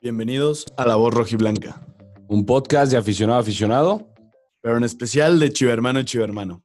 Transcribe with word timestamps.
Bienvenidos 0.00 0.66
a 0.76 0.86
La 0.86 0.96
Voz 0.96 1.14
Rojiblanca, 1.14 1.80
Un 2.28 2.44
podcast 2.44 2.92
de 2.92 2.98
aficionado 2.98 3.38
a 3.38 3.40
aficionado. 3.40 4.12
pero 4.60 4.76
en 4.76 4.84
especial 4.84 5.40
de 5.40 5.50
Chivermano 5.50 6.00
y 6.00 6.04
Chivermano. 6.04 6.62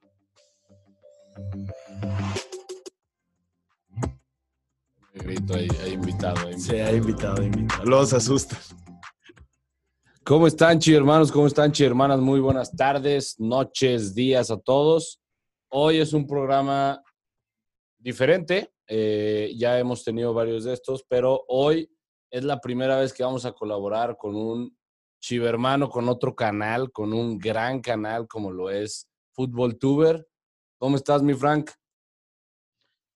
Grito 5.14 5.54
ahí, 5.54 5.68
ahí 5.82 5.92
invitado. 5.92 6.50
invitado. 6.50 6.58
Se 6.58 6.82
ha 6.82 6.92
invitado, 6.92 7.42
invitado. 7.42 7.84
Los 7.84 8.12
asustan. 8.12 8.58
¿Cómo 10.24 10.46
están, 10.46 10.78
chi 10.78 10.94
hermanos? 10.94 11.32
¿Cómo 11.32 11.46
están, 11.46 11.72
chi 11.72 11.84
hermanas? 11.84 12.20
Muy 12.20 12.38
buenas 12.38 12.70
tardes, 12.76 13.36
noches, 13.40 14.14
días 14.14 14.50
a 14.50 14.58
todos. 14.58 15.20
Hoy 15.70 15.98
es 15.98 16.12
un 16.12 16.26
programa 16.26 17.02
diferente. 17.98 18.70
eh, 18.88 19.54
ya 19.56 19.78
hemos 19.78 20.04
tenido 20.04 20.34
varios 20.34 20.64
de 20.64 20.74
estos, 20.74 21.02
pero 21.08 21.44
hoy 21.48 21.88
es 22.32 22.44
la 22.44 22.60
primera 22.60 22.98
vez 22.98 23.12
que 23.12 23.22
vamos 23.22 23.44
a 23.44 23.52
colaborar 23.52 24.16
con 24.16 24.34
un 24.34 24.76
chivermano, 25.20 25.90
con 25.90 26.08
otro 26.08 26.34
canal, 26.34 26.90
con 26.90 27.12
un 27.12 27.38
gran 27.38 27.80
canal 27.80 28.26
como 28.26 28.50
lo 28.50 28.70
es 28.70 29.06
Fútbol 29.32 29.78
Tuber. 29.78 30.26
¿Cómo 30.78 30.96
estás, 30.96 31.22
mi 31.22 31.34
Frank? 31.34 31.70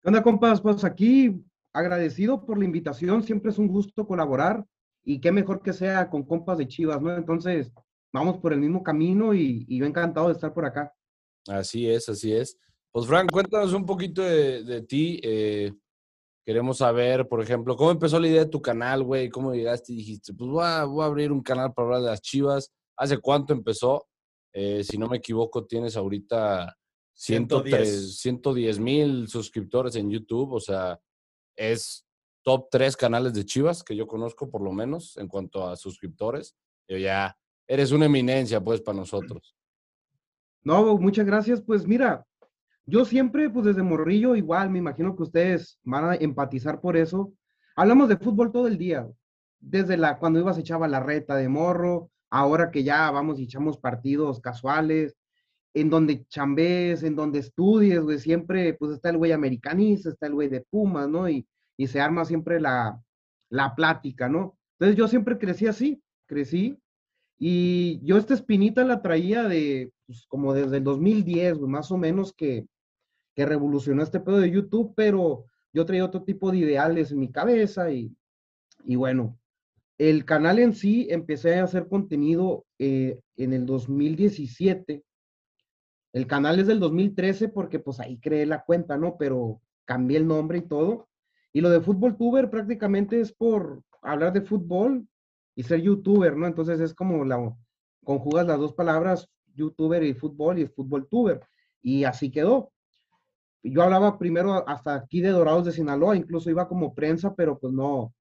¿Qué 0.03 0.09
onda, 0.09 0.23
compas? 0.23 0.61
Pues 0.61 0.83
aquí 0.84 1.42
agradecido 1.73 2.45
por 2.45 2.59
la 2.59 2.65
invitación, 2.65 3.23
siempre 3.23 3.53
es 3.53 3.59
un 3.59 3.69
gusto 3.69 4.06
colaborar 4.06 4.66
y 5.05 5.20
qué 5.20 5.31
mejor 5.31 5.62
que 5.62 5.73
sea 5.73 6.11
con 6.11 6.25
compas 6.25 6.59
de 6.59 6.67
Chivas, 6.67 7.01
¿no? 7.01 7.17
Entonces, 7.17 7.73
vamos 8.12 8.39
por 8.39 8.53
el 8.53 8.61
mismo 8.61 8.83
camino 8.83 9.33
y, 9.33 9.65
y 9.69 9.78
yo 9.78 9.87
encantado 9.87 10.27
de 10.27 10.33
estar 10.34 10.53
por 10.53 10.65
acá. 10.67 10.92
Así 11.47 11.89
es, 11.89 12.09
así 12.09 12.34
es. 12.34 12.59
Pues 12.91 13.06
Frank, 13.06 13.31
cuéntanos 13.31 13.73
un 13.75 13.87
poquito 13.87 14.23
de, 14.23 14.65
de 14.65 14.83
ti. 14.83 15.20
eh, 15.23 15.73
queremos 16.45 16.79
saber, 16.79 17.27
por 17.27 17.43
ejemplo, 17.43 17.77
cómo 17.77 17.91
empezó 17.91 18.21
la 18.21 18.29
idea 18.29 18.45
de 18.45 18.51
tu 18.51 18.61
canal, 18.61 19.03
güey. 19.03 19.29
¿Cómo 19.30 19.55
llegaste 19.55 19.93
y 19.93 19.97
dijiste, 19.97 20.34
pues 20.34 20.51
voy 20.51 20.65
a, 20.65 20.84
voy 20.84 21.03
a 21.03 21.07
abrir 21.07 21.33
un 21.33 21.43
canal 21.43 21.73
para 21.73 21.87
hablar 21.87 22.03
de 22.03 22.11
las 22.11 22.20
chivas? 22.20 22.73
¿Hace 22.97 23.19
cuánto 23.19 23.53
empezó? 23.53 24.06
Eh, 24.53 24.84
si 24.84 24.98
no 24.98 25.09
me 25.09 25.17
equivoco, 25.17 25.67
tienes 25.67 25.97
ahorita 25.97 26.77
103 27.15 28.19
110 28.20 28.78
mil 28.78 29.28
suscriptores 29.28 29.97
en 29.97 30.11
YouTube. 30.11 30.53
O 30.53 30.61
sea, 30.61 31.00
es 31.56 32.05
top 32.42 32.69
3 32.70 32.97
canales 32.97 33.33
de 33.33 33.45
chivas 33.45 33.83
que 33.83 33.97
yo 33.97 34.06
conozco, 34.06 34.50
por 34.50 34.62
lo 34.62 34.72
menos, 34.72 35.17
en 35.17 35.28
cuanto 35.28 35.67
a 35.67 35.77
suscriptores. 35.77 36.55
Yo 36.87 36.98
ya 36.98 37.37
eres 37.67 37.91
una 37.91 38.06
eminencia, 38.06 38.62
pues, 38.62 38.81
para 38.83 38.98
nosotros. 38.98 39.56
No, 40.62 40.97
muchas 40.98 41.27
gracias. 41.27 41.62
Pues 41.62 41.87
mira, 41.87 42.27
yo 42.87 43.05
siempre, 43.05 43.49
pues 43.51 43.67
desde 43.67 43.83
morrillo, 43.83 44.37
igual, 44.37 44.71
me 44.71 44.79
imagino 44.79 45.17
que 45.17 45.23
ustedes 45.23 45.79
van 45.83 46.05
a 46.05 46.15
empatizar 46.17 46.81
por 46.81 46.97
eso. 46.97 47.33
Hablamos 47.77 48.09
de 48.09 48.19
fútbol 48.19 48.53
todo 48.53 48.67
el 48.67 48.79
día, 48.79 49.09
desde 49.59 49.97
la, 49.97 50.19
cuando 50.19 50.39
ibas 50.39 50.59
echaba 50.59 50.87
la 50.87 51.01
reta 51.01 51.37
de 51.37 51.49
morro, 51.49 52.11
ahora 52.31 52.71
que 52.71 52.85
ya 52.85 53.11
vamos 53.11 53.39
y 53.39 53.45
echamos 53.45 53.79
partidos 53.79 54.41
casuales, 54.41 55.17
en 55.73 55.91
donde 55.91 56.27
chambes, 56.27 57.03
en 57.03 57.17
donde 57.17 57.41
estudies, 57.41 58.01
güey, 58.01 58.19
siempre, 58.19 58.75
pues 58.75 58.93
está 58.93 59.11
el 59.11 59.19
güey 59.19 59.33
americanista, 59.33 60.11
está 60.11 60.27
el 60.27 60.35
güey 60.35 60.49
de 60.49 60.61
Pumas, 60.61 61.09
¿no? 61.09 61.29
Y, 61.29 61.47
y 61.77 61.87
se 61.87 62.01
arma 62.01 62.25
siempre 62.25 62.61
la, 62.61 63.01
la 63.49 63.75
plática, 63.75 64.29
¿no? 64.29 64.57
Entonces 64.79 64.97
yo 64.97 65.09
siempre 65.09 65.39
crecí 65.39 65.67
así, 65.67 66.03
crecí, 66.27 66.79
y 67.39 68.01
yo 68.05 68.17
esta 68.17 68.35
espinita 68.35 68.85
la 68.85 69.03
traía 69.03 69.45
de, 69.45 69.93
pues, 70.07 70.27
como 70.29 70.55
desde 70.55 70.77
el 70.79 70.85
2010, 70.85 71.59
güey, 71.59 71.71
más 71.71 71.91
o 71.91 71.99
menos, 71.99 72.33
que, 72.33 72.67
que 73.35 73.47
revolucionó 73.47 74.03
este 74.03 74.21
pedo 74.21 74.39
de 74.39 74.51
YouTube, 74.51 74.93
pero 74.97 75.47
yo 75.73 75.85
traía 75.85 76.05
otro 76.05 76.23
tipo 76.23 76.51
de 76.51 76.59
ideales 76.59 77.11
en 77.11 77.19
mi 77.19 77.31
cabeza 77.31 77.91
y, 77.91 78.15
y 78.85 78.97
bueno, 78.97 79.39
el 79.99 80.25
canal 80.25 80.59
en 80.59 80.75
sí 80.75 81.07
empecé 81.11 81.59
a 81.59 81.65
hacer 81.65 81.89
contenido 81.89 82.67
eh, 82.79 83.21
en 83.37 83.53
el 83.53 83.67
2017. 83.67 85.05
El 86.12 86.27
canal 86.27 86.59
es 86.59 86.67
del 86.67 86.81
2013 86.81 87.49
porque 87.49 87.78
pues 87.78 88.00
ahí 88.00 88.19
creé 88.19 88.47
la 88.47 88.65
cuenta, 88.65 88.97
¿no? 88.97 89.17
Pero 89.17 89.61
cambié 89.84 90.19
el 90.19 90.27
nombre 90.27 90.59
y 90.59 90.62
todo. 90.62 91.09
Y 91.53 91.61
lo 91.61 91.71
de 91.71 91.81
Fútbol 91.81 92.17
Tuber 92.17 92.50
prácticamente 92.50 93.21
es 93.21 93.33
por 93.33 93.83
hablar 94.03 94.33
de 94.33 94.43
fútbol 94.43 95.06
y 95.55 95.62
ser 95.62 95.81
youtuber, 95.81 96.37
¿no? 96.37 96.47
Entonces 96.47 96.81
es 96.81 96.93
como 96.94 97.25
la, 97.25 97.56
conjugas 98.05 98.47
las 98.47 98.59
dos 98.59 98.73
palabras, 98.75 99.28
youtuber 99.55 100.03
y 100.03 100.15
fútbol 100.15 100.59
y 100.59 100.67
fútbol 100.67 101.09
tuber. 101.09 101.41
Y 101.81 102.05
así 102.05 102.31
quedó. 102.31 102.73
Yo 103.70 103.82
hablaba 103.82 104.19
primero 104.19 104.69
hasta 104.69 104.94
aquí 104.94 105.20
de 105.22 105.30
Dorados 105.30 105.64
de 105.64 105.72
Sinaloa, 105.72 106.16
incluso 106.16 106.50
iba 106.50 106.69
como 106.69 106.94
prensa, 106.94 107.34
pero 107.34 107.58
pues 107.58 107.72
no, 107.72 108.14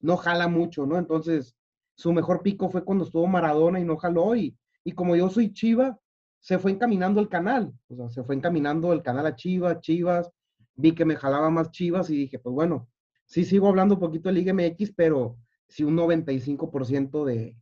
no 0.00 0.16
jala 0.16 0.48
mucho, 0.48 0.86
¿no? 0.86 0.98
Entonces, 0.98 1.56
su 1.94 2.12
mejor 2.12 2.42
pico 2.42 2.68
fue 2.68 2.84
cuando 2.84 3.04
estuvo 3.04 3.26
Maradona 3.28 3.78
y 3.78 3.84
no 3.84 3.96
jaló. 3.96 4.34
Y, 4.34 4.56
y 4.82 4.92
como 4.92 5.14
yo 5.14 5.30
soy 5.30 5.52
Chiva, 5.52 5.98
se 6.40 6.58
fue 6.58 6.72
encaminando 6.72 7.20
el 7.20 7.28
canal. 7.28 7.72
O 7.88 7.96
sea, 7.96 8.08
se 8.08 8.24
fue 8.24 8.34
encaminando 8.34 8.92
el 8.92 9.02
canal 9.02 9.26
a 9.26 9.36
Chivas, 9.36 9.80
Chivas. 9.80 10.30
Vi 10.74 10.92
que 10.92 11.04
me 11.04 11.16
jalaba 11.16 11.50
más 11.50 11.70
Chivas 11.70 12.10
y 12.10 12.16
dije, 12.16 12.38
pues 12.40 12.54
bueno, 12.54 12.88
sí 13.24 13.44
sigo 13.44 13.68
hablando 13.68 13.94
un 13.94 14.00
poquito 14.00 14.28
de 14.28 14.34
Liga 14.34 14.54
pero 14.96 15.38
sí 15.68 15.84
un 15.84 15.96
95% 15.96 17.24
de, 17.24 17.56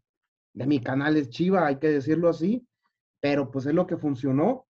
de 0.54 0.66
mi 0.66 0.80
canal 0.80 1.16
es 1.16 1.28
Chiva, 1.28 1.66
hay 1.66 1.76
que 1.76 1.88
decirlo 1.88 2.30
así. 2.30 2.66
Pero 3.20 3.50
pues 3.50 3.66
es 3.66 3.74
lo 3.74 3.86
que 3.86 3.96
funcionó. 3.96 4.66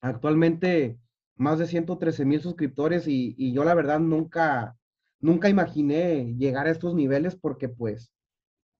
Actualmente 0.00 0.98
más 1.40 1.58
de 1.58 1.66
113 1.66 2.26
mil 2.26 2.42
suscriptores 2.42 3.08
y, 3.08 3.34
y 3.38 3.52
yo 3.52 3.64
la 3.64 3.72
verdad 3.74 3.98
nunca, 3.98 4.76
nunca 5.20 5.48
imaginé 5.48 6.34
llegar 6.36 6.66
a 6.66 6.70
estos 6.70 6.94
niveles 6.94 7.34
porque 7.34 7.70
pues 7.70 8.12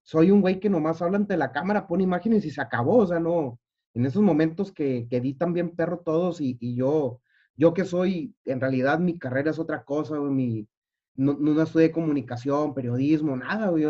soy 0.02 0.30
un 0.30 0.42
güey 0.42 0.60
que 0.60 0.68
nomás 0.68 1.00
habla 1.00 1.16
ante 1.16 1.38
la 1.38 1.52
cámara, 1.52 1.86
pone 1.86 2.04
imágenes 2.04 2.44
y 2.44 2.50
se 2.50 2.60
acabó, 2.60 2.98
o 2.98 3.06
sea, 3.06 3.18
no, 3.18 3.58
en 3.94 4.04
esos 4.04 4.22
momentos 4.22 4.72
que, 4.72 5.06
que 5.08 5.16
editan 5.16 5.54
bien 5.54 5.70
perro 5.70 6.00
todos 6.00 6.42
y, 6.42 6.58
y 6.60 6.74
yo, 6.76 7.22
yo 7.56 7.72
que 7.72 7.86
soy, 7.86 8.34
en 8.44 8.60
realidad 8.60 8.98
mi 8.98 9.18
carrera 9.18 9.52
es 9.52 9.58
otra 9.58 9.82
cosa, 9.84 10.20
mi, 10.20 10.68
no, 11.14 11.38
no 11.40 11.62
estudié 11.62 11.90
comunicación, 11.90 12.74
periodismo, 12.74 13.36
nada, 13.36 13.70
güey, 13.70 13.86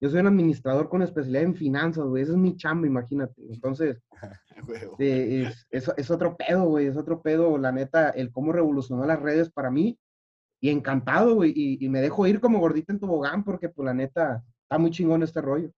yo 0.00 0.08
soy 0.08 0.20
un 0.20 0.28
administrador 0.28 0.88
con 0.88 1.02
especialidad 1.02 1.42
en 1.42 1.54
finanzas, 1.54 2.04
güey, 2.04 2.22
ese 2.22 2.32
es 2.32 2.38
mi 2.38 2.56
chamba, 2.56 2.86
imagínate, 2.86 3.34
entonces, 3.50 3.98
eh, 4.98 5.46
es, 5.46 5.66
es, 5.70 5.92
es 5.96 6.10
otro 6.10 6.36
pedo, 6.36 6.64
güey, 6.64 6.86
es 6.86 6.96
otro 6.96 7.20
pedo, 7.20 7.58
la 7.58 7.72
neta, 7.72 8.10
el 8.10 8.32
cómo 8.32 8.52
revolucionó 8.52 9.04
las 9.04 9.20
redes 9.20 9.50
para 9.50 9.70
mí, 9.70 9.98
y 10.60 10.70
encantado, 10.70 11.34
güey, 11.36 11.52
y, 11.54 11.84
y 11.84 11.88
me 11.88 12.00
dejo 12.00 12.26
ir 12.26 12.40
como 12.40 12.60
gordita 12.60 12.92
en 12.92 13.00
tobogán, 13.00 13.44
porque 13.44 13.68
pues 13.68 13.86
la 13.86 13.94
neta, 13.94 14.44
está 14.62 14.78
muy 14.78 14.90
chingón 14.90 15.22
este 15.22 15.40
rollo. 15.40 15.70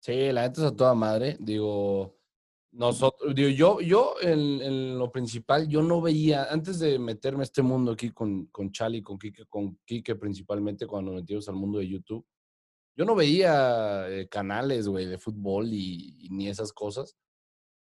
Sí, 0.00 0.32
la 0.32 0.42
neta 0.42 0.62
es 0.62 0.66
a 0.68 0.76
toda 0.76 0.94
madre. 0.94 1.36
Digo, 1.40 2.16
nosotros, 2.72 3.34
digo, 3.34 3.50
yo, 3.50 3.80
yo 3.80 4.14
en, 4.22 4.62
en 4.62 4.98
lo 4.98 5.10
principal, 5.10 5.68
yo 5.68 5.82
no 5.82 6.00
veía, 6.00 6.44
antes 6.50 6.78
de 6.78 6.98
meterme 6.98 7.40
a 7.40 7.44
este 7.44 7.62
mundo 7.62 7.92
aquí 7.92 8.10
con, 8.10 8.46
con 8.46 8.72
Chali, 8.72 9.02
con 9.02 9.18
Quique, 9.18 9.44
con 9.46 9.78
Quique 9.84 10.14
principalmente, 10.14 10.86
cuando 10.86 11.12
nos 11.12 11.22
metimos 11.22 11.48
al 11.48 11.56
mundo 11.56 11.78
de 11.78 11.88
YouTube, 11.88 12.24
yo 12.96 13.04
no 13.04 13.14
veía 13.14 14.08
eh, 14.08 14.28
canales, 14.28 14.88
güey, 14.88 15.06
de 15.06 15.18
fútbol 15.18 15.68
y, 15.72 16.28
ni 16.30 16.48
esas 16.48 16.72
cosas. 16.72 17.16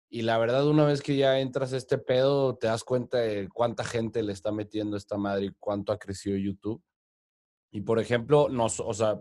Y 0.09 0.21
la 0.21 0.37
verdad, 0.37 0.67
una 0.67 0.85
vez 0.85 1.01
que 1.01 1.15
ya 1.17 1.39
entras 1.39 1.73
a 1.73 1.77
este 1.77 1.97
pedo, 1.97 2.55
te 2.55 2.67
das 2.67 2.83
cuenta 2.83 3.17
de 3.19 3.49
cuánta 3.49 3.83
gente 3.83 4.23
le 4.23 4.33
está 4.33 4.51
metiendo 4.51 4.95
esta 4.95 5.17
madre 5.17 5.45
y 5.47 5.55
cuánto 5.59 5.91
ha 5.91 5.97
crecido 5.99 6.37
YouTube. 6.37 6.83
Y 7.71 7.81
por 7.81 7.99
ejemplo, 7.99 8.49
nos, 8.49 8.79
o 8.79 8.93
sea, 8.93 9.19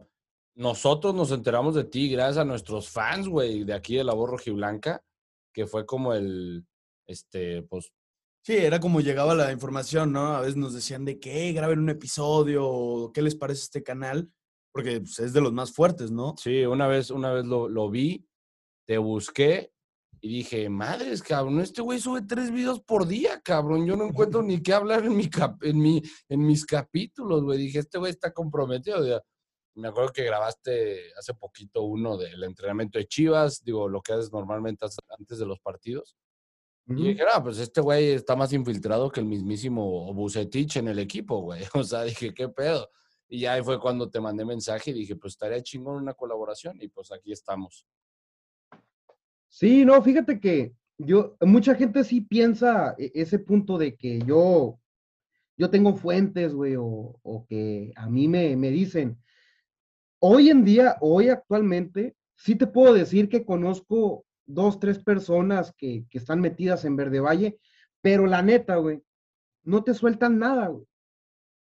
nosotros 0.55 1.15
nos 1.15 1.33
enteramos 1.33 1.75
de 1.75 1.85
ti 1.85 2.11
gracias 2.11 2.39
a 2.39 2.45
nuestros 2.45 2.91
fans, 2.91 3.29
güey, 3.29 3.65
de 3.65 3.75
aquí 3.75 3.97
de 3.97 4.05
la 4.05 4.15
voz 4.15 4.29
rojiblanca, 4.31 5.03
que 5.55 5.67
fue 5.67 5.87
como 5.87 6.13
el, 6.13 6.67
este, 7.07 7.63
pues, 7.63 7.93
Sí, 8.45 8.57
era 8.57 8.81
como 8.81 9.01
llegaba 9.01 9.37
la 9.37 9.53
información, 9.53 10.13
¿no? 10.13 10.35
A 10.35 10.41
veces 10.41 10.57
nos 10.57 10.75
decían 10.75 11.05
de 11.05 11.21
que 11.21 11.53
graben 11.53 11.79
un 11.79 11.91
episodio 11.91 13.13
qué 13.15 13.23
les 13.23 13.37
parece 13.37 13.63
este 13.63 13.85
canal, 13.85 14.33
porque 14.73 15.01
pues, 15.01 15.19
es 15.19 15.33
de 15.33 15.41
los 15.41 15.53
más 15.53 15.73
fuertes, 15.73 16.11
¿no? 16.11 16.35
sí, 16.39 16.65
una 16.65 16.87
vez, 16.87 17.11
una 17.11 17.33
vez 17.33 17.45
lo, 17.45 17.69
lo 17.69 17.91
vi, 17.91 18.27
te 18.87 18.99
busqué 18.99 19.73
y 20.21 20.29
dije, 20.29 20.69
madres, 20.69 21.23
cabrón, 21.23 21.61
este 21.61 21.83
güey 21.83 21.99
sube 21.99 22.23
tres 22.23 22.51
videos 22.51 22.81
por 22.81 23.07
día, 23.07 23.41
cabrón, 23.41 23.87
yo 23.87 23.97
no 23.97 24.07
encuentro 24.07 24.43
ni 24.43 24.63
qué 24.63 24.73
hablar 24.73 25.05
en, 25.05 25.17
mi 25.17 25.29
cap- 25.29 25.63
en, 25.63 25.79
mi, 25.79 26.01
en 26.29 26.47
mis 26.47 26.65
capítulos, 26.65 27.43
güey, 27.43 27.59
dije, 27.59 27.81
este 27.81 27.99
güey 27.99 28.11
está 28.11 28.33
comprometido, 28.33 29.03
sea, 29.05 29.21
me 29.75 29.89
acuerdo 29.89 30.13
que 30.13 30.25
grabaste 30.25 31.13
hace 31.19 31.33
poquito 31.35 31.83
uno 31.83 32.17
del 32.19 32.43
entrenamiento 32.45 32.99
de 32.99 33.07
Chivas, 33.07 33.63
digo, 33.65 33.89
lo 33.89 34.03
que 34.03 34.13
haces 34.13 34.31
normalmente 34.33 34.85
antes 35.19 35.39
de 35.39 35.47
los 35.47 35.61
partidos. 35.61 36.15
Y 36.89 36.93
Ujú. 36.95 37.03
dije, 37.05 37.23
ah, 37.33 37.43
pues 37.43 37.59
este 37.59 37.81
güey 37.81 38.11
está 38.11 38.37
más 38.37 38.53
infiltrado 38.53 39.11
que 39.11 39.21
el 39.21 39.27
mismísimo 39.27 40.13
Bucetich 40.13 40.77
en 40.77 40.89
el 40.89 40.99
equipo, 40.99 41.41
güey. 41.41 41.63
O 41.75 41.85
sea, 41.85 42.03
dije, 42.03 42.35
¿qué 42.35 42.49
pedo? 42.49 42.91
Y 43.33 43.39
ya 43.41 43.55
ahí 43.55 43.63
fue 43.63 43.81
cuando 43.81 44.11
te 44.11 44.21
mandé 44.21 44.45
mensaje 44.45 44.91
y 44.91 44.93
dije, 44.93 45.17
pues 45.17 45.33
estaría 45.33 45.63
chingón 45.63 46.03
una 46.03 46.13
colaboración. 46.13 46.77
Y 46.83 46.89
pues 46.89 47.11
aquí 47.13 47.33
estamos. 47.33 47.87
Sí, 49.49 49.87
no, 49.87 50.03
fíjate 50.03 50.39
que 50.39 50.75
yo, 50.99 51.39
mucha 51.41 51.75
gente 51.75 52.05
sí 52.05 52.21
piensa 52.21 52.95
e- 52.99 53.11
ese 53.15 53.39
punto 53.39 53.79
de 53.79 53.97
que 53.97 54.19
yo, 54.19 54.79
yo 55.57 55.71
tengo 55.71 55.97
fuentes, 55.97 56.53
güey, 56.53 56.77
o, 56.77 57.19
o 57.23 57.47
que 57.49 57.95
a 57.97 58.07
mí 58.07 58.29
me, 58.29 58.55
me 58.55 58.69
dicen, 58.71 59.19
hoy 60.19 60.51
en 60.51 60.63
día, 60.63 60.99
hoy 61.01 61.31
actualmente, 61.31 62.15
sí 62.37 62.55
te 62.55 62.67
puedo 62.67 62.93
decir 62.93 63.31
que 63.31 63.47
conozco 63.47 64.27
dos, 64.45 64.79
tres 64.79 64.99
personas 64.99 65.73
que, 65.75 66.05
que 66.11 66.19
están 66.19 66.43
metidas 66.43 66.85
en 66.85 66.97
Verde 66.97 67.21
Valle, 67.21 67.59
pero 68.03 68.27
la 68.27 68.43
neta, 68.43 68.77
güey, 68.77 69.03
no 69.65 69.83
te 69.85 69.95
sueltan 69.95 70.39
nada, 70.39 70.67
güey. 70.67 70.87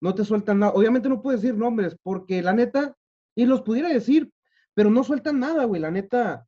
No 0.01 0.13
te 0.15 0.25
sueltan 0.25 0.59
nada. 0.59 0.73
Obviamente 0.73 1.09
no 1.09 1.21
puedo 1.21 1.37
decir 1.37 1.55
nombres, 1.55 1.97
porque 2.03 2.41
la 2.41 2.53
neta, 2.53 2.95
y 3.35 3.45
los 3.45 3.61
pudiera 3.61 3.89
decir, 3.89 4.31
pero 4.73 4.89
no 4.89 5.03
sueltan 5.03 5.39
nada, 5.39 5.65
güey. 5.65 5.81
La 5.81 5.91
neta, 5.91 6.45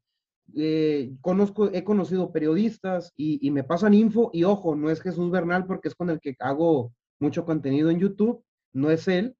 eh, 0.56 1.14
conozco, 1.22 1.70
he 1.74 1.84
conocido 1.84 2.32
periodistas 2.32 3.14
y, 3.16 3.46
y, 3.46 3.52
me 3.52 3.64
pasan 3.64 3.94
info, 3.94 4.30
y 4.34 4.44
ojo, 4.44 4.76
no 4.76 4.90
es 4.90 5.02
Jesús 5.02 5.32
Bernal 5.32 5.66
porque 5.66 5.90
es 5.90 5.96
con 5.96 6.10
el 6.10 6.20
que 6.20 6.36
hago 6.40 6.94
mucho 7.20 7.46
contenido 7.46 7.90
en 7.90 8.00
YouTube, 8.00 8.44
no 8.74 8.92
es 8.92 9.08
él, 9.08 9.36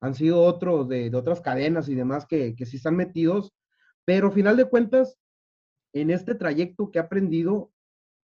han 0.00 0.14
sido 0.14 0.42
otros 0.42 0.88
de, 0.88 1.10
de 1.10 1.16
otras 1.16 1.40
cadenas 1.40 1.88
y 1.88 1.94
demás 1.94 2.26
que, 2.26 2.54
que 2.56 2.66
sí 2.66 2.76
están 2.76 2.96
metidos, 2.96 3.52
pero 4.04 4.32
final 4.32 4.56
de 4.56 4.68
cuentas, 4.68 5.18
en 5.92 6.10
este 6.10 6.34
trayecto 6.34 6.90
que 6.90 6.98
he 6.98 7.02
aprendido, 7.02 7.70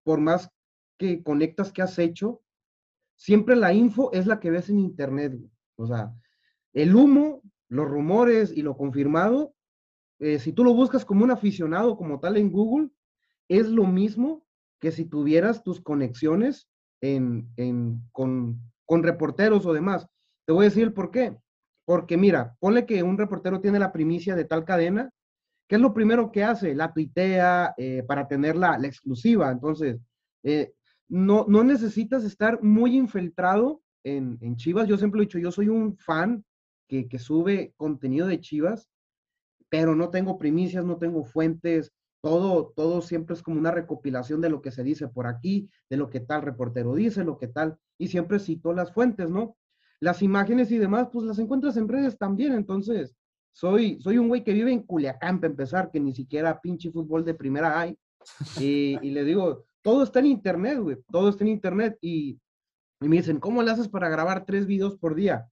por 0.03 0.21
más 0.21 0.51
que 0.99 1.23
conectas 1.23 1.73
que 1.73 1.83
has 1.83 1.99
hecho, 1.99 2.43
siempre 3.25 3.57
la 3.57 3.73
info 3.73 4.13
es 4.13 4.27
la 4.27 4.39
que 4.39 4.51
ves 4.51 4.69
en 4.69 4.79
internet. 4.79 5.33
O 5.77 5.87
sea, 5.87 6.13
el 6.75 6.95
humo, 6.95 7.41
los 7.71 7.89
rumores 7.89 8.53
y 8.55 8.61
lo 8.61 8.77
confirmado, 8.77 9.55
eh, 10.19 10.39
si 10.39 10.53
tú 10.53 10.63
lo 10.63 10.75
buscas 10.75 11.07
como 11.07 11.25
un 11.25 11.31
aficionado, 11.31 11.97
como 11.97 12.21
tal 12.21 12.37
en 12.37 12.53
Google, 12.53 12.91
es 13.49 13.67
lo 13.69 13.87
mismo 13.87 14.47
que 14.79 14.93
si 14.93 15.07
tuvieras 15.07 15.63
tus 15.63 15.81
conexiones 15.81 16.69
en, 17.01 17.49
en, 17.57 18.03
con, 18.13 18.61
con 18.85 19.03
reporteros 19.03 19.65
o 19.65 19.73
demás. 19.73 20.07
Te 20.45 20.53
voy 20.53 20.67
a 20.67 20.69
decir 20.69 20.93
por 20.93 21.11
qué. 21.11 21.35
Porque 21.87 22.19
mira, 22.19 22.55
ponle 22.61 22.85
que 22.85 23.03
un 23.03 23.17
reportero 23.17 23.59
tiene 23.59 23.79
la 23.79 23.91
primicia 23.91 24.37
de 24.37 24.45
tal 24.45 24.67
cadena, 24.67 25.11
¿qué 25.67 25.77
es 25.77 25.81
lo 25.81 25.95
primero 25.95 26.31
que 26.31 26.45
hace? 26.45 26.75
La 26.75 26.93
tuitea 26.93 27.73
eh, 27.79 28.03
para 28.07 28.29
tener 28.29 28.55
la, 28.55 28.77
la, 28.77 28.87
exclusiva. 28.87 29.51
Entonces, 29.51 29.99
eh, 30.43 30.75
no, 31.15 31.47
no 31.49 31.63
necesitas 31.63 32.25
estar 32.25 32.61
muy 32.61 32.97
infiltrado 32.97 33.81
en, 34.03 34.37
en, 34.41 34.57
Chivas. 34.57 34.89
Yo 34.89 34.99
siempre 34.99 35.21
he 35.21 35.27
dicho, 35.27 35.39
yo 35.39 35.53
soy 35.53 35.69
un 35.69 35.97
fan 35.97 36.45
que, 36.89 37.07
que 37.07 37.21
sube 37.21 37.73
contenido 37.77 38.27
de 38.27 38.41
Chivas, 38.41 38.91
pero 39.69 39.95
no 39.95 40.11
tengo 40.11 40.39
primicias, 40.39 40.85
no 40.85 40.97
tengo 40.97 41.25
fuentes, 41.25 41.93
todo, 42.21 42.73
todo 42.75 43.01
siempre 43.01 43.37
es 43.37 43.45
como 43.45 43.61
una 43.61 43.71
recopilación 43.71 44.41
de 44.41 44.51
lo 44.51 44.61
que 44.61 44.73
se 44.73 44.83
dice 44.83 45.07
por 45.07 45.29
aquí, 45.29 45.71
de 45.89 45.99
lo 45.99 46.11
que 46.11 46.19
tal 46.19 46.43
reportero 46.43 46.97
dice, 46.97 47.23
lo 47.23 47.39
que 47.39 47.47
tal, 47.47 47.79
y 47.97 48.09
siempre 48.09 48.41
cito 48.41 48.73
las 48.73 48.93
fuentes, 48.93 49.31
¿no? 49.31 49.57
Las 50.01 50.21
imágenes 50.21 50.73
y 50.73 50.79
demás, 50.79 51.11
pues 51.13 51.27
las 51.27 51.39
encuentras 51.39 51.77
en 51.77 51.87
redes 51.87 52.19
también, 52.19 52.55
entonces, 52.55 53.15
soy, 53.53 54.01
soy 54.01 54.19
un 54.19 54.27
güey 54.27 54.43
que 54.43 54.53
vive 54.53 54.73
en 54.73 54.83
Culiacán, 54.83 55.39
para 55.39 55.53
empezar, 55.53 55.93
que 55.93 56.01
ni 56.01 56.13
siquiera 56.13 56.61
pinche 56.61 56.91
fútbol 56.91 57.25
de 57.25 57.35
primera 57.35 57.79
hay, 57.79 57.97
y, 58.61 58.99
y 59.01 59.11
le 59.13 59.23
digo, 59.23 59.65
todo 59.85 60.03
está 60.03 60.21
en 60.21 60.27
internet, 60.27 60.79
güey, 60.81 60.97
todo 61.13 61.29
está 61.29 61.45
en 61.45 61.51
internet, 61.51 61.99
y, 62.01 62.41
y, 63.01 63.09
me 63.09 63.17
dicen, 63.17 63.39
¿cómo 63.39 63.63
le 63.63 63.71
haces 63.71 63.87
para 63.87 64.09
grabar 64.09 64.47
tres 64.47 64.67
videos 64.67 64.97
por 64.97 65.15
día? 65.15 65.47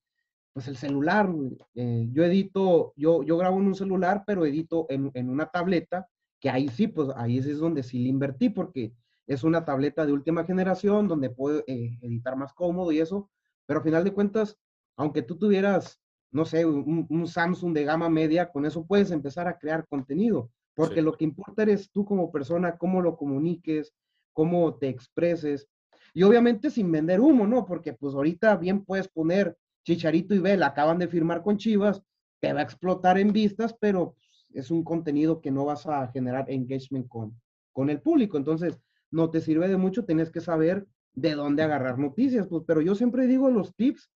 Pues 0.54 0.68
el 0.68 0.76
celular, 0.78 1.30
güey. 1.30 1.58
Eh, 1.74 2.08
yo 2.12 2.24
edito, 2.24 2.94
yo, 2.96 3.22
yo 3.22 3.36
grabo 3.36 3.58
en 3.58 3.66
un 3.66 3.74
celular, 3.74 4.24
pero 4.26 4.46
edito 4.46 4.86
en, 4.88 5.10
en 5.12 5.28
una 5.28 5.46
tableta, 5.46 6.08
que 6.40 6.48
ahí 6.48 6.68
sí, 6.68 6.88
pues 6.88 7.10
ahí 7.14 7.38
es 7.38 7.58
donde 7.58 7.82
sí 7.82 7.98
le 7.98 8.08
invertí, 8.08 8.48
porque 8.48 8.94
es 9.26 9.44
una 9.44 9.66
tableta 9.66 10.06
de 10.06 10.12
última 10.12 10.44
generación 10.44 11.08
donde 11.08 11.28
puedo 11.28 11.62
eh, 11.66 11.98
editar 12.00 12.34
más 12.36 12.54
cómodo 12.54 12.90
y 12.90 13.00
eso, 13.00 13.30
pero 13.66 13.80
a 13.80 13.82
final 13.82 14.02
de 14.02 14.14
cuentas, 14.14 14.58
aunque 14.96 15.20
tú 15.20 15.36
tuvieras, 15.36 16.00
no 16.30 16.46
sé, 16.46 16.64
un, 16.64 17.06
un, 17.08 17.26
Samsung 17.28 17.74
de 17.74 17.84
gama 17.84 18.08
media, 18.08 18.50
con 18.50 18.64
eso 18.64 18.86
puedes 18.86 19.10
empezar 19.10 19.46
a 19.46 19.58
crear 19.58 19.86
contenido, 19.86 20.50
porque 20.74 20.96
sí. 20.96 21.00
lo 21.02 21.12
que 21.12 21.24
importa 21.24 21.62
eres 21.62 21.90
tú 21.90 22.06
como 22.06 22.32
persona, 22.32 22.78
cómo 22.78 23.02
lo 23.02 23.16
comuniques, 23.16 23.92
cómo 24.32 24.74
te 24.74 24.88
expreses, 24.88 25.68
y 26.14 26.22
obviamente 26.22 26.70
sin 26.70 26.90
vender 26.92 27.20
humo, 27.20 27.46
¿no? 27.46 27.64
Porque 27.64 27.94
pues 27.94 28.14
ahorita 28.14 28.56
bien 28.56 28.84
puedes 28.84 29.08
poner 29.08 29.56
Chicharito 29.84 30.34
y 30.34 30.38
Vela, 30.38 30.66
acaban 30.66 30.98
de 30.98 31.08
firmar 31.08 31.42
con 31.42 31.56
Chivas, 31.56 32.02
te 32.40 32.52
va 32.52 32.60
a 32.60 32.64
explotar 32.64 33.18
en 33.18 33.32
vistas, 33.32 33.74
pero 33.80 34.16
es 34.52 34.70
un 34.70 34.84
contenido 34.84 35.40
que 35.40 35.50
no 35.50 35.64
vas 35.64 35.86
a 35.86 36.08
generar 36.08 36.50
engagement 36.50 37.08
con, 37.08 37.40
con 37.72 37.88
el 37.88 38.00
público. 38.00 38.36
Entonces, 38.36 38.78
no 39.10 39.30
te 39.30 39.40
sirve 39.40 39.68
de 39.68 39.76
mucho, 39.76 40.04
tienes 40.04 40.30
que 40.30 40.40
saber 40.40 40.86
de 41.14 41.34
dónde 41.34 41.62
agarrar 41.62 41.98
noticias. 41.98 42.46
Pues, 42.46 42.64
pero 42.66 42.80
yo 42.80 42.94
siempre 42.94 43.26
digo 43.26 43.50
los 43.50 43.74
tips, 43.74 44.10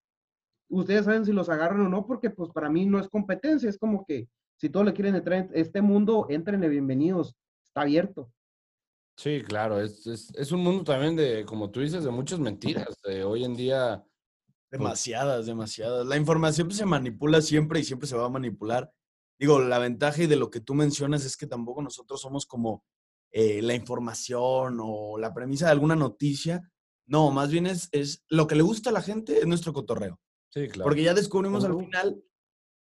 ustedes 0.69 1.05
saben 1.05 1.25
si 1.25 1.33
los 1.33 1.49
agarran 1.49 1.81
o 1.81 1.89
no, 1.89 2.07
porque 2.07 2.31
pues 2.31 2.51
para 2.51 2.69
mí 2.69 2.87
no 2.87 2.99
es 2.99 3.09
competencia, 3.09 3.69
es 3.69 3.79
como 3.79 4.05
que 4.05 4.29
si 4.57 4.69
todos 4.69 4.87
le 4.87 4.93
quieren 4.93 5.15
entrar 5.15 5.39
en 5.39 5.51
este 5.53 5.83
mundo, 5.83 6.27
entrenle 6.29 6.69
bienvenidos, 6.69 7.37
está 7.65 7.83
abierto. 7.83 8.31
Sí, 9.17 9.43
claro, 9.43 9.81
es, 9.81 10.07
es, 10.07 10.31
es, 10.35 10.53
un 10.53 10.61
mundo 10.63 10.85
también 10.85 11.17
de, 11.17 11.45
como 11.47 11.71
tú 11.71 11.81
dices, 11.81 12.05
de 12.05 12.11
muchas 12.11 12.39
mentiras. 12.39 12.89
De 13.03 13.25
hoy 13.25 13.45
en 13.45 13.57
día. 13.57 14.05
Demasiadas, 14.71 15.39
pues... 15.39 15.47
demasiadas. 15.47 16.07
La 16.07 16.17
información 16.17 16.69
pues, 16.69 16.79
se 16.79 16.85
manipula 16.85 17.41
siempre 17.41 17.81
y 17.81 17.85
siempre 17.85 18.07
se 18.07 18.17
va 18.17 18.27
a 18.27 18.31
manipular 18.31 18.93
digo, 19.39 19.61
la 19.61 19.79
ventaja 19.79 20.23
y 20.23 20.27
de 20.27 20.37
lo 20.37 20.51
que 20.51 20.61
tú 20.61 20.75
mencionas 20.75 21.25
es 21.25 21.37
que 21.37 21.47
tampoco 21.47 21.83
nosotros 21.83 22.21
somos 22.21 22.47
como 22.47 22.85
eh, 23.33 23.61
la 23.63 23.75
información 23.75 24.79
o 24.81 25.19
la 25.19 25.35
premisa 25.35 25.67
de 25.67 25.73
alguna 25.73 25.97
noticia. 25.97 26.71
No, 27.07 27.31
más 27.31 27.51
bien 27.51 27.67
es, 27.67 27.89
es 27.93 28.25
lo 28.29 28.47
que 28.47 28.57
le 28.57 28.63
gusta 28.63 28.91
a 28.91 28.93
la 28.93 29.03
gente 29.03 29.39
es 29.39 29.47
nuestro 29.47 29.73
cotorreo. 29.73 30.21
Sí, 30.51 30.69
claro. 30.69 30.85
Porque 30.85 31.03
ya 31.03 31.15
descubrimos 31.15 31.65
uh 31.65 31.69
-huh. 31.69 31.79
al 31.79 31.85
final 31.85 32.23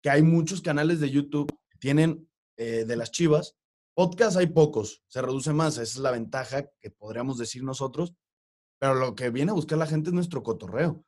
que 0.03 0.11
hay 0.11 0.23
muchos 0.23 0.61
canales 0.61 1.01
de 1.01 1.11
YouTube 1.11 1.51
que 1.71 1.79
tienen 1.79 2.29
eh, 2.57 2.85
de 2.85 2.97
las 2.97 3.11
chivas. 3.11 3.57
Podcast 3.95 4.37
hay 4.37 4.47
pocos, 4.47 5.03
se 5.09 5.21
reduce 5.21 5.53
más. 5.53 5.75
Esa 5.75 5.83
es 5.83 5.97
la 5.97 6.11
ventaja 6.11 6.65
que 6.81 6.91
podríamos 6.91 7.39
decir 7.39 7.63
nosotros. 7.63 8.15
Pero 8.79 8.95
lo 8.95 9.15
que 9.15 9.31
viene 9.31 9.51
a 9.51 9.55
buscar 9.55 9.79
la 9.79 9.87
gente 9.87 10.09
es 10.09 10.15
nuestro 10.15 10.43
cotorreo. 10.43 11.05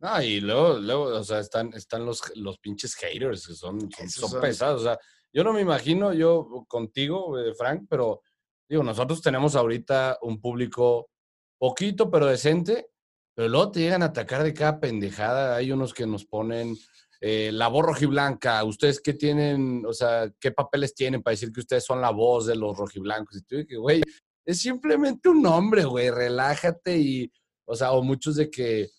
Ah, 0.00 0.24
y 0.24 0.40
luego, 0.40 0.78
luego, 0.78 1.04
o 1.04 1.24
sea, 1.24 1.40
están, 1.40 1.72
están 1.74 2.06
los, 2.06 2.22
los 2.36 2.58
pinches 2.58 2.94
haters 2.94 3.46
que 3.46 3.54
son, 3.54 3.90
son, 3.90 4.08
son, 4.08 4.40
pesados. 4.40 4.80
O 4.80 4.84
sea, 4.84 4.98
yo 5.32 5.44
no 5.44 5.52
me 5.52 5.60
imagino, 5.60 6.14
yo 6.14 6.64
contigo, 6.66 7.38
eh, 7.38 7.54
Frank, 7.54 7.86
pero 7.88 8.22
digo, 8.66 8.82
nosotros 8.82 9.20
tenemos 9.20 9.54
ahorita 9.54 10.18
un 10.22 10.40
público 10.40 11.10
poquito, 11.58 12.10
pero 12.10 12.26
decente, 12.26 12.88
pero 13.34 13.48
luego 13.48 13.72
te 13.72 13.80
llegan 13.80 14.02
a 14.02 14.06
atacar 14.06 14.42
de 14.42 14.54
cada 14.54 14.80
pendejada. 14.80 15.56
Hay 15.56 15.70
unos 15.70 15.92
que 15.92 16.06
nos 16.06 16.24
ponen 16.24 16.74
eh, 17.20 17.50
la 17.52 17.68
voz 17.68 17.86
rojiblanca. 17.86 18.62
¿Ustedes 18.64 19.00
qué 19.00 19.14
tienen, 19.14 19.84
o 19.86 19.92
sea, 19.92 20.32
qué 20.40 20.52
papeles 20.52 20.94
tienen 20.94 21.22
para 21.22 21.32
decir 21.32 21.52
que 21.52 21.60
ustedes 21.60 21.84
son 21.84 22.00
la 22.00 22.10
voz 22.10 22.46
de 22.46 22.56
los 22.56 22.76
rojiblancos? 22.76 23.36
Y 23.36 23.42
tú 23.42 23.56
dices, 23.56 23.78
güey, 23.78 24.02
es 24.44 24.58
simplemente 24.58 25.28
un 25.28 25.42
nombre, 25.42 25.84
güey, 25.84 26.10
relájate 26.10 26.98
y, 26.98 27.32
o 27.64 27.76
sea, 27.76 27.92
o 27.92 28.02
muchos 28.02 28.36
de 28.36 28.50
que 28.50 28.90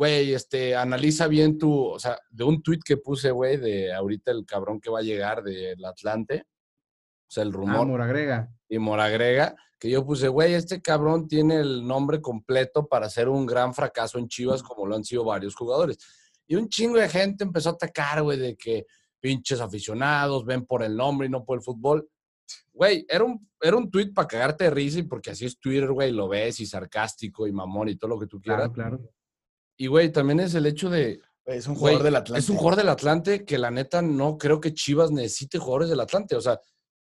güey, 0.00 0.32
este, 0.32 0.74
analiza 0.74 1.26
bien 1.26 1.58
tu, 1.58 1.72
o 1.72 1.98
sea, 1.98 2.18
de 2.30 2.44
un 2.44 2.62
tweet 2.62 2.78
que 2.84 2.96
puse, 2.96 3.30
güey, 3.30 3.58
de 3.58 3.92
ahorita 3.92 4.30
el 4.30 4.46
cabrón 4.46 4.80
que 4.80 4.88
va 4.88 5.00
a 5.00 5.02
llegar 5.02 5.42
del 5.42 5.84
Atlante, 5.84 6.44
o 6.46 7.30
sea, 7.30 7.42
el 7.42 7.52
rumor. 7.52 7.80
Ah, 7.80 7.84
Moragrega. 7.84 8.48
Y 8.68 8.78
Moragrega, 8.78 9.54
que 9.78 9.90
yo 9.90 10.06
puse, 10.06 10.28
güey, 10.28 10.54
este 10.54 10.80
cabrón 10.80 11.28
tiene 11.28 11.60
el 11.60 11.86
nombre 11.86 12.22
completo 12.22 12.88
para 12.88 13.10
ser 13.10 13.28
un 13.28 13.44
gran 13.44 13.74
fracaso 13.74 14.18
en 14.18 14.28
Chivas, 14.28 14.62
como 14.62 14.86
lo 14.86 14.96
han 14.96 15.04
sido 15.04 15.24
varios 15.24 15.54
jugadores. 15.54 15.98
Y 16.50 16.56
un 16.56 16.68
chingo 16.68 16.96
de 16.96 17.08
gente 17.08 17.44
empezó 17.44 17.68
a 17.68 17.72
atacar, 17.74 18.22
güey, 18.22 18.36
de 18.36 18.56
que 18.56 18.84
pinches 19.20 19.60
aficionados 19.60 20.44
ven 20.44 20.66
por 20.66 20.82
el 20.82 20.96
nombre 20.96 21.28
y 21.28 21.30
no 21.30 21.44
por 21.44 21.58
el 21.58 21.62
fútbol. 21.62 22.10
Güey, 22.72 23.06
era 23.08 23.22
un, 23.22 23.48
era 23.60 23.76
un 23.76 23.88
tweet 23.88 24.12
para 24.12 24.26
cagarte 24.26 24.64
de 24.64 24.70
risa 24.70 24.98
y 24.98 25.04
porque 25.04 25.30
así 25.30 25.44
es 25.44 25.60
Twitter, 25.60 25.92
güey, 25.92 26.10
lo 26.10 26.26
ves 26.28 26.58
y 26.58 26.66
sarcástico 26.66 27.46
y 27.46 27.52
mamón 27.52 27.90
y 27.90 27.94
todo 27.94 28.10
lo 28.10 28.18
que 28.18 28.26
tú 28.26 28.40
quieras. 28.40 28.68
Claro, 28.70 28.96
claro. 28.98 29.12
Y, 29.76 29.86
güey, 29.86 30.10
también 30.10 30.40
es 30.40 30.52
el 30.56 30.66
hecho 30.66 30.90
de. 30.90 31.20
Es 31.46 31.68
un 31.68 31.76
jugador 31.76 32.00
güey, 32.00 32.04
del 32.06 32.16
Atlante. 32.16 32.40
Es 32.40 32.50
un 32.50 32.56
jugador 32.56 32.78
del 32.78 32.88
Atlante 32.88 33.44
que 33.44 33.56
la 33.56 33.70
neta 33.70 34.02
no 34.02 34.36
creo 34.36 34.60
que 34.60 34.74
Chivas 34.74 35.12
necesite 35.12 35.58
jugadores 35.58 35.88
del 35.88 36.00
Atlante. 36.00 36.34
O 36.34 36.40
sea, 36.40 36.60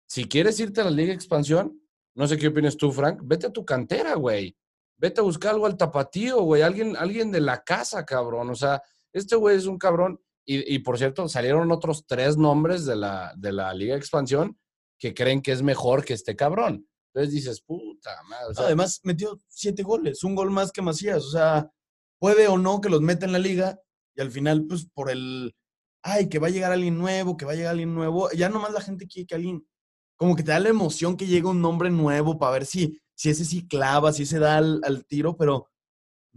si 0.08 0.26
quieres 0.26 0.60
irte 0.60 0.82
a 0.82 0.86
la 0.86 0.90
Liga 0.90 1.14
Expansión, 1.14 1.80
no 2.16 2.28
sé 2.28 2.40
qué 2.40 2.48
opinas 2.48 2.76
tú, 2.76 2.92
Frank, 2.92 3.20
vete 3.24 3.46
a 3.46 3.54
tu 3.54 3.64
cantera, 3.64 4.16
güey. 4.16 4.58
Vete 4.98 5.22
a 5.22 5.24
buscar 5.24 5.54
algo 5.54 5.68
al 5.68 5.78
tapatío, 5.78 6.42
güey. 6.42 6.64
Alguien, 6.64 6.98
alguien 6.98 7.32
de 7.32 7.40
la 7.40 7.64
casa, 7.64 8.04
cabrón. 8.04 8.50
O 8.50 8.56
sea, 8.56 8.82
este 9.20 9.36
güey 9.36 9.58
es 9.58 9.66
un 9.66 9.78
cabrón. 9.78 10.20
Y, 10.50 10.80
por 10.80 10.98
cierto, 10.98 11.28
salieron 11.28 11.74
otros 11.74 12.06
tres 12.08 12.38
nombres 12.38 12.86
de 12.86 12.96
la, 12.96 13.34
de 13.36 13.52
la 13.52 13.74
Liga 13.74 13.96
de 13.96 14.00
Expansión 14.00 14.58
que 14.98 15.14
creen 15.14 15.42
que 15.42 15.52
es 15.52 15.62
mejor 15.62 16.06
que 16.06 16.14
este 16.14 16.38
cabrón. 16.38 16.88
Entonces 17.14 17.34
dices, 17.34 17.62
puta 17.62 18.12
madre. 18.30 18.54
Además, 18.56 19.02
metió 19.04 19.42
siete 19.50 19.84
goles, 19.84 20.24
un 20.24 20.36
gol 20.36 20.50
más 20.50 20.72
que 20.72 20.82
Macías. 20.82 21.26
O 21.26 21.32
sea, 21.32 21.70
puede 22.18 22.48
o 22.48 22.58
no 22.58 22.80
que 22.80 22.90
los 22.90 23.02
meta 23.02 23.26
en 23.26 23.34
la 23.34 23.40
liga 23.40 23.78
y 24.16 24.22
al 24.22 24.32
final, 24.32 24.66
pues 24.68 24.88
por 24.94 25.12
el, 25.12 25.56
ay, 26.02 26.28
que 26.30 26.40
va 26.40 26.48
a 26.48 26.50
llegar 26.50 26.72
alguien 26.72 26.98
nuevo, 26.98 27.38
que 27.38 27.46
va 27.46 27.52
a 27.52 27.56
llegar 27.56 27.72
alguien 27.72 27.94
nuevo, 27.94 28.32
ya 28.32 28.50
nomás 28.50 28.74
la 28.74 28.82
gente 28.82 29.08
quiere 29.08 29.28
que 29.28 29.36
alguien, 29.36 29.68
como 30.16 30.36
que 30.36 30.44
te 30.44 30.52
da 30.52 30.60
la 30.60 30.70
emoción 30.70 31.18
que 31.18 31.28
llegue 31.28 31.48
un 31.48 31.62
nombre 31.62 31.92
nuevo 31.92 32.38
para 32.40 32.54
ver 32.54 32.66
si, 32.66 33.00
si 33.16 33.30
ese 33.30 33.46
sí 33.46 33.68
clava, 33.68 34.12
si 34.14 34.26
se 34.26 34.40
da 34.40 34.58
al, 34.58 34.82
al 34.84 35.06
tiro, 35.06 35.38
pero 35.38 35.68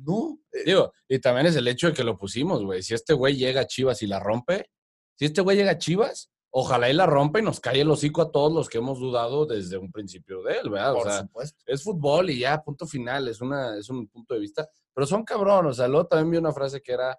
no. 0.04 0.38
Eh. 0.52 0.64
Digo, 0.66 0.92
y 1.08 1.18
también 1.18 1.46
es 1.46 1.56
el 1.56 1.68
hecho 1.68 1.88
de 1.88 1.92
que 1.92 2.04
lo 2.04 2.16
pusimos, 2.16 2.64
güey. 2.64 2.82
Si 2.82 2.94
este 2.94 3.12
güey 3.14 3.36
llega 3.36 3.62
a 3.62 3.66
Chivas 3.66 4.02
y 4.02 4.06
la 4.06 4.20
rompe, 4.20 4.70
si 5.16 5.26
este 5.26 5.40
güey 5.40 5.56
llega 5.56 5.72
a 5.72 5.78
Chivas, 5.78 6.30
ojalá 6.50 6.90
y 6.90 6.92
la 6.92 7.06
rompa 7.06 7.38
y 7.38 7.42
nos 7.42 7.60
calle 7.60 7.82
el 7.82 7.90
hocico 7.90 8.22
a 8.22 8.30
todos 8.30 8.52
los 8.52 8.68
que 8.68 8.78
hemos 8.78 8.98
dudado 8.98 9.46
desde 9.46 9.78
un 9.78 9.92
principio 9.92 10.42
de 10.42 10.58
él, 10.58 10.70
¿verdad? 10.70 10.92
O 10.92 10.96
Por 10.96 11.06
sea, 11.06 11.20
supuesto. 11.20 11.62
es 11.66 11.82
fútbol 11.82 12.30
y 12.30 12.40
ya, 12.40 12.60
punto 12.62 12.86
final, 12.86 13.28
es, 13.28 13.40
una, 13.40 13.76
es 13.78 13.88
un 13.88 14.08
punto 14.08 14.34
de 14.34 14.40
vista. 14.40 14.68
Pero 14.92 15.06
son 15.06 15.24
cabrón, 15.24 15.66
o 15.66 15.72
sea, 15.72 15.86
luego 15.86 16.06
también 16.06 16.30
vi 16.30 16.36
una 16.38 16.52
frase 16.52 16.82
que 16.82 16.92
era, 16.92 17.18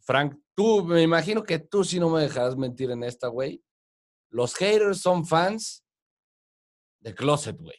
Frank, 0.00 0.36
tú, 0.54 0.84
me 0.84 1.02
imagino 1.02 1.42
que 1.42 1.58
tú 1.58 1.84
sí 1.84 1.98
no 1.98 2.10
me 2.10 2.22
dejarás 2.22 2.56
mentir 2.56 2.90
en 2.90 3.02
esta, 3.04 3.28
güey. 3.28 3.62
Los 4.30 4.54
haters 4.54 5.00
son 5.00 5.24
fans 5.26 5.84
de 7.00 7.14
Closet, 7.14 7.56
güey. 7.58 7.76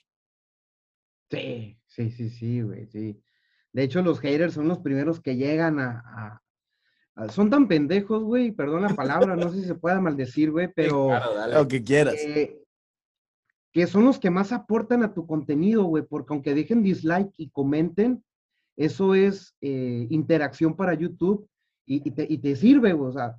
Sí, 1.30 1.80
sí, 1.88 2.12
sí, 2.12 2.30
sí, 2.30 2.62
güey, 2.62 2.86
sí. 2.88 3.20
De 3.74 3.84
hecho, 3.84 4.02
los 4.02 4.20
haters 4.20 4.54
son 4.54 4.68
los 4.68 4.80
primeros 4.80 5.20
que 5.20 5.36
llegan 5.36 5.80
a... 5.80 6.04
a- 6.06 6.42
a- 7.16 7.30
son 7.30 7.50
tan 7.50 7.68
pendejos, 7.68 8.24
güey, 8.24 8.52
perdón 8.52 8.82
la 8.84 8.96
palabra, 8.96 9.36
no 9.36 9.50
sé 9.52 9.62
si 9.62 9.66
se 9.66 9.76
pueda 9.76 10.00
maldecir, 10.00 10.50
güey, 10.52 10.68
pero... 10.74 11.08
Claro, 11.08 11.34
dale. 11.36 11.54
Lo 11.56 11.68
que 11.68 11.84
quieras. 11.84 12.16
que, 12.16 12.64
que 13.72 13.88
son 13.88 14.06
los 14.06 14.20
que 14.20 14.30
más 14.32 14.52
aportan 14.52 15.04
a 15.04 15.14
tu 15.14 15.26
contenido, 15.28 15.84
güey, 15.84 16.04
porque 16.04 16.34
aunque 16.34 16.54
dejen 16.56 16.82
dislike 16.84 17.32
y 17.38 17.50
comenten, 17.50 18.24
eso 18.78 19.14
es 19.16 19.56
eh, 19.62 20.08
interacción 20.10 20.76
para 20.76 20.94
YouTube 20.96 21.48
y, 21.86 22.08
y 22.08 22.12
te, 22.12 22.26
y 22.30 22.38
te 22.40 22.56
sirve, 22.56 22.94
güey, 22.94 23.10
o 23.10 23.14
sea, 23.14 23.36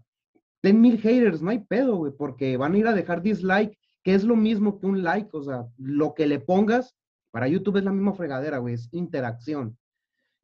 ten 0.61 0.81
mil 0.81 0.99
haters, 1.01 1.43
no 1.43 1.51
hay 1.51 1.59
pedo, 1.61 1.97
güey, 1.97 2.13
porque 2.17 2.57
van 2.57 2.75
a 2.75 2.79
ir 2.79 2.87
a 2.87 2.95
dejar 2.95 3.23
dislike, 3.23 3.77
que 4.05 4.15
es 4.15 4.23
lo 4.23 4.37
mismo 4.37 4.79
que 4.79 4.87
un 4.87 5.03
like, 5.03 5.31
o 5.33 5.43
sea, 5.43 5.67
lo 5.79 6.15
que 6.15 6.27
le 6.27 6.39
pongas 6.39 6.95
para 7.33 7.49
YouTube 7.49 7.79
es 7.79 7.85
la 7.85 7.93
misma 7.93 8.13
fregadera, 8.15 8.59
güey, 8.59 8.75
es 8.75 8.89
interacción. 8.93 9.77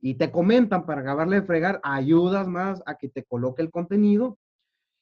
Y 0.01 0.15
te 0.15 0.31
comentan 0.31 0.87
para 0.87 1.03
acabarle 1.03 1.37
de 1.41 1.47
fregar, 1.47 1.81
ayudas 1.83 2.49
más 2.49 2.83
a 2.87 2.97
que 2.97 3.09
te 3.09 3.25
coloque 3.25 3.63
el 3.63 3.71
contenido 3.71 4.39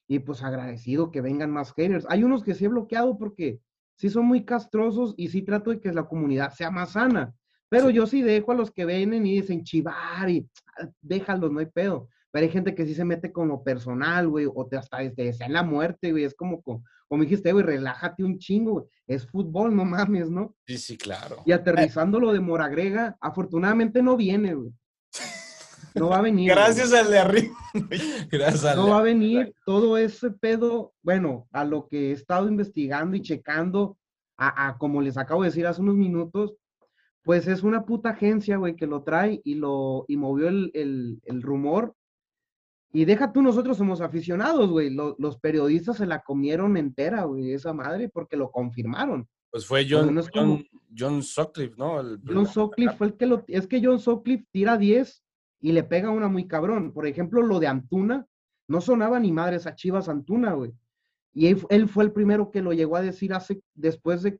y 0.07 0.19
pues 0.19 0.43
agradecido 0.43 1.11
que 1.11 1.21
vengan 1.21 1.51
más 1.51 1.73
haters. 1.73 2.05
Hay 2.09 2.23
unos 2.23 2.43
que 2.43 2.53
sí 2.55 2.65
he 2.65 2.69
bloqueado 2.69 3.17
porque 3.17 3.59
sí 3.95 4.09
son 4.09 4.25
muy 4.25 4.43
castrosos 4.43 5.13
y 5.17 5.29
sí 5.29 5.41
trato 5.41 5.69
de 5.71 5.79
que 5.79 5.93
la 5.93 6.03
comunidad 6.07 6.51
sea 6.53 6.71
más 6.71 6.91
sana. 6.91 7.33
Pero 7.69 7.89
yo 7.91 8.07
sí 8.07 8.21
dejo 8.23 8.51
a 8.51 8.55
los 8.55 8.71
que 8.71 8.85
vienen 8.85 9.25
y 9.27 9.35
dicen 9.35 9.63
chivar 9.63 10.29
y 10.29 10.49
ah, 10.79 10.89
déjalos, 11.01 11.51
no 11.51 11.59
hay 11.59 11.67
pedo. 11.67 12.09
Pero 12.31 12.45
hay 12.45 12.51
gente 12.51 12.75
que 12.75 12.85
sí 12.85 12.93
se 12.95 13.05
mete 13.05 13.31
con 13.31 13.47
lo 13.47 13.63
personal, 13.63 14.27
güey, 14.27 14.47
o 14.53 14.65
te 14.67 14.77
hasta 14.77 14.97
te 14.97 15.23
desean 15.23 15.53
la 15.53 15.63
muerte, 15.63 16.11
güey. 16.11 16.23
Es 16.23 16.35
como, 16.35 16.61
co- 16.61 16.83
como 17.07 17.23
dijiste, 17.23 17.51
güey, 17.53 17.63
relájate 17.65 18.23
un 18.23 18.37
chingo, 18.39 18.71
güey. 18.73 18.85
Es 19.07 19.25
fútbol, 19.27 19.75
no 19.75 19.85
mames, 19.85 20.29
¿no? 20.29 20.55
Sí, 20.67 20.77
sí, 20.77 20.97
claro. 20.97 21.37
Y 21.45 21.51
aterrizando 21.51 22.19
lo 22.19 22.33
de 22.33 22.39
Moragrega, 22.39 23.17
afortunadamente 23.21 24.01
no 24.03 24.17
viene, 24.17 24.53
güey. 24.55 24.71
No 25.95 26.09
va 26.09 26.19
a 26.19 26.21
venir. 26.21 26.51
güey. 26.53 26.55
Gracias 26.63 26.93
al 26.93 27.09
de 27.09 27.19
arriba. 27.19 27.55
Gracias 28.31 28.65
a 28.65 28.75
No 28.75 28.87
la- 28.87 28.93
va 28.93 28.99
a 28.99 29.03
venir 29.03 29.53
todo 29.65 29.97
ese 29.97 30.31
pedo, 30.31 30.93
bueno, 31.01 31.47
a 31.51 31.65
lo 31.65 31.87
que 31.87 32.09
he 32.09 32.11
estado 32.11 32.47
investigando 32.47 33.15
y 33.17 33.21
checando, 33.21 33.97
a, 34.37 34.67
a 34.67 34.77
como 34.77 35.01
les 35.01 35.17
acabo 35.17 35.41
de 35.43 35.49
decir 35.49 35.65
hace 35.67 35.81
unos 35.81 35.95
minutos, 35.95 36.55
pues 37.23 37.47
es 37.47 37.63
una 37.63 37.85
puta 37.85 38.11
agencia, 38.11 38.57
güey, 38.57 38.75
que 38.75 38.87
lo 38.87 39.03
trae 39.03 39.41
y 39.43 39.55
lo 39.55 40.05
y 40.07 40.15
movió 40.17 40.47
el, 40.47 40.71
el- 40.73 41.19
el 41.25 41.41
rumor. 41.41 41.93
Y 42.91 43.05
deja 43.05 43.31
tú, 43.31 43.41
nosotros 43.41 43.77
somos 43.77 44.01
aficionados, 44.01 44.69
güey. 44.69 44.89
lo- 44.89 45.15
los 45.19 45.37
periodistas 45.39 45.97
se 45.97 46.05
la 46.05 46.21
comieron 46.21 46.77
entera, 46.77 47.23
güey, 47.23 47.51
esa 47.53 47.73
madre, 47.73 48.09
porque 48.09 48.37
lo 48.37 48.51
confirmaron. 48.51 49.27
Pues 49.51 49.65
fue 49.65 49.85
John, 49.89 50.13
no 50.13 50.21
es 50.21 50.29
como- 50.29 50.57
John, 50.57 50.65
John 50.97 51.23
Sutcliffe, 51.23 51.75
¿no? 51.77 51.99
El 51.99 52.19
John. 52.25 52.45
Sutcliffe 52.45 52.95
fue 52.95 53.07
el 53.07 53.13
que 53.17 53.25
lo. 53.25 53.43
Es 53.47 53.67
que 53.67 53.81
John 53.83 53.99
Sutcliffe 53.99 54.45
tira 54.51 54.77
10 54.77 55.23
y 55.61 55.71
le 55.71 55.83
pega 55.83 56.09
una 56.11 56.27
muy 56.27 56.47
cabrón. 56.47 56.93
Por 56.93 57.05
ejemplo, 57.07 57.41
lo 57.41 57.59
de 57.59 57.67
Antuna, 57.67 58.25
no 58.67 58.81
sonaba 58.81 59.19
ni 59.19 59.31
madres 59.31 59.65
a 59.67 59.75
Chivas 59.75 60.07
Antuna, 60.09 60.53
güey. 60.53 60.73
Y 61.33 61.47
él, 61.47 61.61
él 61.69 61.87
fue 61.87 62.03
el 62.03 62.11
primero 62.11 62.51
que 62.51 62.61
lo 62.61 62.73
llegó 62.73 62.95
a 62.95 63.01
decir 63.01 63.33
hace, 63.33 63.61
después 63.73 64.21
de. 64.23 64.39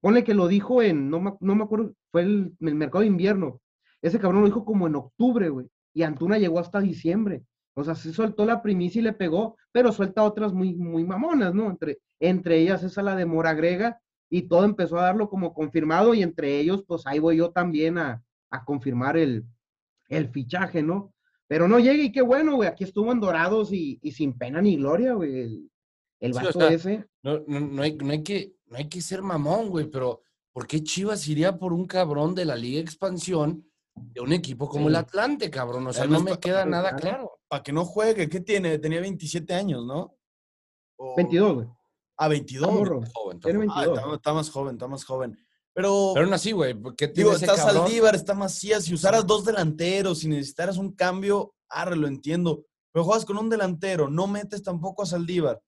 Ponle 0.00 0.24
que 0.24 0.34
lo 0.34 0.48
dijo 0.48 0.82
en, 0.82 1.08
no 1.10 1.20
me, 1.20 1.34
no 1.40 1.54
me 1.54 1.62
acuerdo, 1.64 1.94
fue 2.10 2.22
el, 2.22 2.52
el 2.60 2.74
mercado 2.74 3.00
de 3.02 3.06
invierno. 3.06 3.60
Ese 4.02 4.18
cabrón 4.18 4.40
lo 4.40 4.46
dijo 4.48 4.64
como 4.64 4.86
en 4.88 4.96
octubre, 4.96 5.48
güey. 5.48 5.68
Y 5.94 6.02
Antuna 6.02 6.38
llegó 6.38 6.58
hasta 6.58 6.80
diciembre. 6.80 7.44
O 7.74 7.84
sea, 7.84 7.94
sí 7.94 8.12
soltó 8.12 8.44
la 8.44 8.60
primicia 8.62 8.98
y 8.98 9.02
le 9.02 9.12
pegó, 9.12 9.56
pero 9.70 9.92
suelta 9.92 10.24
otras 10.24 10.52
muy, 10.52 10.74
muy 10.74 11.04
mamonas, 11.04 11.54
¿no? 11.54 11.70
Entre, 11.70 11.98
entre 12.20 12.58
ellas 12.58 12.82
esa 12.82 13.00
la 13.02 13.14
de 13.14 13.24
Mora 13.26 13.54
Grega, 13.54 14.00
y 14.34 14.42
todo 14.48 14.64
empezó 14.64 14.98
a 14.98 15.02
darlo 15.02 15.28
como 15.28 15.52
confirmado, 15.52 16.14
y 16.14 16.22
entre 16.22 16.58
ellos, 16.58 16.82
pues 16.86 17.06
ahí 17.06 17.18
voy 17.18 17.36
yo 17.36 17.50
también 17.50 17.98
a, 17.98 18.24
a 18.50 18.64
confirmar 18.64 19.18
el, 19.18 19.44
el 20.08 20.28
fichaje, 20.30 20.82
¿no? 20.82 21.12
Pero 21.46 21.68
no 21.68 21.78
llega 21.78 22.02
y 22.02 22.10
qué 22.10 22.22
bueno, 22.22 22.56
güey, 22.56 22.66
aquí 22.66 22.84
estuvo 22.84 23.12
en 23.12 23.20
Dorados 23.20 23.74
y, 23.74 23.98
y 24.00 24.12
sin 24.12 24.32
pena 24.38 24.62
ni 24.62 24.76
gloria, 24.76 25.12
güey, 25.12 25.38
el, 25.38 25.70
el 26.20 26.32
Sí, 26.32 26.38
o 26.40 26.42
vato 26.44 26.60
sea, 26.60 26.68
ese. 26.72 27.04
No, 27.22 27.40
no, 27.46 27.60
no 27.60 27.82
hay, 27.82 27.94
no, 27.96 28.10
hay 28.10 28.22
que, 28.22 28.54
no 28.68 28.78
hay 28.78 28.88
que 28.88 29.02
ser 29.02 29.20
mamón, 29.20 29.68
güey, 29.68 29.90
pero 29.90 30.22
¿por 30.54 30.66
qué 30.66 30.82
Chivas 30.82 31.28
iría 31.28 31.58
por 31.58 31.74
un 31.74 31.86
cabrón 31.86 32.34
de 32.34 32.46
la 32.46 32.56
Liga 32.56 32.80
Expansión 32.80 33.66
de 33.94 34.22
un 34.22 34.32
equipo 34.32 34.66
como 34.66 34.88
el. 34.88 34.96
Atlante, 34.96 35.50
cabrón? 35.50 35.86
O 35.88 35.92
sea, 35.92 36.04
Además, 36.04 36.24
no 36.24 36.30
me 36.30 36.38
queda 36.38 36.64
nada 36.64 36.96
claro. 36.96 37.00
claro. 37.02 37.30
Para 37.48 37.62
que 37.62 37.72
no 37.74 37.84
juegue, 37.84 38.30
¿qué 38.30 38.40
tiene? 38.40 38.78
Tenía 38.78 39.02
27 39.02 39.52
años, 39.52 39.84
¿no? 39.84 40.16
O- 40.96 41.16
22, 41.16 41.54
güey. 41.54 41.66
Ah, 42.24 42.28
22. 42.28 42.62
Está 42.62 42.78
morro. 42.78 43.02
Está 43.02 43.12
joven, 43.14 43.36
está 43.36 43.48
Tiene 43.48 43.58
joven. 43.58 43.70
Ah, 43.72 43.80
22. 43.80 43.98
está, 43.98 44.14
está 44.16 44.32
más 44.32 44.50
joven, 44.50 44.74
está 44.74 44.88
más 44.88 45.04
joven. 45.04 45.38
Pero, 45.74 46.10
Pero 46.14 46.26
aún 46.26 46.34
así, 46.34 46.52
güey, 46.52 46.74
¿qué 46.96 47.08
tiene 47.08 47.30
digo, 47.30 47.32
ese 47.32 47.46
está 47.46 47.56
cabrón? 47.56 47.82
Saldívar, 47.84 48.14
está 48.14 48.34
Macías. 48.34 48.84
Si 48.84 48.94
usaras 48.94 49.26
dos 49.26 49.44
delanteros, 49.44 50.20
si 50.20 50.28
necesitaras 50.28 50.76
un 50.76 50.92
cambio, 50.92 51.54
arre, 51.68 51.96
lo 51.96 52.06
entiendo. 52.06 52.64
Pero 52.92 53.04
juegas 53.04 53.24
con 53.24 53.38
un 53.38 53.48
delantero, 53.48 54.08
no 54.08 54.26
metes 54.26 54.62
tampoco 54.62 55.02
a 55.02 55.06
Saldívar. 55.06 55.60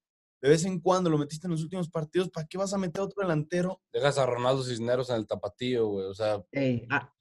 De 0.42 0.50
vez 0.50 0.64
en 0.66 0.78
cuando 0.78 1.08
lo 1.08 1.16
metiste 1.16 1.46
en 1.46 1.52
los 1.52 1.62
últimos 1.62 1.88
partidos, 1.88 2.28
¿para 2.28 2.46
qué 2.46 2.58
vas 2.58 2.74
a 2.74 2.78
meter 2.78 3.00
a 3.00 3.04
otro 3.04 3.22
delantero? 3.22 3.80
Dejas 3.92 4.18
a 4.18 4.26
Ronaldo 4.26 4.62
Cisneros 4.62 5.08
en 5.08 5.16
el 5.16 5.26
tapatío, 5.26 5.86
güey. 5.88 6.04
O 6.04 6.14
sea, 6.14 6.44
a, 6.90 7.12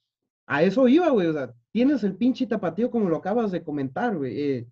a 0.46 0.62
eso 0.62 0.86
iba, 0.88 1.08
güey. 1.08 1.28
O 1.28 1.32
sea, 1.32 1.54
tienes 1.72 2.04
el 2.04 2.16
pinche 2.16 2.46
tapatío 2.46 2.90
como 2.90 3.08
lo 3.08 3.16
acabas 3.16 3.50
de 3.50 3.64
comentar, 3.64 4.14
güey. 4.14 4.40
Eh, 4.40 4.68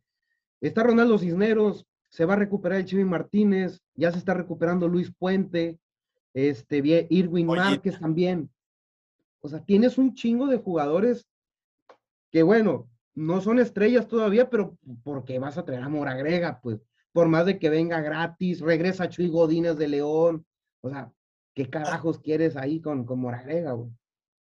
está 0.61 0.83
Ronaldo 0.83 1.16
Cisneros, 1.16 1.87
se 2.12 2.26
va 2.26 2.35
a 2.35 2.37
recuperar 2.37 2.78
el 2.78 2.85
Chivi 2.85 3.04
Martínez, 3.07 3.81
ya 3.95 4.12
se 4.12 4.19
está 4.19 4.35
recuperando 4.35 4.87
Luis 4.87 5.11
Puente, 5.19 5.78
este, 6.35 7.07
Irwin 7.09 7.49
Oye. 7.49 7.61
Márquez 7.61 7.99
también. 7.99 8.50
O 9.40 9.49
sea, 9.49 9.64
tienes 9.64 9.97
un 9.97 10.14
chingo 10.14 10.47
de 10.47 10.59
jugadores 10.59 11.26
que, 12.31 12.42
bueno, 12.42 12.87
no 13.14 13.40
son 13.40 13.59
estrellas 13.59 14.09
todavía, 14.09 14.50
pero 14.50 14.76
porque 15.02 15.38
vas 15.38 15.57
a 15.57 15.64
traer 15.64 15.83
a 15.83 15.88
Moragrega, 15.88 16.61
pues, 16.62 16.81
por 17.12 17.28
más 17.28 17.47
de 17.47 17.59
que 17.59 17.71
venga 17.71 18.00
gratis, 18.02 18.61
regresa 18.61 19.09
Chuy 19.09 19.28
Godínez 19.28 19.76
de 19.78 19.88
León. 19.88 20.45
O 20.83 20.90
sea, 20.90 21.11
¿qué 21.54 21.71
carajos 21.71 22.19
quieres 22.21 22.57
ahí 22.57 22.81
con, 22.81 23.04
con 23.07 23.21
Moragrega, 23.21 23.73
güey? 23.73 23.90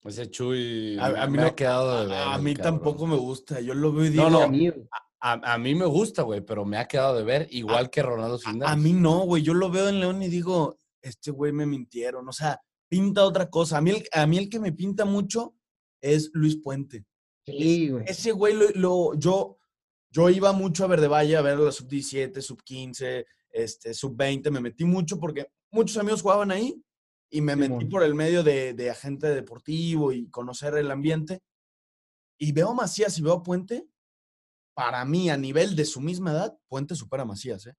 ese 0.05 0.31
Chuy 0.31 0.97
A, 1.01 1.07
a 1.25 1.27
mí 1.27 1.33
me 1.37 1.43
no- 1.43 1.49
ha 1.49 1.55
quedado 1.57 2.01
de 2.03 2.07
ver. 2.07 2.23
A 2.23 2.39
mí 2.39 2.55
cabrón. 2.55 2.75
tampoco 2.81 3.07
me 3.09 3.17
gusta. 3.17 3.61
Yo 3.61 3.75
lo 3.75 3.93
veo 3.93 4.05
y 4.07 4.11
digo, 4.11 4.25
No, 4.25 4.31
no. 4.31 4.43
A 4.43 4.49
mí, 4.49 4.69
güey. 4.71 4.89
A, 5.21 5.55
a 5.55 5.59
mí 5.59 5.75
me 5.75 5.87
gusta, 5.87 6.23
güey, 6.23 6.41
pero 6.41 6.65
me 6.65 6.77
ha 6.79 6.87
quedado 6.87 7.17
de 7.17 7.25
ver 7.25 7.49
igual 7.51 7.91
que 7.91 8.03
Ronaldo 8.03 8.39
Cisneros. 8.39 8.71
A 8.71 8.77
mí 8.77 8.93
no, 8.93 9.21
güey. 9.25 9.43
Yo 9.43 9.53
lo 9.55 9.71
veo 9.71 9.89
en 9.89 9.99
León 10.01 10.23
y 10.23 10.29
digo, 10.29 10.77
este 11.03 11.31
güey 11.33 11.53
me 11.53 11.67
mintieron. 11.67 12.29
O 12.29 12.33
sea, 12.33 12.61
pinta 12.89 13.25
otra 13.25 13.51
cosa. 13.51 13.79
A 13.79 13.81
mí 13.81 13.91
el, 13.91 14.09
a 14.13 14.27
mí 14.27 14.39
el 14.39 14.49
que 14.49 14.61
me 14.61 14.73
pinta 14.73 15.05
mucho 15.05 15.55
es 16.01 16.31
Luis 16.35 16.57
Puente. 16.63 17.05
Sí, 17.45 17.89
güey. 17.91 18.05
Ese 18.07 18.31
güey 18.33 18.55
lo, 18.55 18.69
lo- 18.75 19.15
yo, 19.19 19.59
yo 20.11 20.31
iba 20.31 20.53
mucho 20.53 20.85
a 20.85 20.89
Verde 20.89 21.09
Valle 21.09 21.37
a 21.37 21.43
ver 21.43 21.59
la 21.59 21.73
sub 21.73 21.89
17, 21.89 22.41
sub 22.41 22.63
15, 22.63 23.27
este, 23.51 23.95
sub 23.95 24.15
20. 24.17 24.51
Me 24.53 24.61
metí 24.61 24.85
mucho 24.85 25.19
porque 25.19 25.51
muchos 25.73 25.97
amigos 25.97 26.23
jugaban 26.23 26.51
ahí 26.53 26.81
y 27.31 27.41
me 27.41 27.57
metí 27.57 27.87
por 27.91 28.03
el 28.05 28.15
medio 28.15 28.43
de, 28.45 28.73
de 28.75 28.91
agente 28.91 29.27
deportivo 29.29 30.13
y 30.13 30.29
conocer 30.31 30.75
el 30.77 30.91
ambiente. 30.91 31.43
Y 32.39 32.53
veo 32.53 32.71
a 32.71 32.75
Macías 32.75 33.19
y 33.19 33.23
veo 33.23 33.33
a 33.35 33.43
Puente. 33.43 33.85
Para 34.79 35.05
mí, 35.05 35.29
a 35.29 35.37
nivel 35.37 35.75
de 35.75 35.85
su 35.85 36.01
misma 36.01 36.31
edad, 36.33 36.57
Puente 36.69 36.95
supera 36.95 37.25
a 37.25 37.27
Macías. 37.27 37.67
¿eh? 37.67 37.75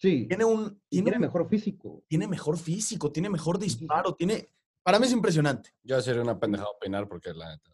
Sí. 0.00 0.26
Tiene 0.28 0.44
un, 0.44 0.80
tiene, 0.88 1.04
tiene 1.10 1.16
un- 1.16 1.22
mejor 1.22 1.48
físico. 1.48 2.04
tiene 2.06 2.28
mejor 2.28 2.56
físico, 2.58 3.10
tiene 3.10 3.28
mejor 3.28 3.58
disparo, 3.58 4.14
tiene. 4.14 4.48
Para 4.84 4.98
mí 4.98 5.06
es 5.06 5.12
impresionante. 5.12 5.74
Yo 5.82 6.00
sería 6.00 6.22
una 6.22 6.38
pendejada 6.38 6.70
opinar 6.70 7.08
porque 7.08 7.34
la 7.34 7.50
neta. 7.50 7.70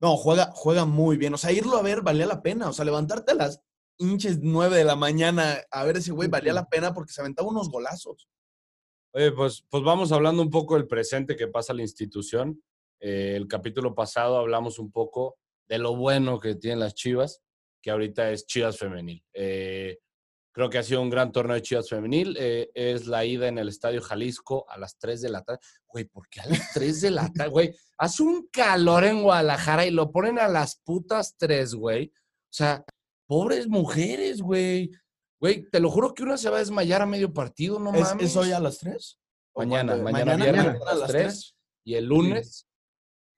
No, 0.00 0.16
juega, 0.16 0.50
juega 0.54 0.84
muy 0.84 1.16
bien. 1.16 1.32
O 1.34 1.38
sea, 1.38 1.52
irlo 1.52 1.76
a 1.78 1.82
ver 1.82 2.02
valía 2.02 2.26
la 2.26 2.42
pena. 2.42 2.68
O 2.68 2.72
sea, 2.72 2.84
levantarte 2.84 3.32
a 3.32 3.34
las 3.34 3.62
hinches 3.98 4.40
9 4.42 4.76
de 4.76 4.84
la 4.84 4.94
mañana 4.96 5.56
a 5.70 5.84
ver 5.84 5.96
ese 5.96 6.12
güey 6.12 6.28
valía 6.28 6.52
la 6.52 6.68
pena 6.68 6.92
porque 6.92 7.12
se 7.14 7.20
aventaba 7.22 7.48
unos 7.48 7.70
golazos. 7.70 8.28
Oye, 9.14 9.32
pues, 9.32 9.64
pues 9.70 9.82
vamos 9.82 10.12
hablando 10.12 10.42
un 10.42 10.50
poco 10.50 10.74
del 10.74 10.86
presente 10.86 11.34
que 11.36 11.48
pasa 11.48 11.72
a 11.72 11.76
la 11.76 11.82
institución. 11.82 12.62
Eh, 13.00 13.34
el 13.36 13.48
capítulo 13.48 13.94
pasado 13.94 14.36
hablamos 14.38 14.78
un 14.78 14.90
poco 14.92 15.38
de 15.68 15.78
lo 15.78 15.96
bueno 15.96 16.38
que 16.38 16.54
tienen 16.54 16.80
las 16.80 16.94
Chivas, 16.94 17.42
que 17.86 17.92
ahorita 17.92 18.32
es 18.32 18.44
Chivas 18.46 18.76
Femenil. 18.76 19.24
Eh, 19.32 20.00
creo 20.52 20.68
que 20.68 20.78
ha 20.78 20.82
sido 20.82 21.00
un 21.02 21.08
gran 21.08 21.30
torneo 21.30 21.54
de 21.54 21.62
Chivas 21.62 21.88
Femenil. 21.88 22.36
Eh, 22.36 22.68
es 22.74 23.06
la 23.06 23.24
ida 23.24 23.46
en 23.46 23.58
el 23.58 23.68
Estadio 23.68 24.02
Jalisco 24.02 24.68
a 24.68 24.76
las 24.76 24.98
3 24.98 25.20
de 25.20 25.28
la 25.28 25.44
tarde. 25.44 25.60
Güey, 25.86 26.06
¿por 26.06 26.28
qué 26.28 26.40
a 26.40 26.46
las 26.46 26.72
3 26.74 27.00
de 27.02 27.10
la 27.12 27.32
tarde? 27.32 27.50
Güey, 27.50 27.76
hace 27.96 28.24
un 28.24 28.48
calor 28.48 29.04
en 29.04 29.22
Guadalajara 29.22 29.86
y 29.86 29.92
lo 29.92 30.10
ponen 30.10 30.40
a 30.40 30.48
las 30.48 30.80
putas 30.84 31.36
3, 31.38 31.76
güey. 31.76 32.12
O 32.16 32.52
sea, 32.52 32.84
pobres 33.28 33.68
mujeres, 33.68 34.42
güey. 34.42 34.90
Güey, 35.38 35.70
te 35.70 35.78
lo 35.78 35.88
juro 35.88 36.12
que 36.12 36.24
una 36.24 36.36
se 36.36 36.50
va 36.50 36.56
a 36.56 36.58
desmayar 36.58 37.02
a 37.02 37.06
medio 37.06 37.32
partido, 37.32 37.78
no 37.78 37.94
¿Es, 37.94 38.00
mames. 38.00 38.30
¿Es 38.30 38.36
hoy 38.36 38.50
a 38.50 38.58
las 38.58 38.78
3? 38.78 39.16
Mañana, 39.54 39.94
mañana, 39.94 40.34
viernes 40.34 40.82
a 40.84 40.94
las 40.96 41.08
3. 41.08 41.56
Y 41.84 41.94
el 41.94 42.06
lunes, 42.06 42.66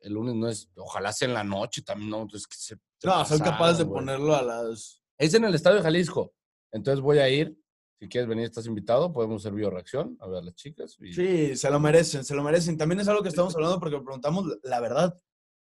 el 0.00 0.12
lunes 0.12 0.34
no 0.34 0.48
es, 0.48 0.68
ojalá 0.76 1.12
sea 1.12 1.28
en 1.28 1.34
la 1.34 1.44
noche 1.44 1.82
también, 1.82 2.10
no, 2.10 2.26
es 2.32 2.46
que 2.46 2.56
se, 2.56 2.76
se 2.98 3.06
No, 3.06 3.24
son 3.24 3.38
capaces 3.40 3.78
de 3.78 3.84
güey. 3.84 4.00
ponerlo 4.00 4.34
a 4.34 4.42
las... 4.42 5.02
Es 5.18 5.34
en 5.34 5.44
el 5.44 5.54
Estadio 5.54 5.78
de 5.78 5.82
Jalisco. 5.82 6.32
Entonces 6.72 7.00
voy 7.00 7.18
a 7.18 7.28
ir. 7.28 7.58
Si 8.00 8.08
quieres 8.08 8.28
venir, 8.28 8.44
estás 8.44 8.66
invitado. 8.66 9.12
Podemos 9.12 9.42
hacer 9.42 9.52
bioreacción 9.54 10.16
a 10.20 10.28
ver 10.28 10.38
a 10.38 10.42
las 10.42 10.54
chicas. 10.54 10.96
y- 11.00 11.12
Sí, 11.12 11.56
se 11.56 11.68
lo 11.70 11.80
merecen, 11.80 12.24
se 12.24 12.34
lo 12.36 12.44
merecen. 12.44 12.78
También 12.78 13.00
es 13.00 13.08
algo 13.08 13.22
que 13.24 13.28
estamos 13.28 13.54
hablando 13.56 13.80
porque 13.80 13.98
preguntamos 14.00 14.44
la- 14.62 14.78
verdad. 14.80 15.18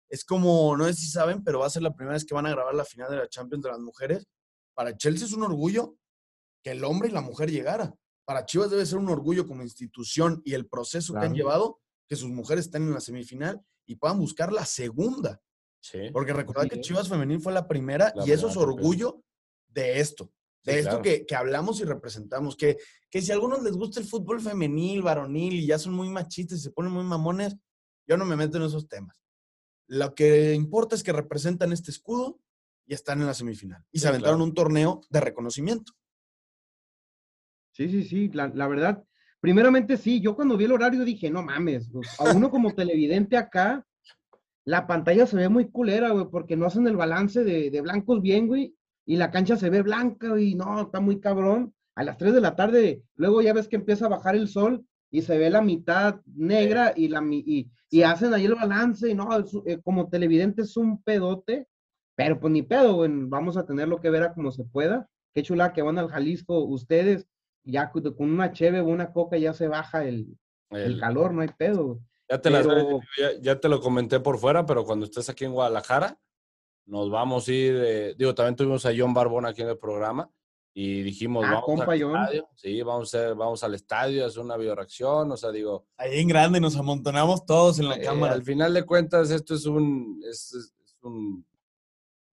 Es 0.09 0.23
como, 0.23 0.77
no 0.77 0.85
sé 0.85 0.93
si 0.93 1.07
saben, 1.07 1.43
pero 1.43 1.59
va 1.59 1.65
a 1.65 1.69
ser 1.71 1.81
la 1.81 1.95
primera 1.95 2.13
vez 2.13 2.23
que 2.25 2.35
van 2.35 2.45
a 2.45 2.51
grabar 2.51 2.75
la 2.75 2.85
final 2.85 3.09
de 3.09 3.17
la 3.17 3.27
Champions 3.27 3.63
de 3.63 3.71
las 3.71 3.79
mujeres. 3.79 4.27
Para 4.75 4.95
Chelsea 4.95 5.25
es 5.25 5.33
un 5.33 5.43
orgullo 5.43 5.97
que 6.63 6.71
el 6.71 6.83
hombre 6.83 7.09
y 7.09 7.11
la 7.11 7.21
mujer 7.21 7.49
llegara. 7.49 7.95
Para 8.25 8.45
Chivas 8.45 8.69
debe 8.69 8.85
ser 8.85 8.99
un 8.99 9.09
orgullo 9.09 9.47
como 9.47 9.63
institución 9.63 10.41
y 10.45 10.53
el 10.53 10.67
proceso 10.67 11.13
que 11.13 11.21
han 11.25 11.33
llevado, 11.33 11.79
que 12.07 12.15
sus 12.15 12.29
mujeres 12.29 12.65
estén 12.65 12.83
en 12.83 12.93
la 12.93 12.99
semifinal 13.01 13.61
y 13.85 13.95
puedan 13.95 14.19
buscar 14.19 14.51
la 14.51 14.65
segunda. 14.65 15.41
Sí. 15.81 16.09
Porque 16.11 16.33
recordad 16.33 16.67
que. 16.67 16.81
Chivas 16.81 17.07
Femenil 17.09 17.39
fue 17.39 17.53
la 17.53 17.67
primera 17.67 18.11
La 18.15 18.27
y 18.27 18.31
eso 18.31 18.47
es 18.49 18.57
orgullo 18.57 19.23
de 19.67 19.99
esto. 19.99 20.31
De 20.63 20.73
Sí, 20.73 20.79
esto 20.79 20.89
claro. 20.89 21.03
que, 21.03 21.25
que 21.25 21.35
hablamos 21.35 21.79
y 21.79 21.85
representamos. 21.85 22.57
Que, 22.57 22.77
que 23.09 23.21
si 23.21 23.31
a 23.31 23.35
algunos 23.35 23.61
les 23.63 23.73
gusta 23.73 23.99
el 23.99 24.05
fútbol 24.05 24.41
femenil, 24.41 25.01
varonil 25.01 25.53
y 25.53 25.67
ya 25.67 25.77
son 25.79 25.93
muy 25.93 26.09
machistas 26.09 26.59
y 26.59 26.61
se 26.63 26.71
ponen 26.71 26.91
muy 26.91 27.03
mamones, 27.03 27.55
yo 28.07 28.17
no 28.17 28.25
me 28.25 28.35
meto 28.35 28.57
en 28.57 28.63
esos 28.63 28.87
temas. 28.87 29.21
Lo 29.87 30.13
que 30.15 30.53
importa 30.53 30.95
es 30.95 31.03
que 31.03 31.13
representan 31.13 31.71
este 31.71 31.91
escudo 31.91 32.41
y 32.85 32.93
están 32.93 33.21
en 33.21 33.27
la 33.27 33.33
semifinal. 33.33 33.85
Y 33.91 33.99
Sí, 33.99 34.01
se 34.03 34.07
aventaron 34.09 34.37
claro. 34.39 34.43
un 34.49 34.53
torneo 34.53 35.01
de 35.09 35.21
reconocimiento. 35.21 35.93
Sí, 37.71 37.89
sí, 37.89 38.03
sí, 38.03 38.29
la, 38.29 38.47
la 38.49 38.67
verdad. 38.67 39.06
Primeramente 39.39 39.97
sí, 39.97 40.19
yo 40.19 40.35
cuando 40.35 40.57
vi 40.57 40.65
el 40.65 40.71
horario 40.71 41.05
dije, 41.05 41.29
no 41.29 41.43
mames, 41.43 41.89
pues, 41.91 42.07
a 42.19 42.31
uno 42.35 42.49
como 42.49 42.71
televidente 42.73 43.37
acá, 43.37 43.85
la 44.65 44.87
pantalla 44.87 45.25
se 45.25 45.37
ve 45.37 45.47
muy 45.49 45.69
culera, 45.69 46.09
güey, 46.09 46.25
porque 46.29 46.57
no 46.57 46.65
hacen 46.65 46.87
el 46.87 46.97
balance 46.97 47.43
de, 47.43 47.69
de 47.69 47.81
blancos 47.81 48.21
bien, 48.21 48.47
güey, 48.47 48.75
y 49.05 49.15
la 49.15 49.31
cancha 49.31 49.55
se 49.55 49.69
ve 49.69 49.81
blanca, 49.81 50.39
y 50.39 50.55
no, 50.55 50.81
está 50.81 50.99
muy 50.99 51.19
cabrón. 51.19 51.73
A 51.95 52.03
las 52.03 52.17
3 52.17 52.33
de 52.33 52.41
la 52.41 52.55
tarde, 52.55 53.01
luego 53.15 53.41
ya 53.41 53.53
ves 53.53 53.67
que 53.67 53.75
empieza 53.77 54.05
a 54.05 54.09
bajar 54.09 54.35
el 54.35 54.47
sol 54.49 54.85
y 55.09 55.21
se 55.21 55.37
ve 55.37 55.49
la 55.49 55.61
mitad 55.61 56.19
negra 56.25 56.93
y, 56.95 57.07
la, 57.07 57.21
mi- 57.21 57.43
y, 57.47 57.71
y 57.89 58.01
hacen 58.03 58.33
ahí 58.33 58.45
el 58.45 58.55
balance, 58.55 59.09
y 59.09 59.15
no, 59.15 59.35
es- 59.37 59.57
eh, 59.65 59.79
como 59.83 60.09
televidente 60.09 60.63
es 60.63 60.75
un 60.77 61.01
pedote, 61.01 61.67
pero 62.15 62.39
pues 62.39 62.51
ni 62.51 62.63
pedo, 62.63 62.95
güey, 62.95 63.09
vamos 63.13 63.55
a 63.57 63.65
tenerlo 63.65 64.01
que 64.01 64.09
ver 64.09 64.23
a 64.23 64.33
como 64.33 64.51
se 64.51 64.63
pueda. 64.65 65.07
Qué 65.33 65.43
chula 65.43 65.71
que 65.71 65.83
van 65.83 65.97
al 65.99 66.09
Jalisco 66.09 66.59
ustedes, 66.65 67.27
ya 67.67 67.91
con 67.91 68.31
una 68.31 68.51
cheve 68.53 68.79
o 68.81 68.85
una 68.85 69.11
coca 69.11 69.37
ya 69.37 69.53
se 69.53 69.67
baja 69.67 70.03
el, 70.05 70.37
el 70.71 70.93
El- 70.93 70.99
calor, 70.99 71.33
no 71.33 71.41
hay 71.41 71.49
pedo. 71.49 71.99
ya, 72.29 72.41
te 72.41 72.49
las- 72.49 72.65
pero- 72.65 72.99
ya, 73.17 73.29
ya 73.41 73.59
te 73.59 73.69
lo 73.69 73.79
comenté 73.79 74.19
por 74.19 74.37
fuera, 74.37 74.65
pero 74.65 74.83
cuando 74.85 75.05
estés 75.05 75.29
aquí 75.29 75.45
en 75.45 75.53
Guadalajara, 75.53 76.17
nos 76.85 77.09
vamos 77.09 77.47
a 77.47 77.51
ir. 77.51 77.75
eh, 77.77 78.15
digo, 78.17 78.33
también 78.33 78.55
tuvimos 78.55 78.85
a 78.85 78.91
John 78.97 79.13
Barbón 79.13 79.45
aquí 79.45 79.61
en 79.61 79.69
el 79.69 79.77
programa 79.77 80.29
y 80.73 81.01
dijimos, 81.01 81.43
Ah, 81.45 81.49
vamos 81.55 81.65
compa 81.65 81.91
al 81.93 82.01
John. 82.01 82.15
estadio. 82.15 82.47
Sí, 82.55 82.81
vamos, 82.83 83.13
a 83.15 83.33
vamos 83.33 83.63
al 83.63 83.73
estadio 83.75 84.23
a 84.23 84.27
hacer 84.27 84.41
una 84.43 84.55
bioreacción. 84.57 85.31
O 85.31 85.35
sea, 85.37 85.51
digo, 85.51 85.85
Ahí 85.97 86.19
en 86.19 86.27
grande 86.29 86.59
nos 86.61 86.75
amontonamos 86.77 87.45
todos 87.45 87.79
en 87.79 87.89
la 87.89 87.95
Eh, 87.97 88.01
cámara. 88.03 88.33
al 88.33 88.43
final 88.43 88.73
de 88.73 88.83
cuentas, 88.85 89.31
esto 89.31 89.55
es 89.55 89.65
un, 89.65 90.21
es- 90.29 90.53
es 90.53 90.95
un, 91.01 91.45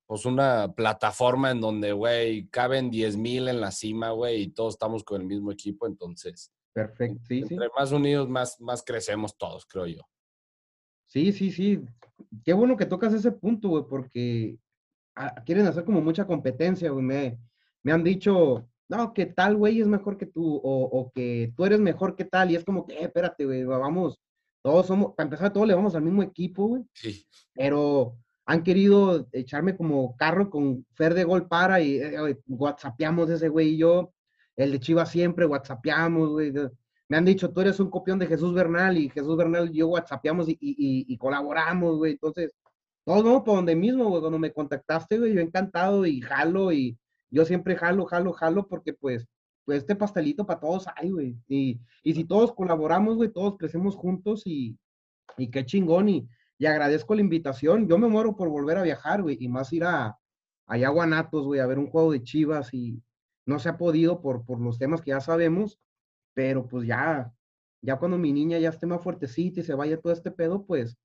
pues 0.06 0.26
una 0.26 0.74
plataforma 0.74 1.50
en 1.50 1.60
donde, 1.60 1.92
güey, 1.92 2.46
caben 2.48 2.90
10 2.90 3.16
mil 3.16 3.48
en 3.48 3.60
la 3.60 3.70
cima, 3.70 4.10
güey, 4.10 4.42
y 4.42 4.48
todos 4.48 4.74
estamos 4.74 5.02
con 5.04 5.20
el 5.20 5.26
mismo 5.26 5.50
equipo, 5.52 5.86
entonces, 5.86 6.52
Perfecto, 6.72 7.20
sí, 7.26 7.42
sí. 7.42 7.54
entre 7.54 7.68
más 7.76 7.92
unidos, 7.92 8.28
más, 8.28 8.60
más 8.60 8.82
crecemos 8.82 9.36
todos, 9.36 9.64
creo 9.66 9.86
yo. 9.86 10.02
Sí, 11.06 11.32
sí, 11.32 11.50
sí. 11.52 11.80
Qué 12.44 12.52
bueno 12.52 12.76
que 12.76 12.86
tocas 12.86 13.14
ese 13.14 13.30
punto, 13.32 13.68
güey, 13.68 13.84
porque 13.88 14.58
ah, 15.14 15.42
quieren 15.46 15.66
hacer 15.66 15.84
como 15.84 16.00
mucha 16.00 16.26
competencia, 16.26 16.90
güey. 16.90 17.04
Me, 17.04 17.38
me 17.82 17.92
han 17.92 18.02
dicho, 18.02 18.68
no, 18.88 19.14
que 19.14 19.26
tal 19.26 19.56
güey 19.56 19.80
es 19.80 19.86
mejor 19.86 20.16
que 20.18 20.26
tú, 20.26 20.56
o, 20.56 20.84
o 20.84 21.12
que 21.12 21.52
tú 21.56 21.64
eres 21.64 21.78
mejor 21.80 22.16
que 22.16 22.24
tal, 22.24 22.50
y 22.50 22.56
es 22.56 22.64
como 22.64 22.86
que, 22.86 22.94
eh, 22.94 23.04
espérate, 23.04 23.44
güey, 23.44 23.64
vamos, 23.64 24.20
todos 24.62 24.86
somos, 24.86 25.14
para 25.14 25.26
empezar, 25.28 25.52
todos 25.52 25.66
le 25.68 25.74
vamos 25.74 25.94
al 25.94 26.02
mismo 26.02 26.22
equipo, 26.22 26.66
güey, 26.66 26.82
Sí. 26.94 27.24
pero 27.54 28.16
han 28.46 28.62
querido 28.62 29.26
echarme 29.32 29.76
como 29.76 30.16
carro 30.16 30.50
con 30.50 30.86
Fer 30.92 31.14
de 31.14 31.24
gol 31.24 31.48
para 31.48 31.80
y 31.80 31.96
eh, 31.96 32.38
whatsappeamos 32.46 33.30
ese 33.30 33.48
güey 33.48 33.70
y 33.70 33.76
yo, 33.78 34.12
el 34.56 34.72
de 34.72 34.80
Chivas 34.80 35.10
siempre 35.10 35.46
whatsappeamos, 35.46 36.30
güey. 36.30 36.52
Me 37.08 37.16
han 37.16 37.24
dicho, 37.24 37.50
tú 37.52 37.60
eres 37.60 37.80
un 37.80 37.90
copión 37.90 38.18
de 38.18 38.26
Jesús 38.26 38.54
Bernal 38.54 38.96
y 38.98 39.08
Jesús 39.10 39.36
Bernal 39.36 39.70
y 39.72 39.78
yo 39.78 39.88
whatsappeamos 39.88 40.48
y, 40.48 40.52
y, 40.60 41.06
y- 41.08 41.18
colaboramos, 41.18 41.96
güey. 41.98 42.12
Entonces, 42.12 42.52
todos 43.04 43.22
vamos 43.24 43.42
por 43.44 43.56
donde 43.56 43.76
mismo, 43.76 44.08
güey. 44.08 44.20
Cuando 44.20 44.38
me 44.38 44.52
contactaste, 44.52 45.18
güey, 45.18 45.34
yo 45.34 45.40
encantado 45.40 46.06
y 46.06 46.20
jalo 46.20 46.72
y 46.72 46.98
yo 47.30 47.44
siempre 47.44 47.76
jalo, 47.76 48.06
jalo, 48.06 48.32
jalo 48.32 48.66
porque 48.68 48.92
pues, 48.94 49.26
pues 49.64 49.78
este 49.78 49.96
pastelito 49.96 50.46
para 50.46 50.60
todos 50.60 50.86
hay, 50.96 51.10
güey. 51.10 51.36
Y, 51.48 51.80
y 52.02 52.14
si 52.14 52.24
todos 52.24 52.52
colaboramos, 52.54 53.16
güey, 53.16 53.30
todos 53.30 53.56
crecemos 53.58 53.96
juntos 53.96 54.42
y, 54.46 54.76
y 55.36 55.50
qué 55.50 55.64
chingón. 55.64 56.08
Y, 56.08 56.28
y 56.58 56.66
agradezco 56.66 57.14
la 57.14 57.20
invitación. 57.20 57.88
Yo 57.88 57.98
me 57.98 58.08
muero 58.08 58.36
por 58.36 58.48
volver 58.48 58.78
a 58.78 58.82
viajar, 58.82 59.22
güey, 59.22 59.36
y 59.40 59.48
más 59.48 59.72
ir 59.72 59.84
a 59.84 60.18
allá 60.66 60.88
a 60.88 60.90
Guanatos, 60.90 61.44
güey, 61.44 61.60
a 61.60 61.66
ver 61.66 61.78
un 61.78 61.88
juego 61.88 62.12
de 62.12 62.22
Chivas 62.22 62.72
y 62.72 63.02
no 63.46 63.58
se 63.58 63.68
ha 63.68 63.76
podido 63.76 64.20
por, 64.22 64.44
por 64.44 64.60
los 64.60 64.78
temas 64.78 65.02
que 65.02 65.10
ya 65.10 65.20
sabemos, 65.20 65.78
pero 66.34 66.66
pues 66.66 66.86
ya, 66.86 67.32
ya 67.82 67.96
cuando 67.96 68.16
mi 68.16 68.32
niña 68.32 68.58
ya 68.58 68.70
esté 68.70 68.86
más 68.86 69.02
fuertecita 69.02 69.60
y 69.60 69.62
se 69.64 69.74
vaya 69.74 70.00
todo 70.00 70.12
este 70.12 70.30
pedo, 70.30 70.64
pues, 70.64 70.96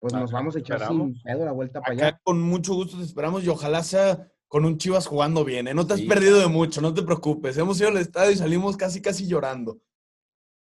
pues 0.00 0.12
nos 0.12 0.32
vamos 0.32 0.56
a 0.56 0.58
echar 0.58 0.78
esperamos. 0.82 1.12
sin 1.12 1.22
pedo 1.22 1.44
la 1.44 1.52
vuelta 1.52 1.80
para 1.80 1.92
allá. 1.92 2.20
con 2.24 2.40
mucho 2.40 2.74
gusto 2.74 2.96
te 2.98 3.04
esperamos 3.04 3.44
y 3.44 3.48
ojalá 3.48 3.82
sea 3.82 4.28
con 4.48 4.64
un 4.64 4.78
Chivas 4.78 5.06
jugando 5.06 5.44
bien. 5.44 5.68
¿eh? 5.68 5.74
No 5.74 5.86
te 5.86 5.94
has 5.94 6.00
Sí, 6.00 6.06
perdido 6.06 6.38
de 6.40 6.48
mucho, 6.48 6.80
no 6.80 6.92
te 6.92 7.02
preocupes. 7.02 7.56
Hemos 7.58 7.78
ido 7.80 7.88
al 7.88 7.96
estadio 7.98 8.32
y 8.32 8.36
salimos 8.36 8.76
casi, 8.76 9.00
casi 9.00 9.26
llorando. 9.26 9.78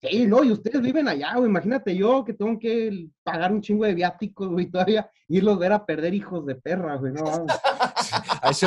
Sí, 0.02 0.26
no, 0.26 0.44
y 0.44 0.52
ustedes 0.52 0.82
viven 0.82 1.08
allá, 1.08 1.36
güey. 1.36 1.48
Imagínate 1.48 1.96
yo 1.96 2.24
que 2.26 2.34
tengo 2.34 2.58
que 2.58 3.08
pagar 3.24 3.52
un 3.52 3.62
chingo 3.62 3.86
de 3.86 3.94
viáticos, 3.94 4.48
güey, 4.50 4.66
todavía 4.70 5.10
irlos 5.28 5.56
a 5.58 5.60
ver 5.60 5.72
a 5.74 5.86
perder 5.86 6.14
hijos 6.16 6.44
de 6.46 6.56
perra, 6.56 6.96
güey. 6.96 7.14
No, 7.14 7.24
vamos. 7.24 7.52
Ahí 8.42 8.54
se, 8.54 8.66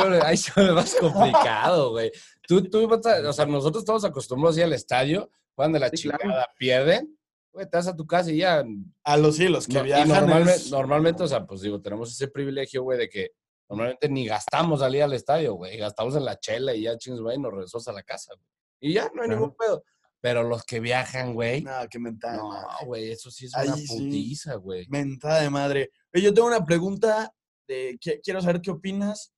vuelve 0.55 0.71
más 0.73 0.95
complicado, 0.95 1.91
güey. 1.91 2.11
Tú, 2.47 2.63
tú, 2.69 2.89
o 2.89 3.33
sea, 3.33 3.45
nosotros 3.45 3.81
estamos 3.83 4.05
acostumbrados 4.05 4.55
a 4.55 4.59
ir 4.61 4.65
al 4.65 4.73
estadio, 4.73 5.29
juegan 5.55 5.73
de 5.73 5.79
la 5.79 5.89
Sí, 5.89 6.03
claro. 6.03 6.19
chingada, 6.21 6.47
pierden, 6.57 7.17
güey, 7.51 7.69
te 7.69 7.77
vas 7.77 7.87
a 7.87 7.95
tu 7.95 8.07
casa 8.07 8.31
y 8.31 8.37
ya. 8.37 8.63
A 9.03 9.17
los 9.17 9.35
sí, 9.35 9.49
los 9.49 9.67
que 9.67 9.73
No, 9.73 9.81
y 9.81 9.83
viajan. 9.87 10.07
normalmente, 10.07 10.53
es- 10.55 10.71
normalmente, 10.71 11.23
o 11.23 11.27
sea, 11.27 11.45
pues 11.45 11.61
digo, 11.61 11.81
tenemos 11.81 12.11
ese 12.11 12.29
privilegio, 12.29 12.83
güey, 12.83 12.97
de 12.97 13.09
que 13.09 13.31
normalmente 13.67 14.07
ni 14.07 14.25
gastamos 14.25 14.81
al 14.81 14.95
ir 14.95 15.03
al 15.03 15.13
estadio, 15.13 15.55
güey. 15.55 15.77
Gastamos 15.77 16.15
en 16.15 16.23
la 16.23 16.39
chela 16.39 16.73
y 16.73 16.83
ya 16.83 16.97
chingos, 16.97 17.21
güey, 17.21 17.35
y 17.35 17.41
nos 17.41 17.51
regresamos 17.51 17.87
a 17.89 17.91
la 17.93 18.03
casa, 18.03 18.33
güey. 18.35 18.47
Y 18.79 18.93
ya, 18.93 19.03
no 19.13 19.21
hay 19.21 19.27
Claro. 19.27 19.41
ningún 19.41 19.55
pedo. 19.57 19.83
Pero 20.25 20.41
los 20.41 20.63
que 20.63 20.79
viajan, 20.79 21.35
güey, 21.35 21.61
Nada, 21.61 21.87
qué 21.87 21.99
mentada. 21.99 22.37
de 22.37 22.39
no, 22.39 22.65
güey, 22.87 23.11
eso 23.11 23.29
sí 23.29 23.45
es 23.45 23.53
Ahí 23.53 23.67
una 23.67 23.77
sí. 23.77 23.87
putiza, 23.87 24.55
güey. 24.55 24.87
Mentada 24.89 25.41
de 25.41 25.51
madre. 25.51 25.91
Yo 26.11 26.33
tengo 26.33 26.47
una 26.47 26.65
pregunta. 26.65 27.31
De, 27.67 27.99
quiero 28.23 28.41
saber 28.41 28.59
qué 28.59 28.71
opinas 28.71 29.35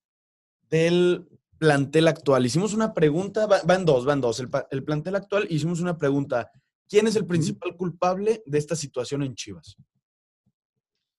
del 0.69 1.27
plantel 1.57 2.07
actual. 2.07 2.45
Hicimos 2.45 2.73
una 2.73 2.93
pregunta, 2.93 3.47
va- 3.47 3.63
van 3.65 3.83
dos, 3.83 4.05
van 4.05 4.21
dos. 4.21 4.39
El, 4.39 4.83
plantel 4.85 5.17
actual, 5.17 5.45
hicimos 5.49 5.81
una 5.81 5.97
pregunta. 5.97 6.49
¿Quién 6.87 7.05
es 7.07 7.17
el 7.17 7.25
principal 7.25 7.75
culpable 7.75 8.41
de 8.45 8.57
esta 8.57 8.77
situación 8.77 9.23
en 9.23 9.35
Chivas? 9.35 9.75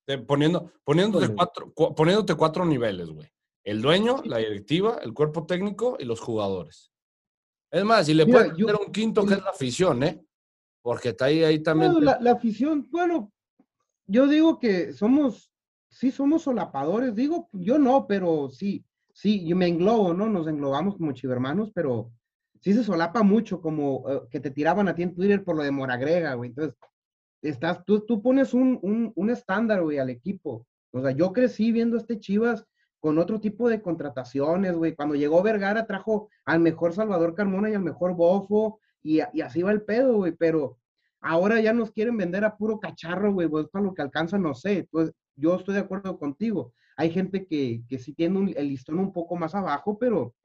Te- 0.05 0.17
Poniendo, 0.17 0.71
poniéndote, 0.83 1.29
cuatro, 1.35 1.71
cu- 1.75 1.93
poniéndote 1.93 2.33
cuatro 2.33 2.65
niveles, 2.65 3.09
güey. 3.11 3.27
El 3.63 3.83
dueño, 3.83 4.23
la 4.25 4.37
directiva, 4.39 4.97
el 5.03 5.13
cuerpo 5.13 5.45
técnico 5.45 5.95
y 5.99 6.05
los 6.05 6.19
jugadores. 6.19 6.91
Es 7.71 7.83
más, 7.83 8.09
y 8.09 8.13
le 8.13 8.25
Mira, 8.25 8.47
meter 8.47 8.75
un 8.75 8.91
quinto 8.91 9.25
que 9.25 9.35
es 9.35 9.43
la 9.43 9.51
afición, 9.51 10.03
¿eh? 10.03 10.25
Porque 10.81 11.09
está 11.09 11.25
ahí, 11.25 11.43
ahí 11.43 11.59
también. 11.59 11.91
Bueno, 11.91 12.05
la, 12.05 12.19
la 12.19 12.31
afición, 12.31 12.87
bueno, 12.89 13.31
yo 14.07 14.27
digo 14.27 14.57
que 14.57 14.93
somos, 14.93 15.51
sí 15.89 16.09
somos 16.11 16.43
solapadores, 16.43 17.13
digo, 17.13 17.49
yo 17.53 17.77
no, 17.77 18.07
pero 18.07 18.49
sí, 18.49 18.83
sí, 19.13 19.45
yo 19.45 19.55
me 19.55 19.67
englobo, 19.67 20.13
¿no? 20.13 20.27
Nos 20.27 20.47
englobamos 20.47 20.95
como 20.97 21.11
chivermanos, 21.11 21.71
pero 21.73 22.11
sí 22.59 22.73
se 22.73 22.83
solapa 22.83 23.21
mucho, 23.21 23.61
como 23.61 24.03
eh, 24.09 24.21
que 24.31 24.39
te 24.39 24.51
tiraban 24.51 24.87
a 24.87 24.95
ti 24.95 25.03
en 25.03 25.13
Twitter 25.13 25.43
por 25.43 25.55
lo 25.55 25.63
de 25.63 25.71
Moragrega, 25.71 26.33
güey. 26.33 26.49
Entonces, 26.49 26.75
estás, 27.41 27.85
tú, 27.85 28.01
tú 28.05 28.21
pones 28.21 28.53
un, 28.53 28.79
un, 28.81 29.11
un 29.15 29.29
estándar, 29.29 29.83
güey, 29.83 29.99
al 29.99 30.09
equipo. 30.09 30.65
O 30.91 31.01
sea, 31.01 31.11
yo 31.11 31.31
crecí 31.31 31.71
viendo 31.71 31.97
este 31.97 32.19
Chivas 32.19 32.65
con 32.99 33.17
otro 33.17 33.39
tipo 33.39 33.69
de 33.69 33.81
contrataciones, 33.81 34.75
güey. 34.75 34.95
Cuando 34.95 35.15
llegó 35.15 35.41
Vergara 35.41 35.85
trajo 35.85 36.29
al 36.45 36.59
mejor 36.59 36.93
Salvador 36.93 37.33
Carmona 37.33 37.69
y 37.69 37.73
al 37.73 37.83
mejor 37.83 38.15
Bofo, 38.15 38.79
y, 39.01 39.19
así 39.19 39.61
va 39.61 39.71
el 39.71 39.81
pedo, 39.81 40.17
güey, 40.17 40.33
pero 40.33 40.77
ahora 41.21 41.59
ya 41.61 41.73
nos 41.73 41.91
quieren 41.91 42.17
vender 42.17 42.43
a 42.43 42.57
puro 42.57 42.79
cacharro, 42.79 43.33
güey, 43.33 43.47
pues 43.47 43.67
para 43.69 43.85
lo 43.85 43.93
que 43.93 44.01
alcanza, 44.01 44.37
no 44.37 44.53
sé. 44.53 44.89
Yo 45.35 45.55
estoy 45.55 45.75
de 45.75 45.81
acuerdo 45.81 46.19
contigo. 46.19 46.73
Hay 46.97 47.11
gente 47.11 47.47
que, 47.47 47.81
que 47.87 47.97
sí 47.97 48.13
tiene 48.13 48.51
el 48.57 48.67
listón 48.67 48.99
un 48.99 49.13
poco 49.13 49.37
más 49.37 49.55
abajo, 49.55 49.97
pero 49.97 50.35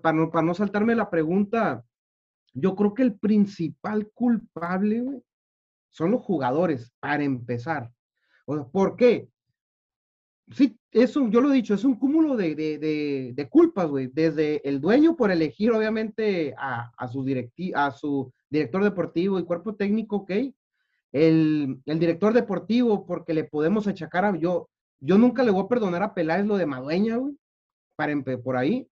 para 0.00 0.16
no, 0.16 0.30
para 0.30 0.46
no 0.46 0.54
saltarme 0.54 0.94
la 0.94 1.10
pregunta, 1.10 1.84
yo 2.52 2.76
creo 2.76 2.94
que 2.94 3.02
el 3.02 3.18
principal 3.18 4.08
culpable, 4.14 5.00
güey, 5.00 5.22
son 5.90 6.12
los 6.12 6.22
jugadores, 6.22 6.92
para 7.00 7.24
empezar. 7.24 7.92
O 8.46 8.68
¿por 8.68 8.96
qué? 8.96 9.28
Sí, 10.50 10.78
eso, 10.90 11.26
yo 11.28 11.40
lo 11.40 11.50
he 11.50 11.54
dicho, 11.54 11.74
es 11.74 11.84
un 11.84 11.98
cúmulo 11.98 12.36
de, 12.36 12.54
de, 12.54 12.78
de, 12.78 13.32
de 13.34 13.48
culpas, 13.48 13.88
güey. 13.88 14.08
Desde 14.08 14.66
el 14.68 14.80
dueño 14.80 15.16
por 15.16 15.30
elegir, 15.30 15.72
obviamente, 15.72 16.54
a, 16.58 16.92
a 16.96 17.08
su 17.08 17.24
directi 17.24 17.72
a 17.74 17.90
su 17.90 18.32
director 18.50 18.84
deportivo 18.84 19.38
y 19.38 19.44
cuerpo 19.44 19.74
técnico, 19.74 20.16
ok. 20.16 20.30
El, 21.12 21.80
el 21.86 21.98
director 21.98 22.32
deportivo, 22.32 23.06
porque 23.06 23.32
le 23.34 23.44
podemos 23.44 23.86
achacar 23.86 24.24
a 24.24 24.36
yo, 24.36 24.68
yo 25.00 25.16
nunca 25.16 25.42
le 25.42 25.50
voy 25.50 25.64
a 25.64 25.68
perdonar 25.68 26.02
a 26.02 26.14
Peláez 26.14 26.44
lo 26.46 26.56
de 26.56 26.66
Madueña, 26.66 27.16
güey, 27.16 27.36
para 27.96 28.14
por 28.42 28.56
ahí. 28.56 28.88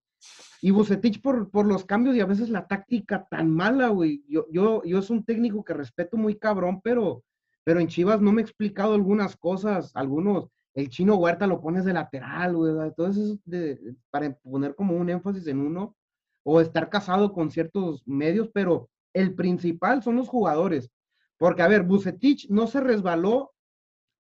Y 0.62 0.72
Bucetich 0.72 1.22
por, 1.22 1.50
por 1.50 1.66
los 1.66 1.86
cambios 1.86 2.16
y 2.16 2.20
a 2.22 2.26
veces 2.26 2.50
la 2.50 2.68
táctica 2.68 3.28
tan 3.30 3.50
mala, 3.50 3.90
güey. 3.90 4.24
Yo, 4.28 4.46
yo, 4.52 4.84
yo 4.84 5.00
es 5.00 5.10
un 5.10 5.26
técnico 5.26 5.64
que 5.64 5.74
respeto 5.74 6.18
muy 6.18 6.36
cabrón, 6.36 6.80
pero, 6.84 7.24
pero 7.64 7.80
en 7.80 7.88
Chivas 7.88 8.22
no 8.22 8.32
me 8.32 8.42
he 8.42 8.46
explicado 8.46 8.94
algunas 8.94 9.36
cosas, 9.36 9.92
algunos, 9.96 10.50
el 10.74 10.90
chino 10.90 11.16
Huerta 11.16 11.48
lo 11.48 11.62
pones 11.62 11.86
de 11.86 11.94
lateral, 11.94 12.56
güey, 12.56 12.74
entonces 12.88 13.32
es 13.32 13.40
de- 13.46 13.96
para 14.10 14.34
poner 14.38 14.76
como 14.76 14.96
un 14.96 15.10
énfasis 15.10 15.48
en 15.48 15.60
uno, 15.60 15.96
o 16.44 16.60
estar 16.62 16.90
casado 16.90 17.34
con 17.34 17.52
ciertos 17.52 18.08
medios, 18.08 18.50
pero 18.54 18.90
el 19.14 19.36
principal 19.36 20.02
son 20.02 20.16
los 20.16 20.28
jugadores. 20.30 20.90
Porque, 21.38 21.62
a 21.62 21.68
ver, 21.68 21.84
Bucetich 21.84 22.50
no 22.50 22.68
se 22.68 22.80
resbaló 22.82 23.52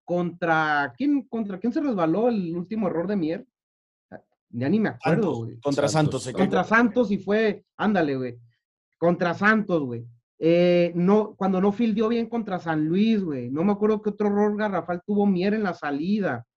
contra 0.06 0.94
quién, 0.98 1.24
contra 1.28 1.60
quién 1.60 1.72
se 1.74 1.82
resbaló 1.82 2.30
el 2.30 2.56
último 2.56 2.88
error 2.88 3.08
de 3.08 3.16
Mier. 3.16 3.48
Ya 4.50 4.68
ni 4.68 4.80
me 4.80 4.90
acuerdo, 4.90 5.36
güey. 5.36 5.60
contra 5.62 5.88
Santos. 5.88 6.24
Santos. 6.24 6.24
se 6.24 6.34
Contra. 6.34 6.64
Santos 6.66 7.12
y 7.12 7.18
fue, 7.18 7.64
ándale, 7.78 8.18
güey. 8.18 8.38
Contra 8.98 9.34
Santos, 9.34 9.84
güey. 9.84 10.06
Eh, 10.43 10.91
no, 10.95 11.36
cuando 11.36 11.62
no 11.62 11.71
fildió 11.71 12.08
bien 12.08 12.25
contra 12.27 12.58
San 12.58 12.86
Luis, 12.86 13.23
güey. 13.23 13.51
No 13.51 13.63
me 13.63 13.73
acuerdo 13.73 14.01
qué 14.01 14.10
otro 14.10 14.27
error 14.27 14.58
garrafal 14.58 15.04
tuvo 15.06 15.27
Mier 15.27 15.54
en 15.54 15.62
la 15.62 15.75
salida. 15.75 16.47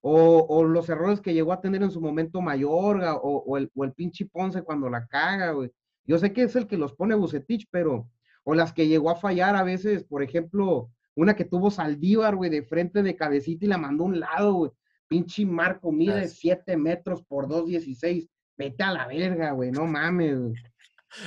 O, 0.00 0.46
o 0.48 0.64
los 0.64 0.88
errores 0.88 1.20
que 1.20 1.34
llegó 1.34 1.52
a 1.52 1.60
tener 1.60 1.82
en 1.82 1.90
su 1.90 2.00
momento 2.00 2.40
Mayorga, 2.40 3.16
o, 3.16 3.42
o 3.44 3.58
el, 3.58 3.70
o 3.74 3.84
el 3.84 3.92
pinche 3.92 4.24
Ponce 4.24 4.62
cuando 4.62 4.88
la 4.88 5.06
caga, 5.06 5.50
güey. 5.50 5.70
Yo 6.04 6.18
sé 6.18 6.32
que 6.32 6.44
es 6.44 6.56
el 6.56 6.66
que 6.66 6.78
los 6.78 6.94
pone 6.94 7.14
Bucetich, 7.14 7.66
pero, 7.70 8.08
o 8.42 8.54
las 8.54 8.72
que 8.72 8.88
llegó 8.88 9.10
a 9.10 9.16
fallar 9.16 9.54
a 9.54 9.64
veces, 9.64 10.04
por 10.04 10.22
ejemplo, 10.22 10.90
una 11.14 11.36
que 11.36 11.44
tuvo 11.44 11.70
Saldívar, 11.70 12.36
güey, 12.36 12.48
de 12.48 12.62
frente 12.62 13.02
de 13.02 13.16
cabecita 13.16 13.66
y 13.66 13.68
la 13.68 13.76
mandó 13.76 14.04
a 14.04 14.06
un 14.06 14.20
lado, 14.20 14.52
güey. 14.54 14.70
Pinche 15.08 15.44
Marco 15.44 15.92
mide 15.92 16.22
Ah, 16.22 16.28
sí. 16.28 16.36
7 16.40 16.76
metros 16.78 17.22
por 17.22 17.48
2.16. 17.48 18.28
Vete 18.56 18.82
a 18.82 18.92
la 18.92 19.06
verga, 19.06 19.50
güey, 19.50 19.70
no 19.70 19.86
mames, 19.86 20.38
güey. 20.38 20.54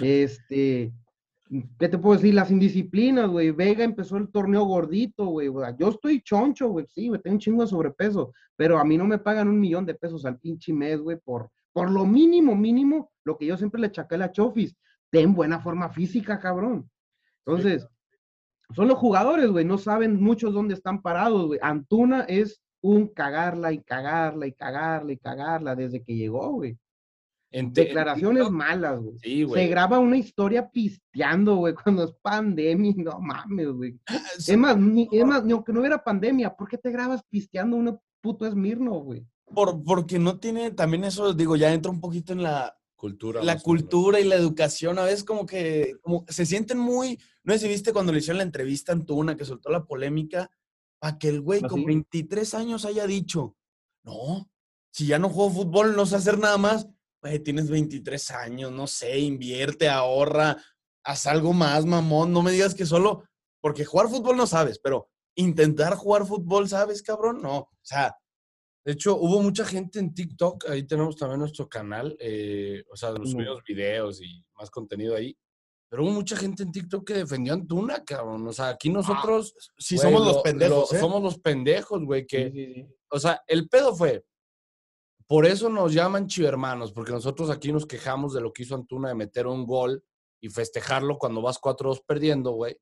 Este, 0.01 0.91
¿qué 1.77 1.89
te 1.89 1.97
puedo 1.97 2.15
decir? 2.15 2.33
Las 2.33 2.51
indisciplinas, 2.51 3.29
güey. 3.29 3.51
Vega 3.51 3.83
empezó 3.83 4.17
el 4.17 4.29
torneo 4.29 4.63
gordito, 4.63 5.25
güey. 5.25 5.47
o 5.47 5.59
sea, 5.59 5.75
Yo 5.77 5.89
estoy 5.89 6.21
choncho, 6.21 6.69
güey, 6.69 6.85
sí, 6.87 7.07
güey, 7.07 7.21
tengo 7.21 7.35
un 7.35 7.39
chingo 7.39 7.63
de 7.63 7.69
sobrepeso, 7.69 8.33
pero 8.55 8.77
a 8.77 8.83
mí 8.83 8.97
no 8.97 9.05
me 9.05 9.17
pagan 9.17 9.47
un 9.47 9.59
millón 9.59 9.85
de 9.85 9.95
pesos 9.95 10.25
al 10.25 10.37
pinche 10.37 10.73
mes, 10.73 10.99
güey, 10.99 11.17
por, 11.17 11.49
por 11.73 11.89
lo 11.89 12.05
mínimo, 12.05 12.55
mínimo, 12.55 13.11
lo 13.23 13.37
que 13.37 13.45
yo 13.45 13.57
siempre 13.57 13.81
le 13.81 13.91
chaqué 13.91 14.15
a 14.15 14.19
la 14.19 14.31
Chofis. 14.31 14.75
Ten 15.09 15.33
buena 15.33 15.59
forma 15.59 15.89
física, 15.89 16.39
cabrón. 16.39 16.89
Entonces, 17.45 17.87
son 18.75 18.87
los 18.87 18.99
jugadores, 18.99 19.49
güey, 19.49 19.65
no 19.65 19.77
saben 19.77 20.21
muchos 20.21 20.53
dónde 20.53 20.75
están 20.75 21.01
parados, 21.01 21.47
güey. 21.47 21.59
Antuna 21.63 22.21
es 22.21 22.61
un 22.81 23.07
cagarla 23.07 23.71
y 23.73 23.81
cagarla 23.81 24.45
y 24.45 24.53
cagarla 24.53 25.11
y 25.11 25.17
cagarla 25.17 25.75
desde 25.75 26.03
que 26.03 26.15
llegó, 26.15 26.51
güey. 26.51 26.77
En 27.51 27.73
te- 27.73 27.81
en 27.81 27.87
Declaraciones 27.87 28.43
TikTok, 28.43 28.51
malas, 28.53 28.99
güey. 29.01 29.17
Sí, 29.19 29.37
Se 29.39 29.43
güey. 29.45 29.67
graba 29.69 29.97
una 29.99 30.17
historia 30.17 30.69
pisteando, 30.69 31.55
güey, 31.55 31.73
cuando 31.83 32.03
es 32.03 32.11
pandemia, 32.21 32.93
no 32.97 33.19
mames, 33.19 33.67
güey. 33.71 33.99
Es 34.37 34.57
más, 34.57 34.77
ni- 34.77 35.09
es 35.11 35.25
más, 35.25 35.43
ni 35.43 35.53
aunque 35.53 35.73
no 35.73 35.79
hubiera 35.79 36.03
pandemia, 36.03 36.55
¿por 36.55 36.67
qué 36.69 36.77
te 36.77 36.91
grabas 36.91 37.23
pisteando 37.29 37.75
un 37.77 37.99
puto 38.21 38.45
Esmirno, 38.45 38.91
güey? 38.99 39.25
Por, 39.53 39.83
porque 39.83 40.19
no 40.19 40.37
tiene 40.39 40.69
también 40.71 41.03
eso, 41.05 41.33
digo, 41.33 41.55
ya 41.55 41.73
entra 41.73 41.91
un 41.91 41.99
poquito 42.01 42.33
en 42.33 42.43
la, 42.43 42.75
Cultura. 42.95 43.41
la 43.41 43.57
cultura 43.59 44.19
y 44.19 44.25
la 44.25 44.35
educación. 44.35 44.99
A 44.99 45.05
veces 45.05 45.23
como 45.23 45.45
que 45.47 45.95
como 46.01 46.25
se 46.27 46.45
sienten 46.45 46.77
muy, 46.77 47.17
no 47.43 47.53
sé 47.53 47.59
si 47.59 47.67
viste 47.69 47.93
cuando 47.93 48.11
le 48.11 48.19
hicieron 48.19 48.37
la 48.37 48.43
entrevista 48.43 48.91
a 48.91 48.95
Antuna, 48.95 49.35
que 49.35 49.45
soltó 49.45 49.69
la 49.71 49.85
polémica, 49.85 50.51
para 50.99 51.17
que 51.17 51.29
el 51.29 51.41
güey 51.41 51.61
¿Ah, 51.63 51.67
con 51.67 51.79
sí? 51.79 51.85
23 51.85 52.53
años 52.53 52.85
haya 52.85 53.07
dicho, 53.07 53.55
no, 54.03 54.51
si 54.91 55.07
ya 55.07 55.17
no 55.17 55.29
juego 55.29 55.49
fútbol, 55.49 55.95
no 55.95 56.05
sé 56.05 56.17
hacer 56.17 56.37
nada 56.37 56.57
más, 56.57 56.87
güey, 57.21 57.39
tienes 57.39 57.69
23 57.69 58.31
años, 58.31 58.71
no 58.71 58.87
sé, 58.87 59.19
invierte, 59.19 59.89
ahorra, 59.89 60.57
haz 61.03 61.25
algo 61.27 61.53
más, 61.53 61.85
mamón, 61.85 62.31
no 62.31 62.41
me 62.41 62.51
digas 62.51 62.73
que 62.75 62.85
solo, 62.85 63.23
porque 63.61 63.85
jugar 63.85 64.07
fútbol 64.09 64.37
no 64.37 64.47
sabes, 64.47 64.79
pero 64.79 65.09
intentar 65.35 65.95
jugar 65.95 66.25
fútbol, 66.25 66.67
¿sabes, 66.69 67.01
cabrón? 67.01 67.41
No, 67.41 67.57
o 67.59 67.69
sea, 67.81 68.15
De 68.85 68.93
hecho, 68.93 69.17
hubo 69.17 69.41
mucha 69.41 69.65
gente 69.65 69.99
en 69.99 70.13
TikTok, 70.13 70.69
ahí 70.69 70.83
tenemos 70.87 71.15
también 71.17 71.39
nuestro 71.41 71.67
canal, 71.67 72.15
eh, 72.19 72.81
o 72.91 72.95
sea, 72.95 73.11
Ujú. 73.11 73.25
subimos 73.27 73.61
videos 73.67 74.21
y 74.21 74.43
más 74.55 74.71
contenido 74.71 75.15
ahí. 75.15 75.37
Pero 75.89 76.03
hubo 76.03 76.11
mucha 76.11 76.35
gente 76.37 76.63
en 76.63 76.71
TikTok 76.71 77.05
que 77.05 77.13
defendió 77.15 77.53
a 77.53 77.57
Antuna, 77.57 78.03
cabrón. 78.05 78.47
O 78.47 78.53
sea, 78.53 78.69
aquí 78.69 78.89
nosotros. 78.89 79.53
si 79.77 79.95
güey, 79.97 80.07
somos 80.07 80.25
los 80.25 80.35
lo- 80.37 80.43
pendejos, 80.43 80.91
lo- 80.91 80.97
¿eh? 80.97 80.99
Somos 81.01 81.21
los 81.21 81.37
pendejos, 81.39 82.03
güey, 82.05 82.25
que. 82.25 82.87
O 83.11 83.19
sea, 83.19 83.43
el 83.47 83.67
pedo 83.67 83.93
fue. 83.95 84.23
Por 85.29 85.45
eso 85.45 85.69
nos 85.69 85.93
llaman 85.93 86.25
chivermanos, 86.25 86.91
porque 86.91 87.11
nosotros 87.11 87.51
aquí 87.51 87.71
nos 87.71 87.85
quejamos 87.85 88.33
de 88.33 88.41
lo 88.41 88.51
que 88.51 88.63
hizo 88.63 88.73
Antuna 88.73 89.09
de 89.09 89.15
meter 89.15 89.45
un 89.45 89.67
gol 89.67 90.03
y 90.41 90.49
festejarlo 90.49 91.19
cuando 91.19 91.41
vas 91.43 91.61
4-2 91.61 92.01
perdiendo, 92.03 92.51
güey. 92.53 92.75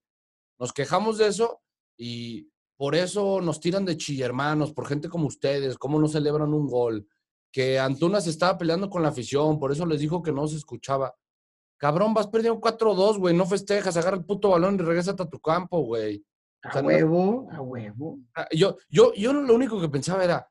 Nos 0.57 0.71
quejamos 0.71 1.17
de 1.17 1.27
eso 1.27 1.61
y 1.97 2.49
por 2.77 2.95
eso 2.95 3.41
nos 3.41 3.59
tiran 3.59 3.83
de 3.83 3.97
chillermanos, 3.97 4.71
por 4.71 4.87
gente 4.87 5.09
como 5.09 5.27
ustedes, 5.27 5.77
cómo 5.77 5.99
no 5.99 6.07
celebran 6.07 6.53
un 6.53 6.67
gol. 6.67 7.05
Que 7.51 7.79
Antuna 7.79 8.21
se 8.21 8.29
estaba 8.29 8.57
peleando 8.57 8.89
con 8.89 9.01
la 9.03 9.09
afición, 9.09 9.59
por 9.59 9.73
eso 9.73 9.85
les 9.85 9.99
dijo 9.99 10.21
que 10.23 10.31
no 10.31 10.47
se 10.47 10.55
escuchaba. 10.55 11.13
Cabrón, 11.77 12.13
vas 12.13 12.27
perdiendo 12.27 12.61
4-2, 12.61 13.17
güey, 13.19 13.35
no 13.35 13.45
festejas, 13.45 13.97
agarra 13.97 14.15
el 14.17 14.25
puto 14.25 14.49
balón 14.51 14.75
y 14.75 14.77
regresate 14.77 15.21
a 15.23 15.29
tu 15.29 15.39
campo, 15.41 15.79
güey. 15.81 16.23
O 16.63 16.77
A 16.77 16.81
no- 16.81 16.87
huevo, 16.87 17.47
a 17.51 17.61
huevo. 17.61 18.19
Ah, 18.35 18.47
Yo, 18.55 18.77
yo, 18.89 19.13
yo 19.15 19.33
lo 19.33 19.53
único 19.53 19.81
que 19.81 19.89
pensaba 19.89 20.23
era 20.23 20.49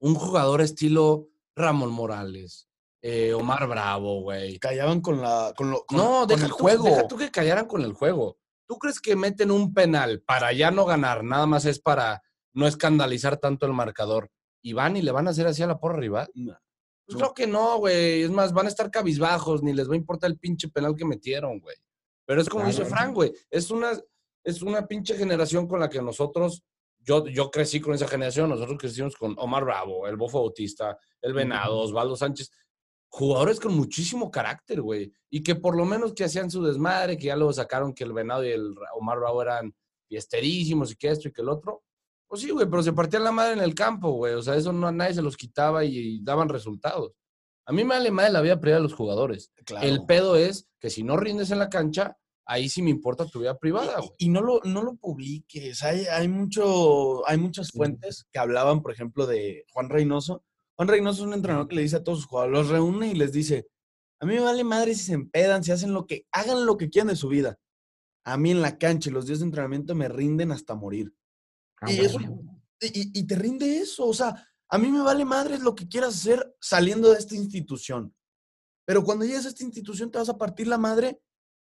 un 0.00 0.14
jugador 0.14 0.60
estilo 0.60 1.28
Ramón 1.56 1.90
Morales, 1.90 2.68
eh, 3.02 3.32
Omar 3.34 3.66
Bravo, 3.68 4.22
güey. 4.22 4.58
callaban 4.58 5.00
con 5.00 5.20
la 5.20 5.52
con, 5.56 5.70
lo, 5.70 5.84
con- 5.84 5.98
No, 5.98 6.18
con 6.20 6.28
deja 6.28 6.44
el 6.46 6.50
tú, 6.50 6.56
juego. 6.56 6.84
deja 6.84 7.08
tú 7.08 7.16
que 7.16 7.30
callaran 7.30 7.66
con 7.66 7.82
el 7.82 7.92
juego. 7.92 8.38
¿Tú 8.68 8.78
crees 8.78 9.00
que 9.00 9.16
meten 9.16 9.50
un 9.50 9.74
penal 9.74 10.22
para 10.22 10.52
ya 10.52 10.70
no 10.70 10.84
ganar? 10.84 11.24
Nada 11.24 11.46
más 11.46 11.64
es 11.64 11.80
para 11.80 12.22
no 12.54 12.66
escandalizar 12.66 13.36
tanto 13.36 13.66
el 13.66 13.72
marcador. 13.72 14.30
Y 14.62 14.74
van 14.74 14.96
y 14.96 15.02
le 15.02 15.10
van 15.10 15.26
a 15.26 15.30
hacer 15.30 15.46
así 15.46 15.62
a 15.62 15.66
la 15.66 15.78
porra 15.80 15.98
rival. 15.98 16.30
No. 16.34 16.56
Pues 17.06 17.14
No. 17.18 17.18
creo 17.18 17.34
que 17.34 17.46
no, 17.46 17.78
güey. 17.78 18.22
Es 18.22 18.30
más, 18.30 18.52
van 18.52 18.66
a 18.66 18.68
estar 18.68 18.90
cabizbajos, 18.90 19.62
ni 19.62 19.72
les 19.72 19.88
va 19.88 19.94
a 19.94 19.96
importar 19.96 20.30
el 20.30 20.38
pinche 20.38 20.68
penal 20.68 20.94
que 20.94 21.04
metieron, 21.04 21.58
güey. 21.58 21.76
Pero 22.26 22.40
es 22.40 22.48
como 22.48 22.66
dice. 22.66 22.84
Frank, 22.84 23.12
güey. 23.14 23.32
Es 23.50 23.70
una, 23.72 23.90
es 24.44 24.62
una 24.62 24.86
pinche 24.86 25.16
generación 25.16 25.66
con 25.66 25.80
la 25.80 25.88
que 25.88 26.00
nosotros, 26.00 26.62
yo, 27.00 27.26
yo 27.26 27.50
crecí 27.50 27.80
con 27.80 27.94
esa 27.94 28.06
generación, 28.06 28.50
nosotros 28.50 28.78
crecimos 28.78 29.16
con 29.16 29.34
Omar 29.38 29.64
Bravo, 29.64 30.06
el 30.06 30.16
Bofo 30.16 30.40
Bautista, 30.40 30.98
el 31.20 31.32
Venado, 31.32 31.78
Osvaldo 31.78 32.16
Sánchez. 32.16 32.50
Jugadores 33.08 33.58
con 33.58 33.74
muchísimo 33.74 34.30
carácter, 34.30 34.80
güey. 34.82 35.12
Y 35.30 35.42
que 35.42 35.56
por 35.56 35.76
lo 35.76 35.84
menos 35.84 36.12
que 36.12 36.24
hacían 36.24 36.50
su 36.50 36.62
desmadre, 36.62 37.16
que 37.16 37.26
ya 37.26 37.36
luego 37.36 37.52
sacaron 37.52 37.92
que 37.92 38.04
el 38.04 38.12
Venado 38.12 38.44
y 38.44 38.50
el 38.50 38.74
Omar 38.94 39.18
Bravo 39.18 39.42
eran 39.42 39.74
fiesterísimos 40.06 40.92
y 40.92 40.96
que 40.96 41.08
esto 41.08 41.28
y 41.28 41.32
que 41.32 41.42
el 41.42 41.48
otro. 41.48 41.82
Pues 42.28 42.42
sí, 42.42 42.50
güey, 42.50 42.68
pero 42.70 42.82
se 42.82 42.92
partían 42.92 43.24
la 43.24 43.32
madre 43.32 43.54
en 43.54 43.60
el 43.60 43.74
campo, 43.74 44.12
güey. 44.12 44.34
O 44.34 44.42
sea, 44.42 44.54
eso 44.54 44.72
no, 44.72 44.92
nadie 44.92 45.14
se 45.14 45.22
los 45.22 45.36
quitaba 45.36 45.84
y, 45.84 45.96
y 45.96 46.22
daban 46.22 46.48
resultados. 46.48 47.12
A 47.66 47.72
mí 47.72 47.82
me 47.82 47.94
vale 47.94 48.10
madre 48.10 48.32
la 48.32 48.40
vida 48.40 48.60
privada 48.60 48.80
de 48.80 48.88
los 48.88 48.94
jugadores. 48.94 49.52
Claro. 49.64 49.86
El 49.86 50.04
pedo 50.04 50.36
es 50.36 50.68
que 50.78 50.90
si 50.90 51.02
no 51.02 51.16
rindes 51.16 51.50
en 51.50 51.58
la 51.58 51.68
cancha, 51.68 52.16
ahí 52.46 52.68
sí 52.68 52.82
me 52.82 52.90
importa 52.90 53.26
tu 53.26 53.40
vida 53.40 53.58
privada, 53.58 53.98
güey. 53.98 54.10
Y, 54.18 54.26
y 54.26 54.28
no 54.28 54.40
lo, 54.42 54.60
no 54.64 54.82
lo 54.82 54.94
publiques. 54.96 55.82
Hay, 55.82 56.06
hay, 56.06 56.28
mucho, 56.28 57.26
hay 57.28 57.38
muchas 57.38 57.70
fuentes 57.70 58.26
que 58.32 58.38
hablaban, 58.38 58.82
por 58.82 58.92
ejemplo, 58.92 59.26
de 59.26 59.64
Juan 59.72 59.88
Reynoso. 59.88 60.44
Juan 60.76 60.88
Reynoso 60.88 61.22
es 61.22 61.26
un 61.28 61.34
entrenador 61.34 61.68
que 61.68 61.76
le 61.76 61.82
dice 61.82 61.96
a 61.96 62.02
todos 62.04 62.18
sus 62.18 62.26
jugadores, 62.26 62.52
los 62.58 62.68
reúne 62.68 63.08
y 63.08 63.14
les 63.14 63.32
dice, 63.32 63.68
a 64.20 64.26
mí 64.26 64.34
me 64.34 64.40
vale 64.40 64.64
madre 64.64 64.94
si 64.94 65.04
se 65.04 65.12
empedan, 65.14 65.62
si 65.64 65.72
hacen 65.72 65.92
lo 65.92 66.06
que, 66.06 66.26
hagan 66.32 66.66
lo 66.66 66.76
que 66.76 66.90
quieran 66.90 67.08
de 67.08 67.16
su 67.16 67.28
vida. 67.28 67.58
A 68.24 68.36
mí 68.36 68.50
en 68.50 68.60
la 68.62 68.78
cancha 68.78 69.10
y 69.10 69.12
los 69.12 69.26
días 69.26 69.38
de 69.40 69.46
entrenamiento 69.46 69.94
me 69.94 70.08
rinden 70.08 70.52
hasta 70.52 70.74
morir. 70.74 71.14
A 71.80 71.90
Y 71.90 72.00
eso- 72.00 72.18
huevo. 72.18 72.42
Y, 72.82 73.18
y 73.18 73.26
te 73.26 73.34
rinde 73.36 73.78
eso. 73.78 74.06
O 74.06 74.14
sea, 74.14 74.46
a 74.68 74.78
mí 74.78 74.88
me 74.90 75.02
vale 75.02 75.24
madre 75.24 75.58
lo 75.58 75.74
que 75.74 75.86
quieras 75.88 76.14
hacer 76.16 76.54
saliendo 76.60 77.10
de 77.12 77.18
esta 77.18 77.34
institución. 77.34 78.14
Pero 78.86 79.04
cuando 79.04 79.24
llegues 79.24 79.44
a 79.46 79.50
esta 79.50 79.64
institución 79.64 80.10
te 80.10 80.18
vas 80.18 80.28
a 80.30 80.38
partir 80.38 80.66
la 80.66 80.78
madre 80.78 81.20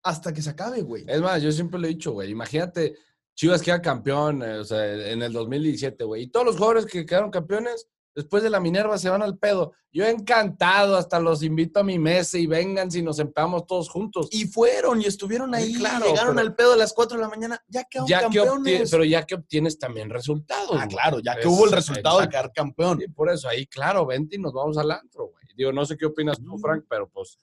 hasta 0.04 0.34
que 0.34 0.42
se 0.42 0.50
acabe, 0.52 0.82
güey. 0.82 1.04
Es 1.08 1.22
más, 1.22 1.42
yo 1.42 1.52
siempre 1.52 1.80
lo 1.80 1.86
he 1.88 1.90
dicho, 1.90 2.12
güey. 2.14 2.32
Imagínate, 2.32 2.96
Chivas 3.36 3.62
queda 3.62 3.82
campeón, 3.82 4.42
eh, 4.44 4.60
o 4.60 4.64
sea, 4.66 4.86
en 5.12 5.22
el 5.22 5.32
2017, 5.34 6.04
güey. 6.04 6.24
Y 6.24 6.28
todos 6.28 6.46
los 6.46 6.56
jugadores 6.58 6.86
que 6.86 7.06
quedaron 7.06 7.32
campeones, 7.32 7.88
Después 8.16 8.44
de 8.44 8.50
la 8.50 8.60
Minerva 8.60 8.98
se 8.98 9.08
van 9.10 9.22
al 9.22 9.38
pedo. 9.38 9.72
Yo 9.94 10.04
encantado, 10.04 10.98
hasta 10.98 11.22
los 11.22 11.42
invito 11.42 11.80
a 11.80 11.84
mi 11.84 11.98
mesa 12.00 12.38
y 12.38 12.48
vengan 12.48 12.92
si 12.92 13.02
nos 13.02 13.18
empezamos 13.20 13.66
todos 13.66 13.88
juntos. 13.88 14.28
Y 14.32 14.46
fueron 14.46 15.00
y 15.02 15.06
estuvieron 15.06 15.54
ahí, 15.56 15.74
Sí, 15.74 15.80
claro, 15.80 16.06
llegaron 16.08 16.36
pero- 16.36 16.48
al 16.48 16.56
pedo 16.56 16.74
a 16.74 16.76
las 16.76 16.92
4 16.92 17.16
de 17.18 17.24
la 17.24 17.30
mañana, 17.30 17.64
ya 17.68 17.86
quedaron 17.86 18.10
ya 18.10 18.18
que 18.18 18.24
campeones. 18.24 18.52
obtienes, 18.60 18.92
pero 18.92 19.04
ya 19.06 19.26
que 19.26 19.36
obtienes 19.36 19.80
también 19.80 20.10
resultados. 20.10 20.72
ah, 20.74 20.76
güey. 20.86 20.88
claro, 20.90 21.20
ya 21.20 21.40
que 21.40 21.48
hubo 21.48 21.66
el 21.66 21.72
resultado 21.72 22.18
de 22.18 22.26
exacto. 22.26 22.50
quedar 22.50 22.54
campeón. 22.54 23.00
Sí, 23.00 23.08
por 23.10 23.30
eso 23.30 23.48
ahí, 23.48 23.66
claro, 23.68 24.06
vente 24.06 24.36
y 24.36 24.40
nos 24.40 24.52
vamos 24.54 24.78
al 24.78 24.92
antro, 24.92 25.28
güey. 25.28 25.46
Digo, 25.56 25.72
no 25.72 25.86
sé 25.86 25.96
qué 25.96 26.08
opinas 26.08 26.40
tú, 26.44 26.58
Mm. 26.58 26.60
Frank, 26.60 26.86
pero 26.90 27.08
pues. 27.08 27.38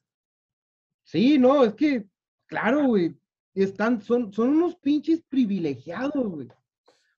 Sí, 1.05 1.39
no, 1.39 1.65
es 1.65 1.75
que, 1.75 2.05
claro, 2.47 2.87
güey, 2.87 3.17
están, 3.55 4.01
son, 4.01 4.33
son 4.33 4.51
unos 4.51 4.77
pinches 4.77 5.23
privilegiados, 5.29 6.27
güey. 6.29 6.49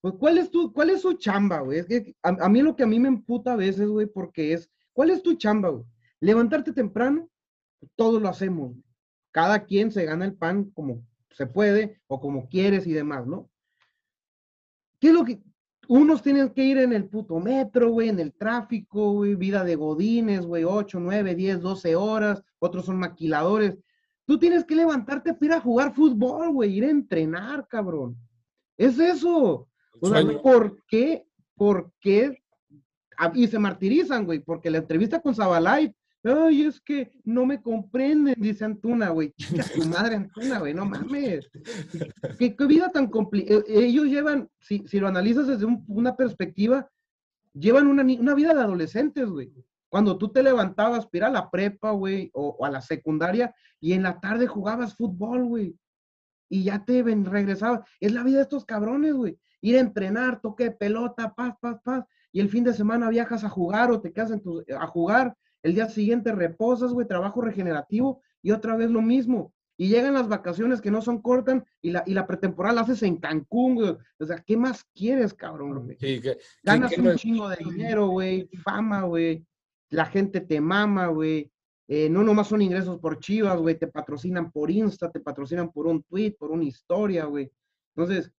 Pues, 0.00 0.14
¿cuál 0.18 0.38
es 0.38 0.50
tu, 0.50 0.72
cuál 0.72 0.90
es 0.90 1.02
su 1.02 1.14
chamba, 1.14 1.60
güey? 1.60 1.80
Es 1.80 1.86
que 1.86 2.14
a, 2.22 2.28
a 2.28 2.48
mí 2.48 2.62
lo 2.62 2.76
que 2.76 2.84
a 2.84 2.86
mí 2.86 3.00
me 3.00 3.08
emputa 3.08 3.52
a 3.52 3.56
veces, 3.56 3.88
güey, 3.88 4.06
porque 4.06 4.52
es, 4.52 4.70
¿cuál 4.92 5.10
es 5.10 5.22
tu 5.22 5.34
chamba, 5.34 5.70
güey? 5.70 5.84
Levantarte 6.20 6.72
temprano, 6.72 7.28
todos 7.96 8.20
lo 8.20 8.28
hacemos. 8.28 8.76
Cada 9.30 9.64
quien 9.64 9.90
se 9.92 10.04
gana 10.04 10.24
el 10.24 10.34
pan 10.34 10.70
como 10.70 11.02
se 11.30 11.46
puede 11.46 12.00
o 12.06 12.20
como 12.20 12.48
quieres 12.48 12.86
y 12.86 12.92
demás, 12.92 13.26
¿no? 13.26 13.48
¿Qué 15.00 15.08
es 15.08 15.14
lo 15.14 15.24
que, 15.24 15.40
unos 15.88 16.22
tienen 16.22 16.50
que 16.50 16.64
ir 16.64 16.78
en 16.78 16.92
el 16.92 17.08
puto 17.08 17.40
metro, 17.40 17.90
güey, 17.90 18.10
en 18.10 18.20
el 18.20 18.34
tráfico, 18.34 19.12
güey, 19.12 19.34
vida 19.36 19.64
de 19.64 19.74
godines, 19.74 20.44
güey, 20.44 20.64
8, 20.64 21.00
9, 21.00 21.34
10, 21.34 21.60
12 21.60 21.96
horas, 21.96 22.42
otros 22.58 22.84
son 22.84 22.98
maquiladores. 22.98 23.78
Tú 24.28 24.38
tienes 24.38 24.64
que 24.66 24.76
levantarte 24.76 25.32
para 25.32 25.46
ir 25.46 25.52
a 25.54 25.60
jugar 25.60 25.94
fútbol, 25.94 26.50
güey, 26.52 26.76
ir 26.76 26.84
a 26.84 26.90
entrenar, 26.90 27.66
cabrón. 27.66 28.14
Es 28.76 28.98
eso. 28.98 29.66
O 30.00 30.08
sea. 30.08 30.18
¿por 30.42 30.76
qué? 30.86 31.24
¿Por 31.56 31.90
qué? 31.98 32.36
Ah, 33.18 33.32
Y 33.34 33.46
se 33.48 33.58
martirizan, 33.58 34.26
güey, 34.26 34.40
porque 34.40 34.68
la 34.70 34.78
entrevista 34.78 35.20
con 35.20 35.34
Zabalay, 35.34 35.94
ay, 36.24 36.62
es 36.62 36.78
que 36.78 37.10
no 37.24 37.46
me 37.46 37.62
comprenden, 37.62 38.34
dice 38.38 38.66
Antuna, 38.66 39.08
güey. 39.08 39.32
Tu 39.74 39.84
madre 39.88 40.16
Antuna, 40.16 40.58
güey, 40.58 40.74
no 40.74 40.84
mames. 40.84 41.48
¿Qué, 42.38 42.54
qué 42.54 42.66
vida 42.66 42.90
tan 42.90 43.06
complicada? 43.06 43.62
Ellos 43.66 44.04
llevan, 44.06 44.46
si, 44.60 44.86
si 44.86 45.00
lo 45.00 45.08
analizas 45.08 45.46
desde 45.46 45.64
un- 45.64 45.84
una 45.88 46.14
perspectiva, 46.16 46.86
llevan 47.54 47.86
una 47.88 48.34
vida 48.34 48.52
de 48.54 48.60
adolescentes, 48.60 49.26
güey. 49.26 49.50
Cuando 49.88 50.18
tú 50.18 50.28
te 50.30 50.42
levantabas 50.42 51.06
para 51.06 51.16
ir 51.18 51.24
a 51.24 51.30
la 51.30 51.50
prepa, 51.50 51.90
güey, 51.92 52.30
o, 52.34 52.56
o 52.58 52.64
a 52.64 52.70
la 52.70 52.80
secundaria, 52.80 53.54
y 53.80 53.92
en 53.94 54.02
la 54.02 54.20
tarde 54.20 54.46
jugabas 54.46 54.94
fútbol, 54.94 55.44
güey. 55.44 55.76
Y 56.50 56.64
ya 56.64 56.84
te 56.84 57.02
ven, 57.02 57.24
regresabas. 57.24 57.80
Es 58.00 58.12
la 58.12 58.22
vida 58.22 58.36
de 58.36 58.42
estos 58.42 58.64
cabrones, 58.64 59.14
güey. 59.14 59.38
Ir 59.60 59.76
a 59.76 59.80
entrenar, 59.80 60.40
toque 60.40 60.64
de 60.64 60.70
pelota, 60.72 61.34
paz, 61.34 61.54
paz, 61.60 61.78
paz. 61.82 62.04
Y 62.32 62.40
el 62.40 62.48
fin 62.48 62.64
de 62.64 62.72
semana 62.74 63.08
viajas 63.08 63.44
a 63.44 63.48
jugar 63.48 63.90
o 63.90 64.00
te 64.00 64.12
quedas 64.12 64.30
en 64.30 64.40
tu- 64.40 64.64
a 64.78 64.86
jugar. 64.86 65.36
El 65.62 65.74
día 65.74 65.88
siguiente 65.88 66.32
reposas, 66.32 66.92
güey, 66.92 67.06
trabajo 67.06 67.40
regenerativo 67.40 68.22
y 68.42 68.52
otra 68.52 68.76
vez 68.76 68.90
lo 68.90 69.02
mismo. 69.02 69.52
Y 69.76 69.88
llegan 69.88 70.14
las 70.14 70.28
vacaciones 70.28 70.80
que 70.80 70.90
no 70.90 71.02
son 71.02 71.20
cortas 71.22 71.62
y 71.82 71.90
la, 71.90 72.02
y 72.06 72.14
la 72.14 72.26
pretemporada 72.26 72.74
la 72.76 72.80
haces 72.82 73.02
en 73.02 73.16
Cancún, 73.16 73.74
güey. 73.76 73.96
O 74.18 74.24
sea, 74.24 74.38
¿qué 74.38 74.56
más 74.56 74.84
quieres, 74.94 75.34
cabrón? 75.34 75.84
güey? 75.84 75.96
Sí, 76.00 76.20
que, 76.20 76.38
Ganas 76.62 76.92
que 76.92 77.00
un 77.00 77.06
no- 77.08 77.14
chingo 77.16 77.48
de 77.48 77.56
dinero, 77.56 78.08
güey, 78.08 78.48
fama, 78.64 79.02
güey. 79.02 79.44
La 79.90 80.06
gente 80.06 80.40
te 80.40 80.60
mama, 80.60 81.06
güey. 81.08 81.50
Eh, 81.88 82.10
no 82.10 82.22
nomás 82.22 82.48
son 82.48 82.60
ingresos 82.62 82.98
por 82.98 83.18
chivas, 83.18 83.58
güey. 83.58 83.78
Te 83.78 83.86
patrocinan 83.86 84.50
por 84.52 84.70
Insta, 84.70 85.10
te 85.10 85.20
patrocinan 85.20 85.70
por 85.72 85.86
un 85.86 86.02
tweet, 86.02 86.36
por 86.38 86.50
una 86.50 86.64
historia, 86.64 87.24
güey. 87.24 87.50
Entonces, 87.96 88.30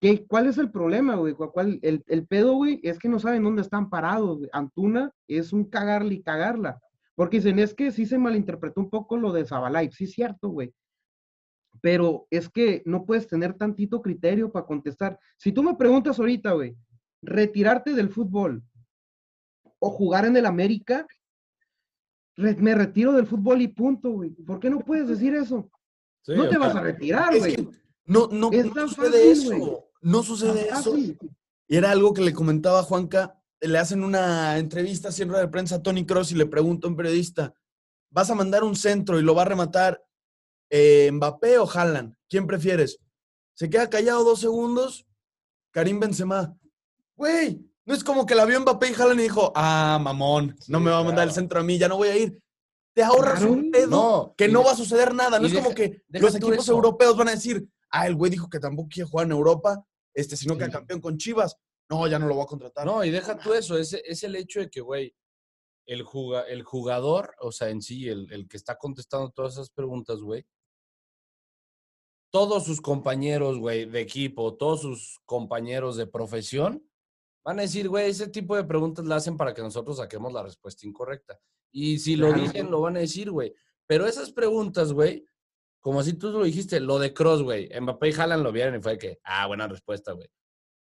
¿qué, 0.00 0.26
¿cuál 0.26 0.46
es 0.46 0.56
el 0.58 0.70
problema, 0.70 1.16
güey? 1.16 1.34
¿Cuál- 1.34 1.78
el, 1.82 2.02
el 2.06 2.26
pedo, 2.26 2.54
güey, 2.54 2.80
es 2.82 2.98
que 2.98 3.08
no 3.08 3.18
saben 3.20 3.42
dónde 3.44 3.62
están 3.62 3.90
parados, 3.90 4.38
güey. 4.38 4.50
Antuna 4.52 5.12
es 5.28 5.52
un 5.52 5.64
cagarle 5.64 6.14
y 6.14 6.22
cagarla. 6.22 6.80
Porque 7.14 7.36
dicen, 7.36 7.58
es 7.58 7.74
que 7.74 7.92
sí 7.92 8.06
se 8.06 8.16
malinterpretó 8.18 8.80
un 8.80 8.88
poco 8.88 9.18
lo 9.18 9.32
de 9.32 9.44
Zabalay. 9.44 9.90
Sí, 9.92 10.04
es 10.04 10.12
cierto, 10.12 10.48
güey. 10.48 10.72
Pero 11.80 12.26
es 12.30 12.48
que 12.48 12.82
no 12.86 13.04
puedes 13.04 13.26
tener 13.26 13.54
tantito 13.54 14.00
criterio 14.00 14.50
para 14.50 14.66
contestar. 14.66 15.18
Si 15.36 15.52
tú 15.52 15.62
me 15.62 15.74
preguntas 15.74 16.18
ahorita, 16.18 16.52
güey, 16.52 16.74
retirarte 17.22 17.92
del 17.94 18.08
fútbol 18.08 18.62
o 19.84 19.90
jugar 19.90 20.24
en 20.24 20.36
el 20.36 20.46
América, 20.46 21.04
me 22.36 22.72
retiro 22.72 23.12
del 23.12 23.26
fútbol 23.26 23.62
y 23.62 23.68
punto, 23.68 24.12
güey. 24.12 24.30
¿Por 24.30 24.60
qué 24.60 24.70
no 24.70 24.78
puedes 24.78 25.08
decir 25.08 25.34
eso? 25.34 25.68
sí, 26.22 26.34
no 26.36 26.48
te 26.48 26.56
vas 26.56 26.76
a 26.76 26.80
retirar, 26.80 27.36
güey. 27.36 27.68
no, 28.04 28.28
no, 28.28 28.52
Es 28.52 28.72
no 28.72 28.86
sucede 28.88 29.34
fácil, 29.34 29.52
eso. 29.52 29.88
No 30.00 30.22
sucede 30.22 30.68
eso. 30.68 30.96
Y 30.96 31.76
era 31.76 31.90
algo 31.90 32.14
que 32.14 32.22
le 32.22 32.32
comentaba 32.32 32.78
a 32.78 32.84
Juanca. 32.84 33.42
Le 33.60 33.76
hacen 33.76 34.04
una 34.04 34.56
entrevista 34.58 35.08
rueda 35.24 35.40
de 35.40 35.48
prensa 35.48 35.76
a 35.76 35.82
Tony 35.82 36.06
Cross 36.06 36.30
y 36.30 36.36
le 36.36 36.46
pregunta 36.46 36.86
a 36.86 36.90
un 36.90 36.96
periodista: 36.96 37.52
¿Vas 38.10 38.30
a 38.30 38.36
mandar 38.36 38.62
un 38.62 38.76
centro 38.76 39.18
y 39.18 39.22
lo 39.22 39.34
va 39.34 39.42
a 39.42 39.46
rematar 39.46 40.00
eh, 40.70 41.10
Mbappé 41.12 41.58
o 41.58 41.68
Haaland? 41.68 42.14
¿Quién 42.28 42.46
prefieres? 42.46 43.00
Se 43.54 43.68
queda 43.68 43.90
callado 43.90 44.22
dos 44.22 44.38
segundos. 44.38 45.08
Karim 45.72 45.98
Benzema. 45.98 46.56
Güey, 47.16 47.71
no 47.84 47.94
es 47.94 48.04
como 48.04 48.26
que 48.26 48.34
la 48.34 48.44
vio 48.44 48.60
Mbappé 48.60 48.90
y 48.90 48.94
Haaland 48.94 49.20
y 49.20 49.24
dijo: 49.24 49.52
Ah, 49.54 49.98
mamón, 50.00 50.56
no 50.68 50.78
Sí, 50.78 50.84
me 50.84 50.90
va 50.90 50.98
a 50.98 51.04
mandar 51.04 51.26
el 51.26 51.34
centro 51.34 51.60
a 51.60 51.62
mí, 51.62 51.78
ya 51.78 51.88
no 51.88 51.96
voy 51.96 52.08
a 52.08 52.16
ir. 52.16 52.38
Te 52.94 53.02
ahorras 53.02 53.38
Claro. 53.40 53.52
un 53.52 53.70
pedo 53.70 53.86
No, 53.88 54.34
que 54.36 54.48
no 54.48 54.60
de- 54.60 54.64
va 54.66 54.72
a 54.72 54.76
suceder 54.76 55.14
nada. 55.14 55.38
No 55.40 55.46
es 55.46 55.54
como 55.54 55.74
que 55.74 56.02
los 56.08 56.34
equipos 56.34 56.58
eso. 56.58 56.72
europeos 56.72 57.16
van 57.16 57.28
a 57.28 57.32
decir, 57.32 57.66
ah, 57.90 58.06
el 58.06 58.14
güey 58.14 58.30
dijo 58.30 58.48
que 58.50 58.60
tampoco 58.60 58.88
quiere 58.92 59.08
jugar 59.08 59.26
en 59.26 59.32
Europa, 59.32 59.82
este, 60.14 60.36
sino 60.36 60.56
que 60.58 60.66
Sí. 60.66 60.70
campeón 60.70 61.00
con 61.00 61.16
Chivas. 61.16 61.56
No, 61.90 62.06
ya 62.06 62.18
no 62.18 62.26
lo 62.26 62.34
voy 62.34 62.44
a 62.44 62.46
contratar. 62.46 62.86
No, 62.86 63.02
y 63.04 63.10
deja 63.10 63.38
tú 63.38 63.52
eso, 63.54 63.76
es, 63.78 63.92
es 63.94 64.22
el 64.22 64.36
hecho 64.36 64.60
de 64.60 64.68
que, 64.70 64.80
güey, 64.80 65.14
el, 65.86 66.04
juga- 66.04 66.46
el 66.48 66.62
jugador, 66.62 67.34
o 67.40 67.50
sea, 67.50 67.68
en 67.70 67.82
sí, 67.82 68.08
el, 68.08 68.30
el 68.32 68.46
que 68.46 68.56
está 68.56 68.76
contestando 68.76 69.30
todas 69.30 69.54
esas 69.54 69.70
preguntas, 69.70 70.20
güey, 70.20 70.46
todos 72.30 72.64
sus 72.64 72.80
compañeros, 72.80 73.58
güey, 73.58 73.84
de 73.86 74.00
equipo, 74.00 74.54
todos 74.54 74.80
sus 74.82 75.18
compañeros 75.26 75.96
de 75.96 76.06
profesión, 76.06 76.82
van 77.44 77.58
a 77.58 77.62
decir, 77.62 77.88
güey, 77.88 78.10
ese 78.10 78.28
tipo 78.28 78.56
de 78.56 78.64
preguntas 78.64 79.04
la 79.04 79.16
hacen 79.16 79.36
para 79.36 79.52
que 79.54 79.62
nosotros 79.62 79.96
saquemos 79.96 80.32
la 80.32 80.42
respuesta 80.42 80.86
incorrecta. 80.86 81.38
Y 81.72 81.98
si 81.98 82.16
lo 82.16 82.28
Claro. 82.28 82.42
dicen, 82.42 82.70
lo 82.70 82.80
van 82.80 82.96
a 82.96 83.00
decir, 83.00 83.30
güey. 83.30 83.54
Pero 83.86 84.06
esas 84.06 84.30
preguntas, 84.32 84.92
güey, 84.92 85.26
como 85.80 86.00
así 86.00 86.12
tú 86.14 86.30
lo 86.30 86.44
dijiste, 86.44 86.78
lo 86.80 86.98
de 86.98 87.12
Cross, 87.12 87.42
güey, 87.42 87.68
Mbappé 87.80 88.10
y 88.10 88.12
Haaland 88.12 88.42
lo 88.44 88.52
vieron 88.52 88.76
y 88.76 88.80
fue 88.82 88.96
que, 88.98 89.18
ah, 89.24 89.46
buena 89.46 89.66
respuesta, 89.66 90.12
güey. 90.12 90.28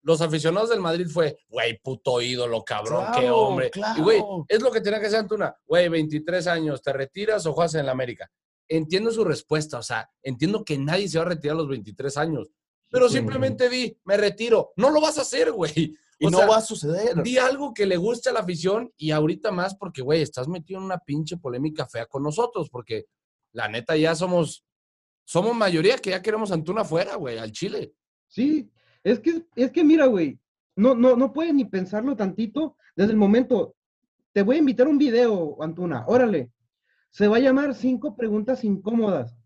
Los 0.04 0.20
aficionados 0.20 0.68
del 0.68 0.80
Madrid 0.80 1.06
fue, 1.08 1.38
güey, 1.48 1.78
puto 1.80 2.20
ídolo, 2.20 2.64
cabrón, 2.64 3.06
qué 3.14 3.20
Claro, 3.20 3.38
hombre. 3.38 3.70
Y, 3.96 4.00
güey, 4.02 4.18
claro. 4.18 4.44
es 4.48 4.60
lo 4.60 4.70
que 4.72 4.80
tenía 4.80 5.00
que 5.00 5.06
hacer 5.06 5.20
Antuna. 5.20 5.56
Güey, 5.64 5.88
23 5.88 6.46
años, 6.48 6.82
¿te 6.82 6.92
retiras 6.92 7.46
o 7.46 7.52
juegas 7.52 7.74
en 7.76 7.86
la 7.86 7.92
América? 7.92 8.28
Entiendo 8.68 9.10
su 9.12 9.24
respuesta, 9.24 9.78
o 9.78 9.82
sea, 9.82 10.10
entiendo 10.22 10.64
que 10.64 10.76
nadie 10.76 11.08
se 11.08 11.18
va 11.18 11.24
a 11.24 11.28
retirar 11.28 11.54
a 11.54 11.58
los 11.60 11.68
23 11.68 12.16
años. 12.16 12.48
Pero 12.90 13.08
simplemente 13.08 13.68
di, 13.70 13.96
me 14.04 14.16
retiro. 14.18 14.72
No 14.76 14.90
lo 14.90 15.00
vas 15.00 15.16
a 15.18 15.22
hacer, 15.22 15.52
güey. 15.52 15.96
Y 16.18 16.26
o 16.26 16.30
no 16.30 16.38
sea, 16.38 16.46
va 16.46 16.56
a 16.56 16.60
suceder. 16.60 17.22
Di 17.22 17.38
algo 17.38 17.74
que 17.74 17.86
le 17.86 17.96
guste 17.96 18.30
a 18.30 18.32
la 18.32 18.40
afición 18.40 18.92
y 18.96 19.10
ahorita 19.10 19.50
más 19.50 19.74
porque, 19.74 20.02
güey, 20.02 20.22
estás 20.22 20.48
metido 20.48 20.78
en 20.78 20.86
una 20.86 20.98
pinche 20.98 21.36
polémica 21.36 21.86
fea 21.86 22.06
con 22.06 22.22
nosotros 22.22 22.68
porque 22.70 23.06
la 23.52 23.68
neta 23.68 23.96
ya 23.96 24.14
somos, 24.14 24.64
somos 25.24 25.54
mayoría 25.54 25.98
que 25.98 26.10
ya 26.10 26.22
queremos 26.22 26.50
a 26.50 26.54
Antuna 26.54 26.84
fuera, 26.84 27.16
güey, 27.16 27.38
al 27.38 27.52
Chile. 27.52 27.92
Sí, 28.28 28.70
es 29.02 29.20
que, 29.20 29.44
es 29.56 29.70
que 29.70 29.84
mira, 29.84 30.06
güey, 30.06 30.38
no, 30.76 30.94
no, 30.94 31.16
no 31.16 31.32
puedes 31.32 31.52
ni 31.54 31.64
pensarlo 31.64 32.16
tantito 32.16 32.76
desde 32.96 33.12
el 33.12 33.18
momento. 33.18 33.74
Te 34.32 34.42
voy 34.42 34.56
a 34.56 34.60
invitar 34.60 34.88
un 34.88 34.98
video, 34.98 35.62
Antuna, 35.62 36.04
órale. 36.06 36.50
Se 37.10 37.28
va 37.28 37.36
a 37.36 37.40
llamar 37.40 37.74
cinco 37.74 38.16
preguntas 38.16 38.64
incómodas. 38.64 39.36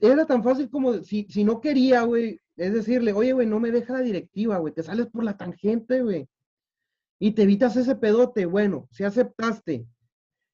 Era 0.00 0.26
tan 0.26 0.42
fácil 0.42 0.70
como 0.70 1.02
si, 1.02 1.26
si 1.28 1.44
no 1.44 1.60
quería, 1.60 2.02
güey, 2.02 2.40
es 2.56 2.72
decirle, 2.72 3.12
oye, 3.12 3.32
güey, 3.32 3.46
no 3.46 3.60
me 3.60 3.70
deja 3.70 3.94
la 3.94 4.00
directiva, 4.00 4.58
güey, 4.58 4.72
te 4.72 4.82
sales 4.82 5.06
por 5.06 5.24
la 5.24 5.36
tangente, 5.36 6.02
güey. 6.02 6.28
Y 7.20 7.32
te 7.32 7.42
evitas 7.42 7.76
ese 7.76 7.96
pedote, 7.96 8.46
bueno, 8.46 8.88
si 8.92 9.04
aceptaste. 9.04 9.86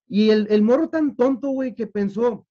Y 0.08 0.30
el, 0.30 0.46
el 0.50 0.62
morro 0.62 0.88
tan 0.88 1.14
tonto, 1.14 1.50
güey, 1.50 1.74
que 1.74 1.86
pensó, 1.86 2.46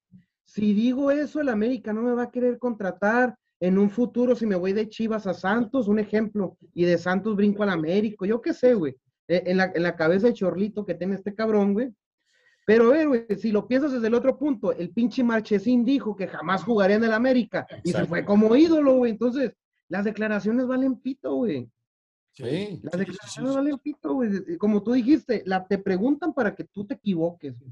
si 0.45 0.73
digo 0.73 1.09
eso, 1.09 1.41
el 1.41 1.49
América 1.49 1.93
no 1.93 2.01
me 2.01 2.13
va 2.13 2.23
a 2.23 2.31
querer 2.31 2.59
contratar 2.59 3.35
en 3.59 3.77
un 3.77 3.89
futuro 3.89 4.35
si 4.35 4.45
me 4.45 4.55
voy 4.55 4.73
de 4.73 4.89
Chivas 4.89 5.25
a 5.25 5.33
Santos, 5.33 5.87
un 5.87 5.97
ejemplo, 5.97 6.57
y 6.73 6.83
de 6.83 6.97
Santos 6.97 7.35
brinco 7.35 7.63
al 7.63 7.69
América, 7.69 8.25
yo 8.25 8.41
qué 8.41 8.53
sé, 8.53 8.73
güey, 8.73 8.95
eh, 9.27 9.43
en 9.45 9.57
la, 9.57 9.71
en 9.73 9.83
la 9.83 9.95
cabeza 9.95 10.27
de 10.27 10.33
chorlito 10.33 10.85
que 10.85 10.95
tiene 10.95 11.15
este 11.15 11.33
cabrón, 11.33 11.73
güey. 11.73 11.93
Pero, 12.65 12.85
a 12.87 12.93
ver, 12.93 13.07
güey, 13.09 13.25
si 13.37 13.51
lo 13.51 13.67
piensas 13.67 13.91
desde 13.91 14.07
el 14.07 14.13
otro 14.13 14.37
punto, 14.37 14.71
el 14.71 14.89
pinche 14.91 15.23
Marchesín 15.23 15.83
dijo 15.83 16.15
que 16.15 16.27
jamás 16.27 16.63
jugaría 16.63 16.95
en 16.95 17.03
el 17.03 17.11
América 17.13 17.67
y 17.83 17.91
se 17.91 18.05
fue 18.05 18.23
como 18.23 18.55
ídolo, 18.55 18.95
güey. 18.97 19.11
Entonces, 19.11 19.51
las 19.89 20.05
declaraciones 20.05 20.65
valen 20.65 20.95
pito, 20.95 21.35
güey. 21.35 21.69
Sí. 22.31 22.79
Las 22.81 22.93
sí, 22.93 22.99
declaraciones 22.99 23.51
sí. 23.51 23.55
valen 23.57 23.77
pito, 23.79 24.13
güey. 24.13 24.57
Como 24.57 24.81
tú 24.81 24.93
dijiste, 24.93 25.43
la, 25.45 25.67
te 25.67 25.77
preguntan 25.77 26.33
para 26.33 26.55
que 26.55 26.63
tú 26.63 26.85
te 26.85 26.93
equivoques. 26.95 27.59
güey. 27.59 27.71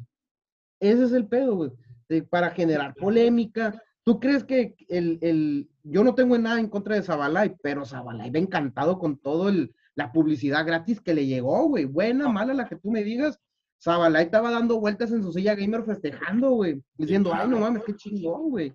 Ese 0.80 1.06
es 1.06 1.14
el 1.14 1.26
pedo, 1.28 1.56
güey. 1.56 1.72
de- 2.10 2.24
Para 2.24 2.50
generar 2.52 2.94
polémica. 2.96 3.82
¿Tú 4.04 4.20
crees 4.20 4.44
que 4.44 4.76
el, 4.90 5.20
el- 5.22 5.70
yo 5.84 6.04
no 6.04 6.14
tengo 6.16 6.38
nada 6.38 6.60
en 6.60 6.68
contra 6.68 6.96
de 6.96 7.04
Zabalay, 7.04 7.56
pero 7.64 7.86
Zabalay 7.86 8.30
va 8.30 8.40
encantado 8.40 9.00
con 9.00 9.18
todo 9.18 9.48
el, 9.48 9.74
la 9.96 10.12
publicidad 10.12 10.66
gratis 10.66 11.00
que 11.00 11.14
le 11.14 11.26
llegó, 11.26 11.68
güey. 11.70 11.86
Buena, 11.86 12.28
mala, 12.28 12.54
la 12.54 12.68
que 12.68 12.76
tú 12.76 12.92
me 12.92 13.04
digas. 13.04 13.40
Zabalay 13.84 14.26
estaba 14.26 14.52
dando 14.52 14.80
vueltas 14.80 15.12
en 15.12 15.24
su 15.24 15.32
silla 15.34 15.56
gamer 15.56 15.84
festejando, 15.84 16.52
güey. 16.52 16.82
Diciendo, 16.96 17.32
ay, 17.34 17.48
no 17.48 17.60
mames, 17.60 17.84
qué 17.84 17.96
chingón, 17.96 18.52
güey. 18.52 18.74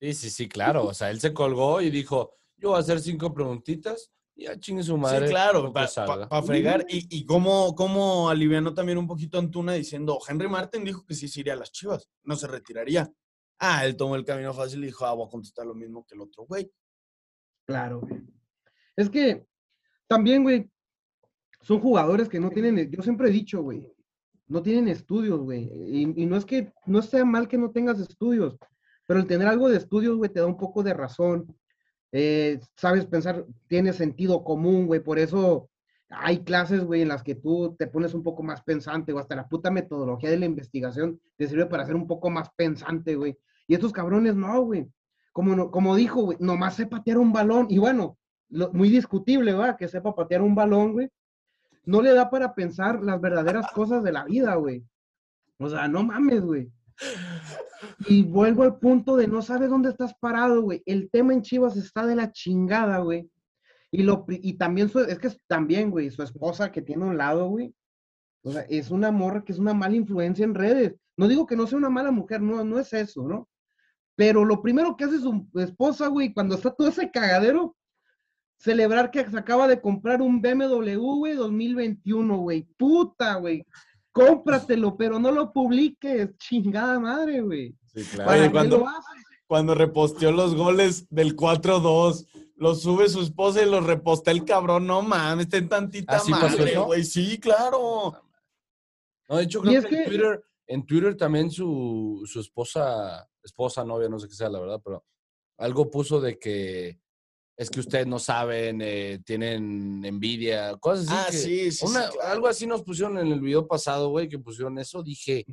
Sí, 0.00 0.14
sí, 0.14 0.30
sí, 0.30 0.48
claro. 0.48 0.86
O 0.86 0.94
sea, 0.94 1.10
él 1.10 1.20
se 1.20 1.32
colgó 1.32 1.80
y 1.80 1.90
dijo, 1.90 2.34
yo 2.56 2.70
voy 2.70 2.78
a 2.78 2.80
hacer 2.80 2.98
cinco 2.98 3.32
preguntitas 3.32 4.10
y 4.34 4.44
ya 4.44 4.58
chingue 4.58 4.82
su 4.82 4.96
madre. 4.96 5.26
Sí, 5.28 5.32
claro, 5.32 5.72
para 5.72 5.86
salga". 5.86 6.42
fregar. 6.42 6.84
Y, 6.88 7.06
y 7.16 7.24
cómo, 7.24 7.74
cómo 7.76 8.28
alivianó 8.28 8.74
también 8.74 8.98
un 8.98 9.06
poquito 9.06 9.38
Antuna 9.38 9.74
diciendo, 9.74 10.18
Henry 10.28 10.48
Martin 10.48 10.82
dijo 10.84 11.04
que 11.06 11.14
sí 11.14 11.28
se 11.28 11.40
iría 11.40 11.52
a 11.52 11.56
las 11.56 11.70
chivas, 11.70 12.10
no 12.24 12.34
se 12.34 12.48
retiraría. 12.48 13.08
Ah, 13.60 13.86
él 13.86 13.96
tomó 13.96 14.16
el 14.16 14.24
camino 14.24 14.52
fácil 14.52 14.82
y 14.82 14.86
dijo, 14.86 15.06
ah, 15.06 15.12
voy 15.12 15.26
a 15.26 15.30
contestar 15.30 15.64
lo 15.66 15.74
mismo 15.74 16.04
que 16.04 16.16
el 16.16 16.20
otro 16.22 16.46
güey. 16.46 16.68
Claro, 17.64 18.00
güey. 18.00 18.20
Es 18.96 19.08
que 19.08 19.46
también, 20.08 20.42
güey, 20.42 20.68
son 21.60 21.78
jugadores 21.78 22.28
que 22.28 22.40
no 22.40 22.50
tienen, 22.50 22.90
yo 22.90 23.02
siempre 23.02 23.28
he 23.28 23.32
dicho, 23.32 23.62
güey, 23.62 23.88
no 24.46 24.62
tienen 24.62 24.88
estudios, 24.88 25.40
güey. 25.40 25.70
Y, 25.72 26.26
no 26.26 26.36
es 26.36 26.44
que 26.44 26.72
no 26.86 27.02
sea 27.02 27.24
mal 27.24 27.48
que 27.48 27.58
no 27.58 27.70
tengas 27.70 27.98
estudios, 28.00 28.56
pero 29.06 29.20
el 29.20 29.26
tener 29.26 29.48
algo 29.48 29.68
de 29.68 29.78
estudios, 29.78 30.16
güey, 30.16 30.30
te 30.30 30.40
da 30.40 30.46
un 30.46 30.56
poco 30.56 30.82
de 30.82 30.94
razón. 30.94 31.56
Eh, 32.12 32.60
sabes 32.76 33.06
pensar, 33.06 33.46
tiene 33.68 33.92
sentido 33.92 34.44
común, 34.44 34.86
güey, 34.86 35.00
por 35.00 35.18
eso 35.18 35.70
hay 36.10 36.40
clases, 36.40 36.84
güey, 36.84 37.02
en 37.02 37.08
las 37.08 37.22
que 37.22 37.34
tú 37.34 37.74
te 37.78 37.86
pones 37.86 38.12
un 38.12 38.22
poco 38.22 38.42
más 38.42 38.62
pensante, 38.62 39.12
o 39.12 39.18
hasta 39.18 39.34
la 39.34 39.48
puta 39.48 39.70
metodología 39.70 40.30
de 40.30 40.38
la 40.38 40.46
investigación 40.46 41.20
te 41.36 41.48
sirve 41.48 41.66
para 41.66 41.86
ser 41.86 41.96
un 41.96 42.06
poco 42.06 42.28
más 42.28 42.50
pensante, 42.54 43.16
güey. 43.16 43.38
Y 43.66 43.74
estos 43.74 43.92
cabrones 43.92 44.34
no, 44.36 44.60
güey. 44.62 44.86
Como, 45.32 45.56
no- 45.56 45.70
como 45.70 45.96
dijo, 45.96 46.22
güey, 46.22 46.36
nomás 46.40 46.74
sé 46.74 46.86
patear 46.86 47.16
un 47.16 47.32
balón. 47.32 47.66
Y 47.70 47.78
bueno, 47.78 48.18
muy 48.50 48.90
discutible, 48.90 49.54
¿va? 49.54 49.76
Que 49.76 49.88
sepa 49.88 50.14
patear 50.14 50.42
un 50.42 50.54
balón, 50.54 50.92
güey. 50.92 51.08
No 51.84 52.00
le 52.02 52.14
da 52.14 52.30
para 52.30 52.54
pensar 52.54 53.02
las 53.02 53.20
verdaderas 53.20 53.70
cosas 53.72 54.02
de 54.02 54.12
la 54.12 54.24
vida, 54.24 54.54
güey. 54.54 54.84
O 55.58 55.68
sea, 55.68 55.88
no 55.88 56.02
mames, 56.02 56.42
güey. 56.42 56.70
Y 58.06 58.22
vuelvo 58.22 58.62
al 58.62 58.78
punto 58.78 59.16
de 59.16 59.26
no 59.26 59.42
sabes 59.42 59.70
dónde 59.70 59.90
estás 59.90 60.14
parado, 60.14 60.62
güey. 60.62 60.82
El 60.86 61.10
tema 61.10 61.32
en 61.32 61.42
Chivas 61.42 61.76
está 61.76 62.06
de 62.06 62.16
la 62.16 62.32
chingada, 62.32 62.98
güey. 62.98 63.30
Y, 63.90 64.02
lo, 64.02 64.24
y 64.28 64.54
también, 64.54 64.88
su, 64.88 65.00
es 65.00 65.18
que 65.18 65.30
también, 65.46 65.90
güey, 65.90 66.10
su 66.10 66.22
esposa 66.22 66.72
que 66.72 66.82
tiene 66.82 67.04
a 67.04 67.08
un 67.08 67.18
lado, 67.18 67.48
güey. 67.48 67.74
O 68.42 68.52
sea, 68.52 68.62
es 68.62 68.90
una 68.90 69.10
morra 69.10 69.44
que 69.44 69.52
es 69.52 69.58
una 69.58 69.74
mala 69.74 69.96
influencia 69.96 70.44
en 70.44 70.54
redes. 70.54 70.94
No 71.16 71.28
digo 71.28 71.46
que 71.46 71.56
no 71.56 71.66
sea 71.66 71.78
una 71.78 71.90
mala 71.90 72.10
mujer, 72.10 72.40
no, 72.40 72.64
no 72.64 72.78
es 72.78 72.92
eso, 72.92 73.28
¿no? 73.28 73.48
Pero 74.16 74.44
lo 74.44 74.62
primero 74.62 74.96
que 74.96 75.04
hace 75.04 75.18
su 75.18 75.46
esposa, 75.54 76.08
güey, 76.08 76.32
cuando 76.32 76.54
está 76.54 76.72
todo 76.74 76.88
ese 76.88 77.10
cagadero, 77.10 77.76
celebrar 78.62 79.10
que 79.10 79.28
se 79.28 79.36
acaba 79.36 79.66
de 79.66 79.80
comprar 79.80 80.22
un 80.22 80.40
BMW, 80.40 80.96
güey, 80.96 81.34
2021, 81.34 82.38
güey. 82.38 82.62
Puta, 82.76 83.34
güey. 83.36 83.66
Cómpratelo, 84.12 84.96
pero 84.96 85.18
no 85.18 85.32
lo 85.32 85.52
publiques, 85.52 86.36
chingada 86.38 87.00
madre, 87.00 87.40
güey. 87.40 87.74
Sí, 87.94 88.04
claro. 88.04 88.30
¿Para 88.30 88.42
qué 88.44 88.50
cuando-? 88.52 88.86
Cuando 89.48 89.74
reposteó 89.74 90.30
los 90.32 90.54
goles 90.54 91.06
del 91.10 91.36
4-2, 91.36 92.26
los 92.56 92.82
sube 92.82 93.08
su 93.08 93.20
esposa 93.20 93.62
y 93.62 93.68
los 93.68 93.84
repostea 93.84 94.32
el 94.32 94.44
cabrón. 94.44 94.86
No 94.86 95.02
mames, 95.02 95.48
ten 95.48 95.68
tantita 95.68 96.16
¿Ah, 96.16 96.20
sí 96.20 96.30
pasó 96.30 96.58
madre, 96.58 96.78
güey. 96.78 97.04
Sí, 97.04 97.38
claro. 97.38 98.12
No, 99.28 99.36
de 99.36 99.42
hecho, 99.42 99.60
creo 99.60 99.78
es 99.80 99.86
que, 99.86 99.96
en 99.96 100.04
que- 100.04 100.08
Twitter, 100.10 100.44
en 100.68 100.86
Twitter 100.86 101.16
también 101.16 101.50
su, 101.50 102.22
su 102.24 102.40
esposa, 102.40 103.28
esposa, 103.42 103.84
novia, 103.84 104.08
no 104.08 104.18
sé 104.18 104.28
qué 104.28 104.34
sea, 104.34 104.48
la 104.48 104.60
verdad, 104.60 104.80
pero 104.82 105.04
algo 105.58 105.90
puso 105.90 106.20
de 106.20 106.38
que 106.38 107.01
es 107.56 107.70
que 107.70 107.80
ustedes 107.80 108.06
no 108.06 108.18
saben, 108.18 108.80
eh, 108.82 109.20
tienen 109.24 110.04
envidia, 110.04 110.76
cosas 110.78 111.08
así. 111.08 111.16
Ah, 111.16 111.26
que- 111.30 111.36
sí, 111.36 111.70
sí, 111.70 111.72
sí, 111.72 111.86
una- 111.86 112.08
claro. 112.08 112.28
Algo 112.32 112.48
así 112.48 112.66
nos 112.66 112.82
pusieron 112.82 113.18
en 113.18 113.28
el 113.28 113.40
video 113.40 113.66
pasado, 113.68 114.08
güey, 114.10 114.28
que 114.28 114.38
pusieron 114.38 114.78
eso. 114.78 115.02
Dije, 115.02 115.44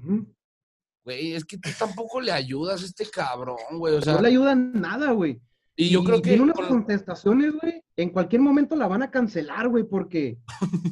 güey, 1.04 1.34
es 1.34 1.46
que 1.46 1.58
tú 1.58 1.70
tampoco 1.78 2.22
le 2.22 2.32
ayudas 2.32 2.82
a 2.82 2.86
este 2.86 3.06
cabrón, 3.10 3.58
güey. 3.78 3.96
O 3.96 4.02
sea, 4.02 4.14
no 4.14 4.22
le 4.22 4.28
ayudan 4.30 4.74
nada, 4.74 5.12
güey. 5.12 5.40
y 5.76 5.90
yo 5.92 6.04
creo 6.04 6.22
que. 6.22 6.32
Tiene 6.32 6.44
unas 6.44 6.58
con- 6.58 6.68
contestaciones, 6.68 7.54
güey. 7.54 7.82
En 7.96 8.10
cualquier 8.10 8.42
momento 8.42 8.76
la 8.76 8.88
van 8.88 9.02
a 9.02 9.12
cancelar, 9.12 9.70
güey, 9.70 9.86
porque 9.86 10.38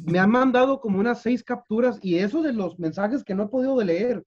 me 0.04 0.18
han 0.18 0.30
mandado 0.30 0.80
como 0.80 0.98
unas 0.98 1.20
seis 1.20 1.42
capturas 1.44 1.98
y 2.02 2.16
eso 2.16 2.40
de 2.42 2.54
los 2.54 2.78
mensajes 2.78 3.22
que 3.22 3.34
no 3.34 3.44
he 3.44 3.48
podido 3.48 3.76
de 3.78 3.84
leer. 3.84 4.24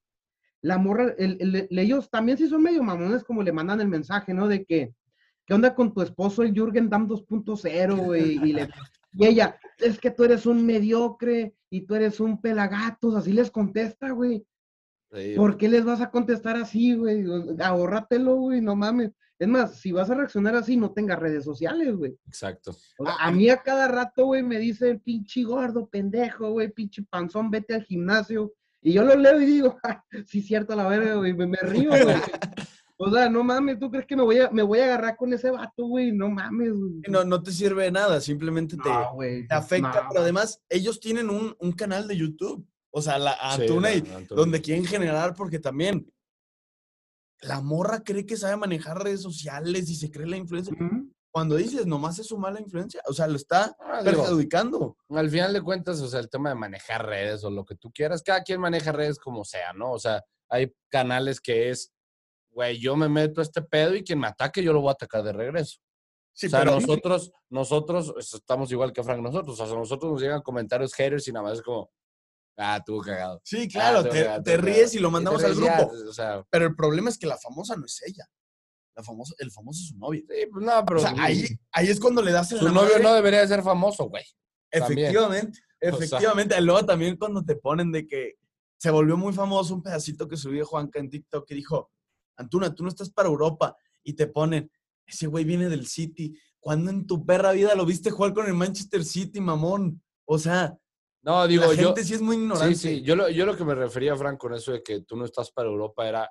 La 0.62 0.78
morra, 0.78 1.15
el- 1.17 1.38
el- 1.39 1.67
el- 1.67 1.80
ellos 1.80 2.12
también 2.12 2.38
sí 2.38 2.48
son 2.48 2.62
medio 2.62 2.84
mamones 2.84 3.24
como 3.24 3.41
le 3.41 3.52
mandan 3.52 3.82
el 3.82 3.88
mensaje, 3.88 4.36
¿no? 4.36 4.48
De 4.48 4.63
que, 4.63 4.94
¿qué 5.52 5.56
onda 5.56 5.76
con 5.76 5.94
tu 5.94 6.02
esposo, 6.02 6.44
el 6.44 6.54
Jürgen 6.54 6.90
Damm 6.90 7.10
2.0, 7.10 8.06
güey? 8.06 8.40
Y, 8.42 8.54
le- 8.54 8.70
y 9.14 9.26
ella, 9.26 9.60
es 9.80 10.00
que 10.00 10.10
tú 10.10 10.24
eres 10.24 10.46
un 10.46 10.66
mediocre 10.66 11.54
y 11.70 11.82
tú 11.82 11.96
eres 11.96 12.22
un 12.22 12.40
pelagatos, 12.40 13.16
así 13.16 13.34
les 13.34 13.52
contesta, 13.52 14.12
güey. 14.12 14.46
Sí, 15.12 15.34
¿Por 15.36 15.58
qué 15.58 15.68
les 15.68 15.84
vas 15.84 16.00
a 16.00 16.10
contestar 16.10 16.56
así, 16.56 16.96
güey? 16.96 17.26
Ahórratelo, 17.60 18.36
güey, 18.38 18.62
no 18.62 18.78
mames. 18.78 19.12
Es 19.40 19.48
más, 19.50 19.76
si 19.76 19.92
vas 19.92 20.10
a 20.10 20.16
reaccionar 20.16 20.56
así, 20.56 20.78
no 20.78 20.94
tengas 20.94 21.20
redes 21.20 21.44
sociales, 21.44 21.98
güey. 21.98 22.16
Exacto. 22.28 22.72
O 22.98 23.06
sea, 23.06 23.16
Ah, 23.20 23.28
a 23.28 23.32
mí 23.34 23.50
a 23.50 23.58
cada 23.58 23.90
rato, 23.90 24.28
güey, 24.28 24.44
me 24.44 24.58
dicen, 24.58 25.02
pinche 25.02 25.44
gordo, 25.44 25.86
pendejo, 25.90 26.52
güey, 26.52 26.72
pinche 26.72 27.04
panzón, 27.04 27.52
vete 27.52 27.74
al 27.76 27.84
gimnasio. 27.84 28.54
Y 28.82 28.94
yo 28.94 29.04
lo 29.04 29.18
leo 29.18 29.42
y 29.42 29.46
digo, 29.46 29.78
"Ja, 29.84 30.06
sí, 30.28 30.42
cierto, 30.42 30.78
la 30.78 30.88
verga, 30.88 31.16
güey, 31.16 31.34
me, 31.34 31.46
me 31.46 31.58
río, 31.58 31.90
güey. 31.90 32.16
O 33.04 33.10
sea, 33.12 33.30
no 33.30 33.44
mames, 33.44 33.80
¿tú 33.80 33.90
crees 33.90 34.06
que 34.06 34.16
me 34.16 34.22
voy 34.24 34.38
a, 34.40 34.50
me 34.52 34.62
voy 34.62 34.80
a 34.80 34.86
agarrar 34.86 35.18
con 35.18 35.34
ese 35.34 35.50
vato, 35.50 35.86
güey? 35.88 36.12
No 36.12 36.30
mames, 36.30 36.72
güey. 36.74 37.02
No, 37.10 37.24
no 37.24 37.42
te 37.42 37.52
sirve 37.52 37.86
de 37.86 37.92
nada, 37.92 38.22
simplemente 38.22 38.78
te, 38.78 38.88
No, 38.90 39.14
güey. 39.14 39.48
te 39.48 39.56
afecta. 39.56 40.04
no. 40.04 40.10
Pero 40.10 40.22
además, 40.22 40.62
ellos 40.70 41.00
tienen 41.00 41.30
un, 41.30 41.56
un 41.60 41.72
canal 41.72 42.08
de 42.08 42.16
YouTube. 42.18 42.66
O 42.92 43.02
sea, 43.02 43.18
la 43.18 43.32
Sí, 43.34 43.38
la- 43.42 43.54
Antuna. 43.54 43.90
donde 44.30 44.62
quieren 44.62 44.86
generar, 44.86 45.34
porque 45.34 45.58
también 45.60 46.12
la 47.42 47.60
morra 47.62 48.04
cree 48.04 48.26
que 48.26 48.38
sabe 48.38 48.56
manejar 48.58 49.04
redes 49.04 49.22
sociales 49.22 49.90
y 49.90 49.96
se 49.96 50.12
cree 50.12 50.28
la 50.28 50.38
influencia. 50.38 50.76
Cuando 51.32 51.56
dices 51.56 51.86
nomás 51.88 52.20
es 52.20 52.28
su 52.28 52.38
mala 52.38 52.60
influencia, 52.60 53.02
o 53.08 53.14
sea, 53.14 53.26
lo 53.28 53.38
está 53.38 53.76
Ah, 53.80 54.04
digo, 54.04 54.22
perjudicando. 54.24 54.98
al 55.10 55.30
final 55.30 55.54
de 55.54 55.62
cuentas, 55.62 56.02
o 56.02 56.08
sea, 56.08 56.20
el 56.20 56.30
tema 56.30 56.50
de 56.50 56.56
manejar 56.56 57.06
redes 57.06 57.44
o 57.44 57.50
lo 57.50 57.64
que 57.66 57.76
tú 57.76 57.90
quieras, 57.92 58.22
cada 58.22 58.44
quien 58.44 58.60
maneja 58.60 58.92
redes 58.92 59.18
como 59.18 59.44
sea, 59.46 59.74
¿no? 59.74 59.92
O 59.92 59.98
sea, 60.00 60.22
hay 60.50 60.72
canales 60.90 61.40
que 61.40 61.70
es, 61.70 61.92
güey, 62.52 62.78
yo 62.80 62.96
me 62.96 63.10
meto 63.10 63.42
a 63.42 63.44
este 63.44 63.62
pedo 63.62 63.96
y 63.96 64.04
quien 64.04 64.20
me 64.20 64.28
ataque 64.28 64.64
yo 64.64 64.74
lo 64.74 64.82
voy 64.82 64.90
a 64.90 64.94
atacar 64.94 65.24
de 65.24 65.34
regreso. 65.34 65.80
Sí, 66.34 66.48
o 66.48 66.50
sea, 66.50 66.60
pero 66.60 66.80
nosotros, 66.80 67.32
nosotros 67.50 68.14
estamos 68.18 68.72
igual 68.72 68.94
que 68.94 69.04
Frank, 69.04 69.22
nosotros, 69.22 69.60
o 69.60 69.66
sea, 69.68 69.76
nosotros 69.76 70.14
nos 70.14 70.22
llegan 70.22 70.42
comentarios 70.42 70.94
haters 70.94 71.28
y 71.28 71.32
nada 71.34 71.44
más 71.50 71.58
es 71.58 71.62
como, 71.62 71.92
ah, 72.58 72.82
tú 72.86 73.00
cagado. 73.00 73.42
sí, 73.44 73.64
Ah, 73.64 73.72
claro, 73.72 74.04
tú 74.04 74.10
te, 74.12 74.24
cagado, 74.24 74.44
te 74.44 74.56
tú 74.56 74.62
ríes 74.62 74.78
cagado". 74.78 74.98
y 74.98 75.00
lo 75.00 75.12
mandamos 75.12 75.44
al 75.44 75.56
ríes 75.56 75.66
ya, 75.66 75.78
grupo. 75.80 75.94
o 76.10 76.14
sea, 76.14 76.44
Pero 76.50 76.66
el 76.68 76.76
problema 76.76 77.10
es 77.10 77.18
que 77.18 77.28
la 77.28 77.38
famosa 77.38 77.76
no 77.76 77.86
es 77.86 78.02
ella. 78.06 78.26
La 78.96 79.04
famosa, 79.04 79.34
el 79.40 79.52
famoso 79.52 79.82
es 79.82 79.90
su 79.90 79.98
novia. 79.98 80.22
sí, 80.30 80.46
pues 80.52 80.66
no, 80.66 80.86
pero 80.86 81.00
O 81.00 81.04
sea, 81.04 81.14
ahí, 81.18 81.46
ahí 81.72 81.88
es 81.88 82.00
cuando 82.00 82.22
le 82.22 82.32
das 82.32 82.52
en 82.54 82.60
su 82.60 82.66
novio 82.70 82.82
madre. 82.92 83.04
no 83.04 83.14
debería 83.14 83.42
de 83.42 83.48
ser 83.48 83.62
famoso, 83.64 84.06
güey. 84.10 84.24
también. 84.70 85.00
Efectivamente, 85.08 85.60
O 85.60 85.80
sea. 85.80 85.90
efectivamente. 85.90 86.62
Luego 86.62 86.86
también 86.86 87.18
cuando 87.18 87.44
te 87.44 87.56
ponen 87.56 87.92
de 87.92 88.08
que 88.08 88.36
se 88.78 88.90
volvió 88.90 89.16
muy 89.18 89.34
famoso 89.34 89.74
un 89.76 89.84
pedacito 89.84 90.28
que 90.28 90.38
subió 90.38 90.66
Juanca 90.66 91.00
en 91.00 91.10
TikTok 91.10 91.46
que 91.48 91.56
dijo, 91.56 91.92
Antuna, 92.41 92.73
tú 92.75 92.84
no 92.84 92.89
estás 92.89 93.10
para 93.10 93.30
Europa. 93.30 93.75
Y 94.04 94.13
te 94.13 94.27
ponen, 94.27 94.69
ese 95.06 95.27
güey 95.27 95.45
viene 95.45 95.69
del 95.69 95.88
City. 95.88 96.34
¿Cuándo 96.60 96.91
en 96.91 97.08
tu 97.08 97.25
perra 97.25 97.51
vida 97.54 97.73
lo 97.75 97.86
viste 97.86 98.12
jugar 98.12 98.34
con 98.34 98.45
el 98.47 98.54
Manchester 98.54 99.04
City, 99.04 99.39
mamón? 99.41 100.01
O 100.25 100.38
sea, 100.38 100.77
No, 101.23 101.47
digo, 101.47 101.65
la 101.65 101.73
yo, 101.73 101.88
gente 101.88 102.04
sí 102.04 102.13
es 102.15 102.21
muy 102.21 102.36
ignorante. 102.36 102.75
Sí, 102.75 102.97
sí. 102.97 103.01
Yo 103.04 103.15
lo, 103.15 103.30
yo 103.30 103.45
lo 103.45 103.56
que 103.56 103.63
me 103.65 103.75
refería, 103.75 104.15
Frank, 104.15 104.38
con 104.38 104.54
eso 104.54 104.71
de 104.71 104.84
que 104.84 105.01
tú 105.01 105.15
no 105.15 105.25
estás 105.25 105.51
para 105.51 105.69
Europa 105.69 106.08
era, 106.08 106.30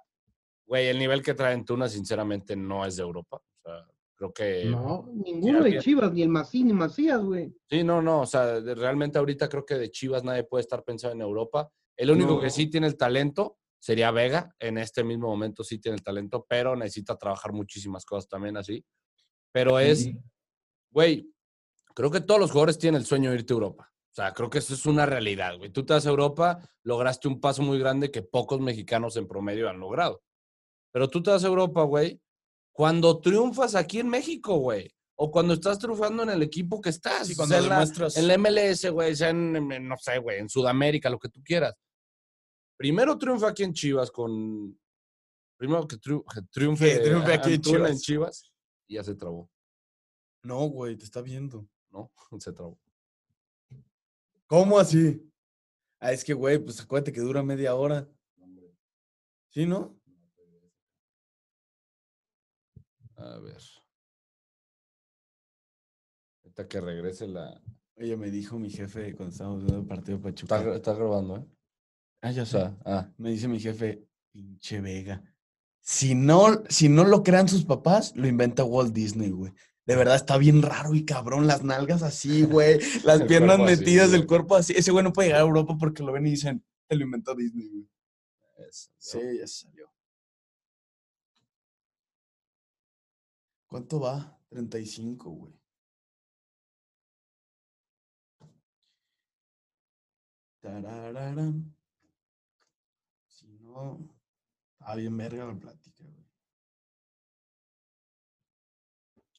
güey, 0.67 0.87
el 0.89 0.99
nivel 0.99 1.23
que 1.23 1.35
traen 1.35 1.65
Tuna, 1.65 1.89
sinceramente, 1.89 2.55
no 2.57 2.85
es 2.85 2.97
de 2.97 3.03
Europa. 3.03 3.37
O 3.39 3.61
sea, 3.63 3.87
creo 4.17 4.33
que. 4.33 4.65
No, 4.67 5.09
ninguno 5.13 5.63
de 5.63 5.79
Chivas, 5.79 6.13
ni 6.13 6.23
el 6.23 6.29
Masí, 6.29 6.63
ni 6.65 6.73
Macías, 6.73 7.21
güey. 7.23 7.53
Sí, 7.69 7.83
no, 7.85 8.01
no. 8.03 8.21
O 8.23 8.27
sea, 8.27 8.61
de- 8.61 8.75
realmente 8.75 9.19
ahorita 9.19 9.49
creo 9.49 9.65
que 9.67 9.75
de 9.77 9.91
Chivas 9.91 10.23
nadie 10.25 10.45
puede 10.45 10.63
estar 10.63 10.83
pensando 10.85 11.15
en 11.15 11.23
Europa. 11.23 11.71
El 11.97 12.11
único 12.11 12.41
que 12.41 12.51
sí 12.51 12.67
tiene 12.69 12.87
el 12.87 12.97
talento 12.97 13.59
sería 13.81 14.13
Vega. 14.13 14.55
En 14.61 14.79
este 14.79 15.03
mismo 15.03 15.27
momento 15.29 15.65
sí 15.65 15.79
tiene 15.81 15.97
el 15.97 16.03
talento, 16.05 16.47
pero 16.49 16.77
necesita 16.77 17.17
trabajar 17.19 17.53
muchísimas 17.53 18.05
cosas 18.05 18.29
también 18.29 18.57
así. 18.57 18.85
Pero 19.53 19.81
es, 19.81 20.05
Sí. 20.05 20.17
güey, 20.93 21.29
creo 21.95 22.11
que 22.13 22.21
todos 22.21 22.39
los 22.39 22.53
jugadores 22.53 22.79
tienen 22.79 23.01
el 23.01 23.07
sueño 23.07 23.31
de 23.31 23.37
irte 23.37 23.53
a 23.53 23.57
Europa. 23.57 23.93
O 24.13 24.15
sea, 24.15 24.33
creo 24.33 24.51
que 24.51 24.59
eso 24.59 24.75
es 24.75 24.87
una 24.87 25.07
realidad, 25.07 25.57
güey. 25.57 25.71
Tú 25.71 25.85
te 25.85 25.93
vas 25.95 26.05
a 26.07 26.11
Europa, 26.11 26.61
lograste 26.83 27.27
un 27.29 27.41
paso 27.41 27.63
muy 27.63 27.79
grande 27.79 28.11
que 28.11 28.23
pocos 28.23 28.61
mexicanos 28.61 29.17
en 29.17 29.27
promedio 29.27 29.69
han 29.69 29.81
logrado. 29.81 30.23
Pero 30.93 31.09
tú 31.09 31.23
te 31.23 31.31
vas 31.31 31.45
a 31.45 31.47
Europa, 31.49 31.83
güey, 31.85 32.21
cuando 32.73 33.21
triunfas 33.21 33.75
aquí 33.75 34.01
en 34.01 34.09
México, 34.09 34.57
güey. 34.57 34.93
O 35.23 35.31
cuando 35.31 35.53
estás 35.55 35.79
triunfando 35.79 36.23
en 36.23 36.31
el 36.31 36.43
equipo 36.43 36.81
que 36.81 36.89
estás. 36.89 37.27
Sí, 37.27 37.35
o 37.35 37.37
cuando 37.37 37.55
sea, 37.61 37.69
demuestras. 37.69 38.17
en 38.17 38.27
la 38.27 38.35
MLS, 38.39 38.89
güey, 38.91 39.15
sea 39.15 39.29
en, 39.31 39.55
en- 39.71 39.87
no 39.87 39.97
sé, 39.99 40.19
güey, 40.19 40.39
en 40.39 40.49
Sudamérica, 40.49 41.11
lo 41.11 41.19
que 41.19 41.29
tú 41.29 41.43
quieras. 41.45 41.75
Primero 42.81 43.19
triunfa 43.19 43.49
aquí 43.49 43.63
en 43.63 43.75
Chivas 43.75 44.11
con. 44.11 44.75
Primero 45.59 45.87
que, 45.87 45.97
triu- 45.97 46.25
que 46.33 46.41
triunfe, 46.51 46.95
Que 46.97 47.01
triunfe 47.01 47.35
aquí 47.35 47.49
en 47.51 47.55
Antuna 47.57 47.89
en 47.91 47.99
Chivas. 47.99 48.01
Chivas 48.01 48.53
y 48.89 48.95
ya 48.95 49.05
se 49.05 49.15
trabó, 49.15 49.51
No, 50.43 50.61
güey, 50.71 50.97
te 50.97 51.05
está 51.05 51.21
viendo. 51.21 51.69
¿no? 51.91 52.11
Se 52.41 52.55
trabó. 52.55 52.79
¿Cómo 54.47 54.79
así? 54.79 55.31
Ah, 56.01 56.13
es 56.13 56.25
que, 56.25 56.33
güey, 56.33 56.59
pues 56.59 56.81
acuérdate 56.81 57.13
que 57.13 57.21
dura 57.21 57.43
media 57.43 57.75
hora. 57.75 58.09
¿Sí, 59.51 59.67
no? 59.67 60.01
A 63.17 63.37
ver. 63.41 63.61
Ahorita 66.45 66.67
que 66.67 66.81
regrese 66.81 67.29
la. 67.29 67.61
Oye, 67.97 68.17
me 68.17 68.31
dijo 68.31 68.59
mi 68.59 68.71
jefe 68.71 69.15
cuando 69.15 69.33
estábamos 69.33 69.59
viendo 69.65 69.81
el 69.83 69.87
partido 69.87 70.17
de 70.19 70.31
Está, 70.31 70.47
Pachuca. 70.57 70.65
gra- 70.65 70.77
está 70.77 70.95
grabando, 70.95 71.37
¿eh? 71.37 71.45
Ah, 72.23 72.31
ya 72.31 72.45
sea, 72.45 72.77
ah. 72.85 73.11
Me 73.17 73.31
dice 73.31 73.49
mi 73.49 73.59
jefe, 73.59 74.07
pinche 74.31 74.81
Vega. 74.81 75.23
Si 75.81 76.15
no, 76.15 76.63
si 76.69 76.89
no 76.89 77.05
lo 77.05 77.23
crean 77.23 77.49
sus 77.49 77.65
papás, 77.65 78.15
lo 78.15 78.29
inventa 78.29 78.65
Walt 78.65 78.93
Disney, 78.93 79.31
güey. 79.31 79.53
De 79.87 79.97
verdad 79.97 80.17
está 80.17 80.37
bien 80.37 80.63
raro 80.63 80.95
y 80.95 81.05
cabrón, 81.05 81.47
las 81.47 81.65
nalgas 81.65 82.03
así, 82.03 82.45
güey, 82.45 82.79
las 83.05 83.23
piernas 83.23 83.59
así, 83.59 83.65
metidas, 83.65 84.11
güey. 84.11 84.21
el 84.21 84.27
cuerpo 84.27 84.57
así. 84.57 84.75
Ese 84.77 84.93
güey 84.93 85.03
no 85.03 85.13
puede 85.13 85.29
llegar 85.29 85.43
a 85.43 85.47
Europa 85.47 85.77
porque 85.79 86.03
lo 86.03 86.13
ven 86.13 86.27
y 86.27 86.31
dicen, 86.31 86.65
te 86.87 86.97
lo 86.97 87.05
inventó 87.05 87.35
Disney, 87.35 87.69
güey. 87.69 87.89
Sí, 88.99 89.19
ya 89.39 89.47
salió. 89.47 89.91
¿Cuánto 93.67 94.01
va? 94.01 94.39
35, 94.51 95.31
güey. 95.31 95.55
Tarararán. 100.61 101.75
No, 103.71 103.99
está 104.79 104.97
bien 104.97 105.17
verga 105.17 105.45
la 105.47 105.55
plática, 105.55 106.05
güey. 106.05 106.27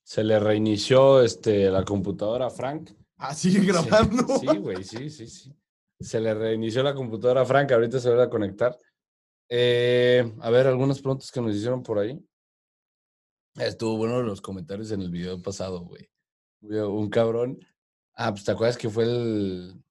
Se 0.03 0.23
le 0.23 0.39
reinició 0.39 1.21
este, 1.21 1.69
la 1.69 1.83
computadora 1.83 2.47
a 2.47 2.49
Frank. 2.49 2.91
Ah, 3.17 3.33
sigue 3.33 3.65
grabando. 3.65 4.39
Sí, 4.39 4.57
güey, 4.57 4.83
sí, 4.83 5.09
sí, 5.09 5.27
sí. 5.27 5.53
Se 5.99 6.19
le 6.19 6.33
reinició 6.33 6.81
la 6.81 6.95
computadora 6.95 7.41
a 7.41 7.45
Frank, 7.45 7.71
ahorita 7.71 7.99
se 7.99 8.09
va 8.09 8.23
a 8.23 8.29
conectar. 8.29 8.77
Eh, 9.49 10.33
a 10.39 10.49
ver, 10.49 10.67
algunas 10.67 10.99
preguntas 10.99 11.31
que 11.31 11.41
nos 11.41 11.55
hicieron 11.55 11.83
por 11.83 11.99
ahí. 11.99 12.19
Estuvo 13.55 13.97
bueno 13.97 14.21
los 14.21 14.41
comentarios 14.41 14.91
en 14.91 15.01
el 15.01 15.11
video 15.11 15.41
pasado, 15.41 15.81
güey. 15.81 16.09
Un 16.61 17.09
cabrón. 17.09 17.59
Ah, 18.15 18.31
pues 18.31 18.45
te 18.45 18.51
acuerdas 18.51 18.77
que 18.77 18.89
fue 18.89 19.03
el. 19.03 19.83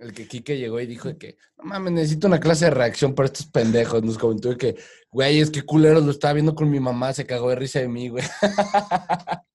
El 0.00 0.14
que 0.14 0.26
Kike 0.26 0.56
llegó 0.56 0.80
y 0.80 0.86
dijo 0.86 1.18
que, 1.18 1.36
no 1.58 1.64
mames, 1.64 1.92
necesito 1.92 2.26
una 2.26 2.40
clase 2.40 2.64
de 2.64 2.70
reacción 2.70 3.14
para 3.14 3.26
estos 3.26 3.46
pendejos. 3.46 4.02
Nos 4.02 4.16
comentó 4.16 4.56
que, 4.56 4.76
güey, 5.10 5.40
es 5.40 5.50
que 5.50 5.60
culeros 5.60 6.02
lo 6.02 6.10
estaba 6.10 6.32
viendo 6.32 6.54
con 6.54 6.70
mi 6.70 6.80
mamá, 6.80 7.12
se 7.12 7.26
cagó 7.26 7.50
de 7.50 7.56
risa 7.56 7.80
de 7.80 7.88
mí, 7.88 8.08
güey. 8.08 8.24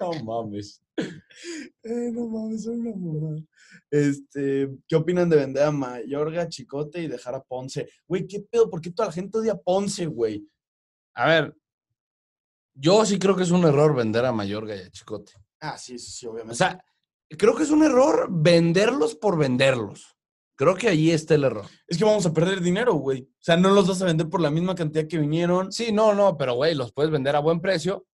no 0.00 0.12
mames. 0.22 0.80
Eh, 0.96 2.10
no 2.12 2.28
mames, 2.28 2.62
son 2.62 2.86
una 2.86 2.94
mamada. 2.94 3.42
Este, 3.90 4.70
¿qué 4.86 4.94
opinan 4.94 5.28
de 5.28 5.36
vender 5.36 5.64
a 5.64 5.72
Mayorga, 5.72 6.48
Chicote 6.48 7.02
y 7.02 7.08
dejar 7.08 7.34
a 7.34 7.42
Ponce? 7.42 7.88
Güey, 8.06 8.28
¿qué 8.28 8.38
pedo? 8.38 8.70
¿Por 8.70 8.80
qué 8.80 8.92
toda 8.92 9.08
la 9.08 9.12
gente 9.12 9.36
odia 9.36 9.54
a 9.54 9.60
Ponce, 9.60 10.06
güey? 10.06 10.46
A 11.14 11.26
ver, 11.26 11.56
yo 12.72 13.04
sí 13.04 13.18
creo 13.18 13.34
que 13.34 13.42
es 13.42 13.50
un 13.50 13.64
error 13.64 13.96
vender 13.96 14.24
a 14.24 14.32
Mayorga 14.32 14.76
y 14.76 14.80
a 14.80 14.90
Chicote. 14.90 15.32
Ah, 15.58 15.76
sí, 15.76 15.98
sí, 15.98 16.12
sí, 16.12 16.26
obviamente. 16.26 16.52
O 16.52 16.56
sea, 16.56 16.84
creo 17.36 17.54
que 17.54 17.62
es 17.62 17.70
un 17.70 17.82
error 17.82 18.28
venderlos 18.30 19.14
por 19.14 19.38
venderlos. 19.38 20.16
Creo 20.54 20.74
que 20.76 20.88
ahí 20.88 21.10
está 21.10 21.34
el 21.34 21.44
error. 21.44 21.66
es 21.86 21.96
que 21.98 22.04
vamos 22.04 22.24
a 22.26 22.32
perder 22.32 22.60
dinero, 22.60 22.94
güey. 22.94 23.22
O 23.22 23.42
sea, 23.42 23.56
no 23.56 23.70
los 23.70 23.88
vas 23.88 24.00
a 24.02 24.04
vender 24.04 24.28
por 24.28 24.40
la 24.40 24.50
misma 24.50 24.74
cantidad 24.74 25.06
que 25.08 25.18
vinieron. 25.18 25.72
Sí, 25.72 25.92
no, 25.92 26.14
no, 26.14 26.36
pero 26.36 26.54
güey, 26.54 26.74
los 26.74 26.92
puedes 26.92 27.10
vender 27.10 27.34
a 27.34 27.40
buen 27.40 27.60
precio, 27.60 28.06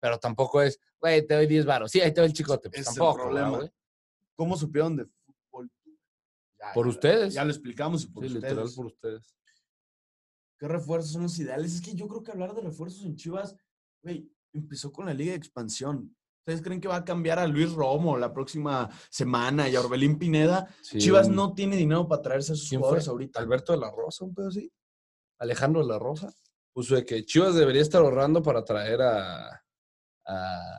pero 0.00 0.18
tampoco 0.18 0.62
es, 0.62 0.78
güey, 1.00 1.26
te 1.26 1.34
doy 1.34 1.46
10 1.46 1.66
varos. 1.66 1.90
Sí, 1.90 2.00
ahí 2.00 2.12
te 2.14 2.20
doy 2.20 2.28
el 2.28 2.32
Chicote. 2.34 2.70
Pues 2.70 2.82
es 2.82 2.88
el 2.88 2.94
tampoco, 2.94 3.22
problema. 3.24 3.46
¿verdad, 3.50 3.58
güey? 3.58 3.70
¿Cómo 4.36 4.56
supieron 4.56 4.96
de 4.96 5.04
fútbol? 5.06 5.70
Ya, 6.58 6.72
Por 6.72 6.86
ya- 6.86 6.90
ustedes. 6.90 7.34
Ya 7.34 7.44
lo 7.44 7.50
explicamos 7.50 8.04
y 8.04 8.06
por 8.08 8.22
Sí, 8.24 8.28
ustedes. 8.34 8.50
literal 8.52 8.72
por 8.74 8.86
ustedes. 8.86 9.34
¿Qué 10.58 10.68
refuerzos 10.68 11.12
son 11.12 11.22
los 11.24 11.38
ideales? 11.38 11.74
Es 11.74 11.80
que 11.82 11.94
yo 11.94 12.06
creo 12.08 12.22
que 12.22 12.30
hablar 12.32 12.54
de 12.54 12.62
refuerzos 12.62 13.04
en 13.04 13.16
Chivas, 13.16 13.56
güey, 14.02 14.30
empezó 14.52 14.92
con 14.92 15.06
la 15.06 15.12
Liga 15.14 15.32
de 15.32 15.36
Expansión. 15.38 16.16
¿Ustedes 16.46 16.60
creen 16.60 16.78
que 16.78 16.88
va 16.88 16.96
a 16.96 17.04
cambiar 17.06 17.38
a 17.38 17.46
Luis 17.46 17.72
Romo 17.72 18.18
la 18.18 18.30
próxima 18.30 18.90
semana 19.08 19.66
y 19.66 19.76
a 19.76 19.80
Orbelín 19.80 20.18
Pineda? 20.18 20.68
Sí, 20.82 20.98
Chivas 20.98 21.26
no 21.26 21.54
tiene 21.54 21.74
dinero 21.74 22.06
para 22.06 22.20
traerse 22.20 22.52
a 22.52 22.54
sus 22.54 22.68
¿Quién 22.68 22.80
jugadores 22.82 23.06
fue? 23.06 23.12
ahorita. 23.12 23.40
Alberto 23.40 23.72
de 23.72 23.78
la 23.78 23.90
Rosa, 23.90 24.26
un 24.26 24.34
pedo 24.34 24.48
así. 24.48 24.70
Alejandro 25.38 25.80
de 25.80 25.88
la 25.88 25.98
Rosa. 25.98 26.30
Puso 26.74 26.96
de 26.96 27.06
que 27.06 27.24
Chivas 27.24 27.54
debería 27.54 27.80
estar 27.80 28.02
ahorrando 28.02 28.42
para 28.42 28.62
traer 28.62 29.00
a. 29.00 29.64
a 30.26 30.70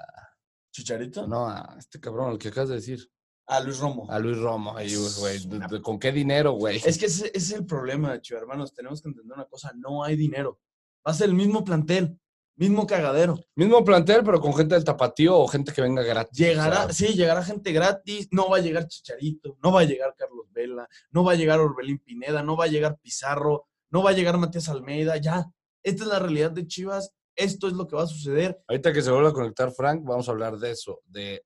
¿Chicharito? 0.71 1.25
no, 1.25 1.47
a 1.47 1.75
este 1.79 1.99
cabrón, 1.99 2.33
el 2.33 2.37
que 2.37 2.49
acabas 2.49 2.69
de 2.69 2.75
decir. 2.75 3.09
A 3.47 3.59
Luis 3.59 3.79
Romo. 3.79 4.05
A 4.11 4.19
Luis 4.19 4.37
Romo. 4.37 4.77
ahí, 4.77 4.93
güey. 5.19 5.39
¿de- 5.47 5.67
de- 5.67 5.81
¿Con 5.81 5.97
qué 5.97 6.11
dinero, 6.11 6.51
güey? 6.51 6.77
Es 6.85 6.99
que 6.99 7.07
ese, 7.07 7.25
ese 7.27 7.37
es 7.37 7.51
el 7.53 7.65
problema 7.65 8.21
Chivas, 8.21 8.43
hermanos. 8.43 8.71
Tenemos 8.71 9.01
que 9.01 9.07
entender 9.09 9.33
una 9.35 9.45
cosa: 9.45 9.71
no 9.75 10.03
hay 10.03 10.15
dinero. 10.15 10.59
Va 11.07 11.11
a 11.11 11.15
ser 11.15 11.29
el 11.29 11.35
mismo 11.35 11.63
plantel, 11.63 12.19
mismo 12.55 12.87
cagadero. 12.87 13.39
Mismo 13.55 13.83
plantel, 13.83 14.23
pero 14.23 14.39
con 14.39 14.53
gente 14.53 14.75
del 14.75 14.83
tapatío 14.83 15.37
o 15.37 15.47
gente 15.47 15.73
que 15.73 15.81
venga 15.81 16.03
gratis. 16.03 16.37
Llegará, 16.37 16.91
sí, 16.91 17.07
llegará 17.07 17.43
gente 17.43 17.71
gratis, 17.71 18.27
no 18.31 18.49
va 18.49 18.57
a 18.57 18.61
llegar 18.61 18.87
Chicharito, 18.87 19.57
no 19.61 19.71
va 19.71 19.81
a 19.81 19.85
llegar 19.85 20.15
Carlos 20.17 20.47
Vela, 20.51 20.87
no 21.11 21.23
va 21.23 21.33
a 21.33 21.35
llegar 21.35 21.59
Orbelín 21.59 21.99
Pineda, 21.99 22.43
no 22.43 22.55
va 22.55 22.65
a 22.65 22.67
llegar 22.67 22.97
Pizarro, 23.01 23.67
no 23.89 24.03
va 24.03 24.11
a 24.11 24.13
llegar 24.13 24.37
Matías 24.37 24.69
Almeida, 24.69 25.17
ya. 25.17 25.45
Esta 25.83 26.03
es 26.03 26.09
la 26.09 26.19
realidad 26.19 26.51
de 26.51 26.65
Chivas, 26.65 27.13
esto 27.35 27.67
es 27.67 27.73
lo 27.73 27.87
que 27.87 27.95
va 27.95 28.03
a 28.03 28.07
suceder. 28.07 28.61
Ahorita 28.67 28.93
que 28.93 29.01
se 29.01 29.11
vuelva 29.11 29.29
a 29.29 29.33
conectar 29.33 29.71
Frank, 29.71 30.03
vamos 30.03 30.27
a 30.27 30.31
hablar 30.31 30.57
de 30.57 30.71
eso, 30.71 31.01
de 31.05 31.43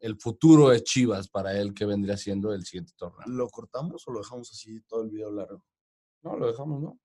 el 0.00 0.16
futuro 0.20 0.68
de 0.68 0.82
Chivas 0.82 1.28
para 1.28 1.58
él 1.58 1.72
que 1.72 1.86
vendría 1.86 2.16
siendo 2.16 2.52
el 2.52 2.64
siguiente 2.64 2.92
torneo. 2.96 3.26
¿Lo 3.26 3.48
cortamos 3.48 4.06
o 4.06 4.12
lo 4.12 4.20
dejamos 4.20 4.50
así 4.52 4.80
todo 4.82 5.02
el 5.02 5.10
video 5.10 5.32
largo? 5.32 5.64
No, 6.22 6.36
lo 6.36 6.48
dejamos, 6.48 6.80
¿no? 6.80 7.00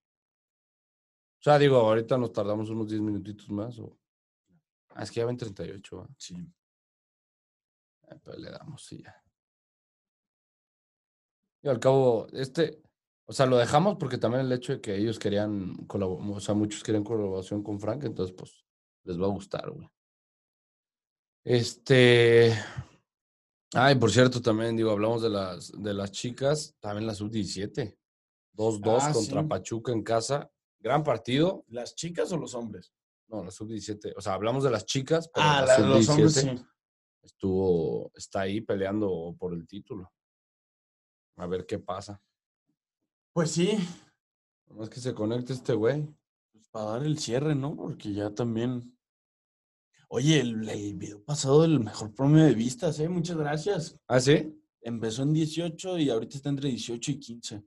O 1.42 1.44
sea, 1.44 1.58
digo, 1.58 1.78
ahorita 1.78 2.20
nos 2.20 2.32
tardamos 2.32 2.70
unos 2.70 2.88
10 2.88 3.02
minutitos 3.02 3.50
más. 3.50 3.80
O... 3.80 3.98
Ah, 4.90 5.02
es 5.02 5.10
que 5.10 5.22
ya 5.22 5.26
ven 5.26 5.38
38, 5.38 5.98
¿va? 5.98 6.08
Sí. 6.16 6.36
Ah, 8.08 8.16
Pero 8.24 8.38
le 8.38 8.52
damos, 8.52 8.86
sí, 8.86 9.02
ya. 9.02 9.16
Y 11.64 11.68
al 11.68 11.80
cabo, 11.80 12.28
este, 12.34 12.80
o 13.26 13.34
sea, 13.34 13.48
lo 13.48 13.58
dejamos 13.58 13.98
porque 13.98 14.20
también 14.20 14.46
el 14.46 14.52
hecho 14.52 14.74
de 14.74 14.82
que 14.82 14.96
ellos 14.96 15.18
querían 15.18 15.74
colaborar, 15.88 16.30
o 16.30 16.40
sea, 16.40 16.54
muchos 16.54 16.84
querían 16.84 17.04
colaboración 17.04 17.64
con 17.64 17.80
Frank, 17.80 18.04
entonces, 18.04 18.36
pues, 18.36 18.64
les 19.04 19.20
va 19.20 19.26
a 19.26 19.30
gustar, 19.30 19.72
güey. 19.72 19.90
Este. 21.44 22.54
Ay, 23.74 23.96
por 23.96 24.12
cierto, 24.12 24.42
también, 24.44 24.76
digo, 24.78 24.92
hablamos 24.92 25.24
de 25.24 25.30
las, 25.30 25.72
de 25.72 25.94
las 25.94 26.12
chicas, 26.12 26.76
también 26.80 27.08
la 27.08 27.16
sub-17. 27.16 27.98
2-2 28.54 29.00
Ah, 29.02 29.12
contra 29.12 29.42
sí. 29.42 29.48
Pachuca 29.48 29.92
en 29.92 30.04
casa. 30.04 30.52
Gran 30.82 31.04
partido. 31.04 31.64
¿Las 31.70 31.96
chicas 31.96 32.32
o 32.32 32.38
los 32.38 32.54
hombres? 32.56 32.92
No, 33.28 33.44
la 33.44 33.52
sub-17. 33.52 34.14
O 34.18 34.22
sea, 34.22 34.34
hablamos 34.34 34.64
de 34.64 34.72
las 34.72 34.86
chicas, 34.86 35.30
pero 35.34 35.46
Ah, 35.48 35.64
la 35.66 35.80
los 35.80 36.10
hombres 36.10 36.34
sub-17 36.34 36.58
sí. 36.58 36.66
estuvo, 37.22 38.12
está 38.16 38.42
ahí 38.42 38.62
peleando 38.62 39.36
por 39.40 39.54
el 39.54 39.66
título. 39.68 40.12
A 41.38 41.48
ver 41.48 41.66
qué 41.66 41.80
pasa. 41.80 42.22
Pues 43.34 43.52
sí, 43.52 43.78
Nomás 44.68 44.90
que 44.90 45.00
se 45.00 45.14
conecte 45.14 45.54
este 45.54 45.74
güey. 45.74 46.06
pues 46.52 46.68
para 46.70 46.86
dar 46.92 47.04
el 47.04 47.18
cierre, 47.20 47.56
¿no? 47.56 47.76
Porque 47.76 48.14
ya 48.14 48.30
también. 48.34 48.98
Oye, 50.10 50.42
el, 50.42 50.68
el 50.68 50.96
video 50.96 51.24
pasado 51.24 51.62
del 51.62 51.80
mejor 51.80 52.14
promedio 52.14 52.46
de 52.48 52.54
vistas, 52.54 53.00
¿eh? 53.00 53.08
Muchas 53.08 53.38
gracias. 53.38 53.98
¿Ah, 54.08 54.20
sí? 54.20 54.58
Empezó 54.82 55.24
en 55.24 55.32
18 55.34 55.98
y 56.00 56.10
ahorita 56.10 56.36
está 56.38 56.50
entre 56.50 56.70
18 56.70 57.12
y 57.12 57.20
15. 57.20 57.64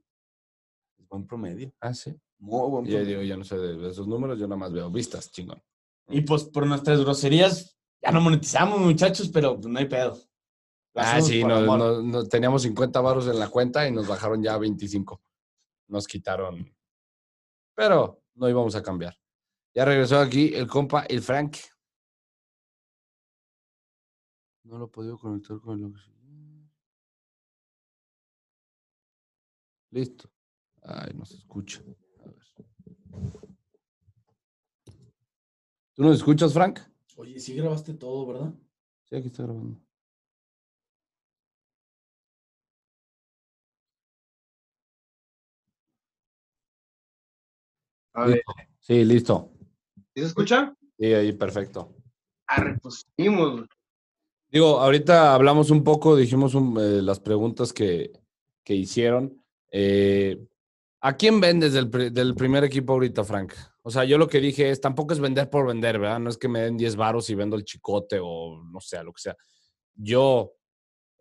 Es 1.05 1.09
buen 1.09 1.27
promedio. 1.27 1.71
Ah, 1.79 1.93
sí. 1.93 2.19
Muy 2.39 2.67
buen 2.69 2.83
promedio. 2.85 3.05
digo, 3.05 3.21
ya 3.21 3.37
no 3.37 3.43
sé 3.43 3.57
de 3.57 3.89
esos 3.89 4.07
números, 4.07 4.39
yo 4.39 4.47
nada 4.47 4.57
más 4.57 4.73
veo 4.73 4.89
vistas, 4.89 5.31
chingón. 5.31 5.61
Y 6.09 6.21
pues 6.21 6.45
por 6.45 6.65
nuestras 6.65 6.99
groserías 6.99 7.77
ya 8.01 8.11
no 8.11 8.21
monetizamos, 8.21 8.79
muchachos, 8.79 9.29
pero 9.29 9.55
pues 9.55 9.67
no 9.67 9.77
hay 9.79 9.85
pedo. 9.85 10.17
Ah, 10.95 11.21
sí, 11.21 11.43
no, 11.43 11.55
amor. 11.57 11.77
no- 11.77 12.01
no- 12.01 12.23
teníamos 12.27 12.63
50 12.63 13.01
varos 13.01 13.27
en 13.27 13.37
la 13.37 13.49
cuenta 13.49 13.87
y 13.87 13.91
nos 13.91 14.07
bajaron 14.07 14.41
ya 14.41 14.53
a 14.55 14.57
25. 14.57 15.21
Nos 15.87 16.07
quitaron. 16.07 16.73
Pero 17.75 18.23
no 18.33 18.49
íbamos 18.49 18.75
a 18.75 18.81
cambiar. 18.81 19.15
Ya 19.75 19.85
regresó 19.85 20.19
aquí 20.19 20.53
el 20.55 20.67
compa, 20.67 21.01
el 21.07 21.21
Frank. 21.21 21.57
No 24.63 24.79
lo 24.79 24.85
he 24.85 24.89
podido 24.89 25.17
conectar 25.19 25.59
con 25.59 25.83
el. 25.83 25.93
Listo. 29.91 30.29
Ay, 30.87 31.11
no 31.15 31.25
se 31.25 31.35
escucha. 31.37 31.81
A 32.23 32.27
ver. 32.27 32.45
¿Tú 35.95 36.03
nos 36.03 36.17
escuchas, 36.17 36.53
Frank? 36.53 36.79
Oye, 37.17 37.39
sí 37.39 37.55
grabaste 37.55 37.93
todo, 37.93 38.27
¿verdad? 38.27 38.53
Sí, 39.05 39.15
aquí 39.15 39.27
está 39.27 39.43
grabando. 39.43 39.79
A 48.13 48.25
ver. 48.27 48.41
Sí, 48.79 49.03
listo. 49.03 49.51
¿sí 50.13 50.21
se 50.21 50.27
escucha? 50.27 50.73
Sí, 50.97 51.05
ahí, 51.13 51.33
perfecto. 51.33 51.95
Arre, 52.47 52.77
pues 52.81 53.05
seguimos. 53.15 53.65
Digo, 54.49 54.79
ahorita 54.79 55.33
hablamos 55.33 55.69
un 55.71 55.83
poco, 55.83 56.15
dijimos 56.15 56.53
un- 56.55 56.77
eh, 56.79 57.01
las 57.01 57.19
preguntas 57.19 57.73
que, 57.73 58.11
que 58.63 58.75
hicieron. 58.75 59.43
Eh, 59.71 60.47
¿A 61.07 61.15
quién 61.15 61.39
vendes 61.39 61.73
del, 61.73 61.91
del 62.11 62.33
primer 62.33 62.63
equipo 62.63 62.93
ahorita, 62.93 63.23
Frank? 63.23 63.53
O 63.83 63.91
sea, 63.91 64.05
yo 64.05 64.17
lo 64.17 64.27
que 64.27 64.39
dije 64.39 64.71
es, 64.71 64.81
tampoco 64.81 65.13
es 65.13 65.19
vender 65.19 65.51
por 65.51 65.67
vender, 65.67 65.99
¿verdad? 65.99 66.19
No 66.19 66.31
es 66.31 66.37
que 66.39 66.47
me 66.47 66.61
den 66.61 66.77
10 66.77 66.95
varos 66.95 67.29
y 67.29 67.35
vendo 67.35 67.55
el 67.55 67.63
chicote 67.63 68.17
o 68.19 68.63
no 68.63 68.79
sé, 68.79 69.03
lo 69.03 69.13
que 69.13 69.21
sea. 69.21 69.37
Yo, 69.93 70.53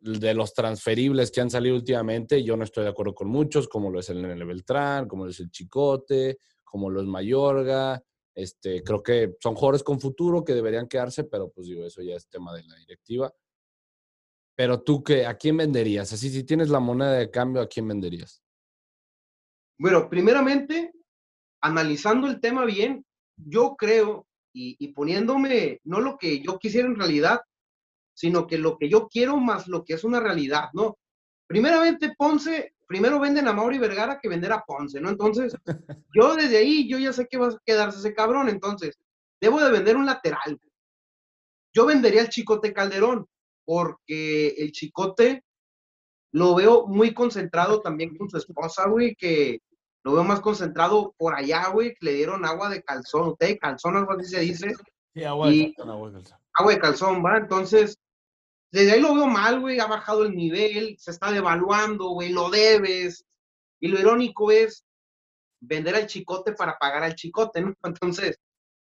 de 0.01 0.32
los 0.32 0.55
transferibles 0.55 1.30
que 1.30 1.43
han 1.43 1.51
salido 1.51 1.76
últimamente, 1.76 2.43
yo 2.43 2.57
no 2.57 2.64
estoy 2.64 2.85
de 2.85 2.89
acuerdo 2.89 3.14
con 3.14 3.28
muchos, 3.28 3.68
como 3.68 3.91
lo 3.91 4.01
es 4.01 4.09
el 4.09 4.22
Nene 4.22 4.47
Beltrán, 4.47 5.07
como 5.07 5.26
lo 5.26 5.30
es 5.30 5.41
el 5.41 5.51
Chicote, 5.51 6.39
como 6.64 6.89
lo 6.89 7.03
es 7.03 7.07
Mayorga. 7.07 8.03
Este, 8.35 8.82
creo 8.82 9.03
que 9.03 9.35
son 9.39 9.55
jugadores 9.55 9.82
con 9.82 10.01
futuro 10.01 10.43
que 10.43 10.55
deberían 10.55 10.89
quedarse, 10.89 11.24
pero 11.24 11.51
pues 11.51 11.66
digo, 11.66 11.85
eso 11.85 12.01
ya 12.01 12.14
es 12.14 12.26
tema 12.30 12.55
de 12.55 12.64
la 12.64 12.76
directiva. 12.76 13.30
Pero 14.57 14.80
tú, 14.80 15.05
qué, 15.05 15.26
¿a 15.26 15.37
quién 15.37 15.59
venderías? 15.59 16.11
Así, 16.11 16.30
si 16.30 16.43
tienes 16.43 16.70
la 16.70 16.80
moneda 16.80 17.12
de 17.12 17.30
cambio, 17.30 17.61
¿a 17.61 17.68
quién 17.68 17.87
venderías? 17.87 18.44
Bueno, 19.79 20.09
primeramente, 20.09 20.93
analizando 21.61 22.27
el 22.27 22.41
tema 22.41 22.64
bien, 22.64 23.05
yo 23.37 23.75
creo, 23.77 24.27
y, 24.53 24.77
y 24.79 24.89
poniéndome 24.93 25.81
no 25.85 26.01
lo 26.01 26.16
que 26.16 26.41
yo 26.41 26.59
quisiera 26.59 26.87
en 26.87 26.97
realidad, 26.97 27.41
sino 28.14 28.47
que 28.47 28.59
lo 28.59 28.79
que 28.79 28.89
yo 28.89 29.09
quiero 29.09 29.37
más 29.37 29.66
lo 29.66 29.85
que 29.85 29.95
es 29.95 30.05
una 30.05 30.20
realidad, 30.20 30.68
¿no? 30.72 30.97
Primeramente, 31.47 32.14
Ponce, 32.16 32.75
primero 32.87 33.20
venden 33.20 33.49
a 33.49 33.53
Mauri 33.53 33.79
Vergara 33.79 34.18
que 34.20 34.29
vender 34.29 34.53
a 34.53 34.62
Ponce, 34.62 35.01
¿no? 35.01 35.11
Entonces, 35.11 35.55
yo 36.14 36.35
desde 36.37 36.59
ahí, 36.59 36.89
yo 36.89 36.99
ya 36.99 37.12
sé 37.12 37.27
que 37.27 37.37
va 37.37 37.49
a 37.49 37.59
quedarse 37.64 37.99
ese 37.99 38.14
cabrón, 38.14 38.49
entonces, 38.49 38.99
debo 39.41 39.61
de 39.61 39.70
vender 39.70 39.97
un 39.97 40.07
lateral. 40.07 40.59
Yo 41.75 41.87
vendería 41.87 42.22
al 42.22 42.29
Chicote 42.29 42.72
Calderón, 42.72 43.27
porque 43.64 44.49
el 44.49 44.70
Chicote 44.72 45.45
lo 46.35 46.55
veo 46.57 46.87
muy 46.89 47.14
concentrado 47.14 47.80
también 47.80 48.16
con 48.16 48.28
su 48.28 48.37
esposa, 48.39 48.89
güey, 48.89 49.14
que 49.14 49.61
lo 50.03 50.14
veo 50.14 50.24
más 50.24 50.41
concentrado 50.41 51.14
por 51.16 51.35
allá, 51.35 51.68
güey, 51.68 51.91
que 51.95 52.07
le 52.07 52.12
dieron 52.14 52.45
agua 52.45 52.68
de 52.68 52.82
calzón, 52.82 53.37
té 53.39 53.47
de 53.47 53.59
calzón, 53.59 53.97
algo 53.97 54.12
así 54.12 54.24
se 54.30 54.41
dice, 54.41 54.74
Sí, 55.14 55.22
agua 55.22 55.49
de 55.49 55.55
Y- 55.55 55.74
calzón, 55.74 55.91
agua 55.93 56.09
de 56.09 56.14
calzón. 56.16 56.39
agua 56.55 56.72
de 56.72 56.78
calzón, 56.80 57.24
¿va? 57.24 57.37
Entonces, 57.39 57.99
desde 58.72 58.93
ahí 58.93 59.01
lo 59.01 59.14
veo 59.14 59.28
mal, 59.28 59.61
güey, 59.61 59.78
ha 59.78 59.87
bajado 59.87 60.24
el 60.24 60.35
nivel, 60.35 60.97
se 60.99 61.12
está 61.12 61.30
devaluando, 61.30 62.09
güey, 62.09 62.32
lo 62.32 62.51
debes. 62.51 63.24
Y 63.80 63.87
lo 63.89 64.01
irónico 64.01 64.51
es 64.51 64.85
vender 65.61 65.95
al 65.95 66.09
chicote 66.09 66.53
para 66.53 66.76
pagar 66.78 67.05
al 67.05 67.14
chicote, 67.14 67.61
¿no? 67.61 67.74
Entonces, 67.85 68.39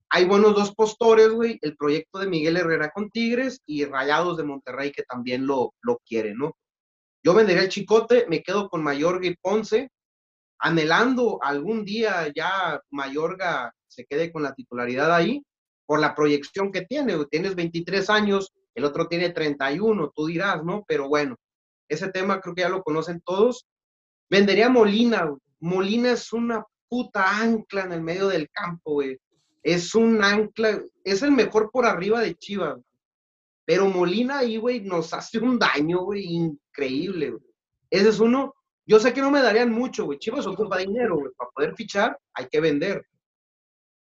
hay 0.09 0.25
buenos 0.25 0.55
dos 0.55 0.73
postores, 0.73 1.29
güey, 1.29 1.59
el 1.61 1.77
proyecto 1.77 2.17
de 2.17 2.27
Miguel 2.27 2.57
Herrera 2.57 2.89
con 2.89 3.11
Tigres 3.11 3.61
y 3.67 3.85
Rayados 3.85 4.37
de 4.37 4.43
Monterrey 4.43 4.91
que 4.91 5.03
también 5.03 5.45
lo, 5.45 5.75
lo 5.81 5.99
quieren, 6.03 6.37
¿no? 6.39 6.57
Yo 7.23 7.33
vendería 7.33 7.63
el 7.63 7.69
chicote, 7.69 8.25
me 8.29 8.41
quedo 8.41 8.69
con 8.69 8.83
Mayorga 8.83 9.27
y 9.27 9.35
Ponce, 9.35 9.89
anhelando 10.59 11.39
algún 11.41 11.83
día 11.85 12.31
ya 12.35 12.81
Mayorga 12.89 13.73
se 13.87 14.05
quede 14.05 14.31
con 14.31 14.43
la 14.43 14.53
titularidad 14.53 15.13
ahí, 15.13 15.43
por 15.85 15.99
la 15.99 16.13
proyección 16.15 16.71
que 16.71 16.81
tiene, 16.81 17.17
tienes 17.25 17.55
23 17.55 18.09
años, 18.09 18.53
el 18.75 18.85
otro 18.85 19.07
tiene 19.07 19.29
31, 19.31 20.11
tú 20.15 20.27
dirás, 20.27 20.63
¿no? 20.63 20.83
Pero 20.87 21.07
bueno, 21.07 21.35
ese 21.89 22.09
tema 22.11 22.39
creo 22.41 22.53
que 22.53 22.61
ya 22.61 22.69
lo 22.69 22.83
conocen 22.83 23.21
todos. 23.21 23.65
Vendería 24.29 24.69
Molina. 24.69 25.33
Molina 25.59 26.11
es 26.11 26.31
una 26.33 26.63
puta 26.87 27.39
ancla 27.39 27.85
en 27.85 27.93
el 27.93 28.01
medio 28.01 28.27
del 28.27 28.49
campo, 28.51 28.93
güey. 28.93 29.17
Es 29.63 29.95
un 29.95 30.23
ancla, 30.23 30.81
es 31.03 31.23
el 31.23 31.31
mejor 31.31 31.71
por 31.71 31.85
arriba 31.85 32.21
de 32.21 32.35
Chivas. 32.35 32.77
Pero 33.65 33.87
Molina 33.87 34.39
ahí, 34.39 34.57
güey, 34.57 34.81
nos 34.81 35.13
hace 35.13 35.39
un 35.39 35.57
daño, 35.57 36.03
güey, 36.03 36.51
increíble, 36.77 37.31
güey. 37.31 37.43
Ese 37.89 38.09
es 38.09 38.19
uno. 38.19 38.53
Yo 38.85 38.99
sé 38.99 39.13
que 39.13 39.21
no 39.21 39.31
me 39.31 39.41
darían 39.41 39.71
mucho, 39.71 40.05
güey. 40.05 40.19
Chivas 40.19 40.45
ocupa 40.45 40.77
dinero, 40.77 41.17
güey. 41.17 41.31
Para 41.37 41.51
poder 41.51 41.75
fichar, 41.75 42.17
hay 42.33 42.47
que 42.47 42.61
vender. 42.61 43.05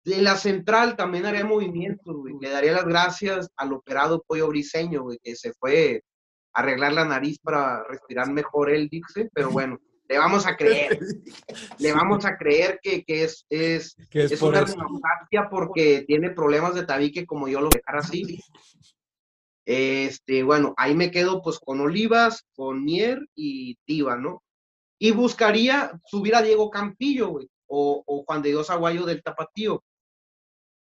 De 0.05 0.21
la 0.21 0.37
central 0.37 0.95
también 0.95 1.25
haría 1.25 1.43
movimientos, 1.43 2.15
güey. 2.15 2.35
Le 2.39 2.49
daría 2.49 2.73
las 2.73 2.85
gracias 2.85 3.49
al 3.57 3.73
operado 3.73 4.23
Pollo 4.25 4.47
Briseño, 4.47 5.03
güey, 5.03 5.19
que 5.21 5.35
se 5.35 5.53
fue 5.53 6.03
a 6.53 6.61
arreglar 6.61 6.93
la 6.93 7.05
nariz 7.05 7.37
para 7.39 7.83
respirar 7.83 8.31
mejor 8.31 8.69
él, 8.69 8.87
dice. 8.89 9.29
Pero 9.33 9.49
bueno, 9.49 9.77
le 10.07 10.17
vamos 10.17 10.47
a 10.47 10.55
creer. 10.55 10.97
Le 11.79 11.93
vamos 11.93 12.25
a 12.25 12.37
creer 12.37 12.79
que, 12.81 13.03
que 13.03 13.23
es, 13.23 13.45
es, 13.49 13.95
Que 14.09 14.23
es 14.23 14.41
una 14.41 14.61
rinoplastia 14.61 15.49
porque 15.49 16.03
tiene 16.07 16.31
problemas 16.31 16.73
de 16.75 16.85
tabique 16.85 17.25
como 17.25 17.47
yo 17.47 17.61
lo 17.61 17.69
dejara 17.69 17.99
así. 17.99 18.39
Este, 19.71 20.41
bueno, 20.41 20.73
ahí 20.77 20.95
me 20.95 21.11
quedo 21.11 21.43
pues 21.43 21.59
con 21.59 21.79
Olivas, 21.79 22.43
con 22.55 22.83
Mier 22.83 23.29
y 23.35 23.75
Tiva, 23.85 24.17
¿no? 24.17 24.41
Y 24.97 25.11
buscaría 25.11 25.91
subir 26.05 26.33
a 26.35 26.41
Diego 26.41 26.71
Campillo, 26.71 27.27
güey, 27.29 27.47
o, 27.67 28.03
o 28.03 28.23
Juan 28.23 28.41
de 28.41 28.49
Dios 28.49 28.71
Aguayo 28.71 29.05
del 29.05 29.21
Tapatío. 29.21 29.83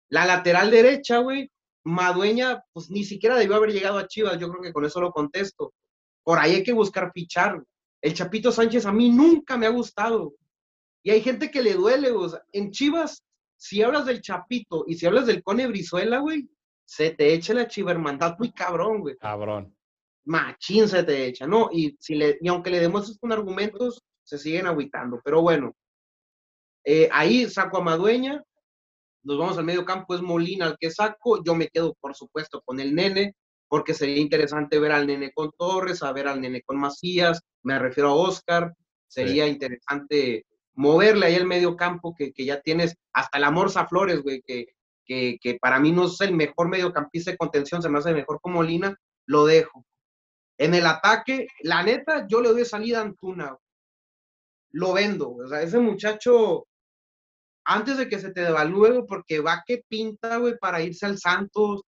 La 0.10 0.26
lateral 0.26 0.72
derecha, 0.72 1.20
güey, 1.20 1.52
Madueña, 1.84 2.64
pues 2.74 2.90
ni 2.90 3.04
siquiera 3.04 3.36
debió 3.36 3.58
haber 3.58 3.74
llegado 3.74 4.00
a 4.00 4.08
Chivas, 4.08 4.40
yo 4.40 4.50
creo 4.50 4.64
que 4.64 4.74
con 4.74 4.86
eso 4.86 5.00
lo 5.00 5.12
contesto. 5.12 5.76
Por 6.24 6.40
ahí 6.40 6.56
hay 6.56 6.64
que 6.64 6.74
buscar 6.74 7.12
fichar. 7.14 7.54
güey. 7.54 7.68
El 8.02 8.16
Chapito 8.16 8.52
Sánchez 8.52 8.88
a 8.88 8.92
mí 8.92 9.12
nunca 9.12 9.56
me 9.56 9.68
ha 9.68 9.70
gustado. 9.70 10.34
Y 11.04 11.12
hay 11.12 11.22
gente 11.22 11.52
que 11.52 11.62
le 11.62 11.76
duele, 11.76 12.10
sea, 12.28 12.42
en 12.52 12.72
Chivas, 12.72 13.24
si 13.56 13.84
hablas 13.84 14.08
del 14.08 14.22
Chapito 14.22 14.86
y 14.88 14.96
si 14.96 15.06
hablas 15.06 15.28
del 15.28 15.44
Cone 15.44 15.68
Brizuela, 15.68 16.18
güey, 16.18 16.50
se 16.86 17.12
te 17.12 17.34
echa 17.34 17.54
la 17.54 17.68
chiva 17.68 17.92
hermandad 17.92 18.38
muy 18.38 18.52
cabrón, 18.52 19.02
güey. 19.02 19.18
Cabrón. 19.18 19.76
Machín 20.26 20.88
se 20.88 21.04
te 21.04 21.26
echa, 21.26 21.48
¿no? 21.48 21.70
Y, 21.72 21.98
si 22.00 22.16
le, 22.16 22.38
y 22.42 22.48
aunque 22.48 22.70
le 22.70 22.80
demuestres 22.80 23.18
con 23.20 23.32
argumentos, 23.32 24.04
se 24.24 24.38
siguen 24.38 24.68
agüitando. 24.68 25.22
Pero 25.24 25.42
bueno, 25.42 25.76
eh, 26.86 27.10
ahí 27.12 27.50
saco 27.50 27.78
a 27.78 27.84
Madueña, 27.84 28.44
nos 29.24 29.38
vamos 29.38 29.58
al 29.58 29.66
medio 29.66 29.86
campo, 29.86 30.16
es 30.16 30.22
Molina 30.22 30.68
el 30.68 30.78
que 30.80 30.92
saco, 30.92 31.44
yo 31.44 31.56
me 31.56 31.68
quedo, 31.68 31.96
por 32.00 32.16
supuesto, 32.16 32.62
con 32.66 32.80
el 32.80 32.94
nene, 32.94 33.36
porque 33.68 33.94
sería 33.94 34.18
interesante 34.18 34.80
ver 34.80 34.92
al 34.92 35.08
nene 35.08 35.32
con 35.34 35.52
Torres, 35.58 36.04
a 36.04 36.12
ver 36.12 36.28
al 36.28 36.42
nene 36.42 36.62
con 36.62 36.78
Macías, 36.78 37.42
me 37.64 37.80
refiero 37.80 38.10
a 38.10 38.16
Oscar, 38.16 38.74
sería 39.08 39.48
interesante 39.48 40.46
moverle 40.76 41.28
ahí 41.28 41.36
el 41.36 41.46
medio 41.46 41.76
campo 41.76 42.14
que, 42.18 42.34
que 42.34 42.46
ya 42.46 42.62
tienes, 42.62 42.96
hasta 43.14 43.40
la 43.40 43.52
Morsa 43.52 43.88
Flores, 43.88 44.22
güey, 44.22 44.42
que, 44.46 44.68
que, 45.06 45.38
que 45.42 45.58
para 45.62 45.80
mí 45.80 45.92
no 45.92 46.06
es 46.06 46.20
el 46.22 46.34
mejor 46.34 46.70
mediocampista 46.70 47.32
de 47.32 47.38
contención, 47.38 47.82
se 47.82 47.90
me 47.90 48.00
hace 48.00 48.14
mejor 48.14 48.40
como 48.42 48.56
Molina, 48.56 48.96
lo 49.28 49.46
dejo. 49.46 49.86
En 50.58 50.74
el 50.76 50.86
ataque, 50.86 51.48
la 51.62 51.84
neta, 51.84 52.28
yo 52.28 52.42
le 52.42 52.50
doy 52.50 52.66
salida 52.66 53.00
a 53.00 53.04
Antuna. 53.04 53.58
Lo 54.72 54.94
vendo. 54.94 55.32
O 55.36 55.48
sea, 55.48 55.62
ese 55.62 55.80
muchacho, 55.80 56.66
antes 57.66 57.98
de 57.98 58.08
que 58.10 58.20
se 58.20 58.32
te 58.32 58.42
devalúe, 58.42 59.06
porque 59.08 59.40
va 59.40 59.64
que 59.66 59.84
pinta, 59.88 60.38
güey, 60.38 60.58
para 60.60 60.82
irse 60.82 61.06
al 61.06 61.18
Santos, 61.18 61.82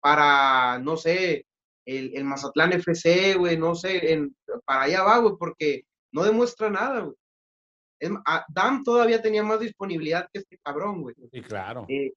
para, 0.00 0.78
no 0.80 0.96
sé, 0.96 1.46
el, 1.86 2.12
el 2.16 2.24
Mazatlán 2.24 2.72
FC, 2.72 3.34
güey, 3.36 3.56
no 3.56 3.74
sé, 3.74 4.12
en, 4.12 4.34
para 4.64 4.82
allá 4.82 5.02
va, 5.04 5.18
güey, 5.18 5.34
porque 5.38 5.82
no 6.12 6.24
demuestra 6.24 6.70
nada, 6.70 7.00
güey. 7.00 7.16
Es 8.00 8.10
ma- 8.10 8.22
a- 8.26 8.44
Dam 8.48 8.82
todavía 8.82 9.22
tenía 9.22 9.44
más 9.44 9.60
disponibilidad 9.60 10.28
que 10.32 10.40
este 10.40 10.58
cabrón, 10.58 11.02
güey. 11.02 11.14
Y 11.30 11.40
claro. 11.42 11.86
Eh, 11.88 12.12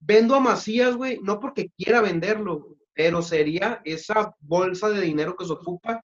vendo 0.00 0.34
a 0.34 0.40
Macías, 0.40 0.96
güey, 0.96 1.20
no 1.22 1.38
porque 1.38 1.70
quiera 1.76 2.00
venderlo, 2.00 2.76
pero 2.94 3.22
sería 3.22 3.80
esa 3.84 4.34
bolsa 4.40 4.88
de 4.88 5.02
dinero 5.02 5.36
que 5.36 5.44
se 5.44 5.52
ocupa. 5.52 6.02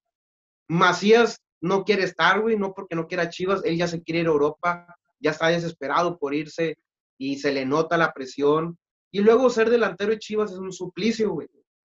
Macías 0.68 1.40
no 1.61 1.84
quiere 1.84 2.05
estar, 2.05 2.40
güey, 2.40 2.57
no 2.57 2.72
porque 2.74 2.94
no 2.94 3.07
quiera 3.07 3.30
Chivas, 3.30 3.64
él 3.64 3.76
ya 3.76 3.88
se 3.88 4.03
quiere 4.03 4.20
ir 4.20 4.26
a 4.26 4.30
Europa, 4.30 4.94
ya 5.18 5.30
está 5.30 5.49
desesperado 5.49 6.18
por 6.18 6.34
irse 6.34 6.76
y 7.18 7.38
se 7.38 7.53
le 7.53 7.64
nota 7.64 7.97
la 7.97 8.12
presión. 8.12 8.78
Y 9.11 9.20
luego 9.20 9.51
ser 9.51 9.70
delantero 9.70 10.11
de 10.11 10.18
Chivas 10.18 10.53
es 10.53 10.59
un 10.59 10.72
suplicio, 10.72 11.30
güey. 11.30 11.49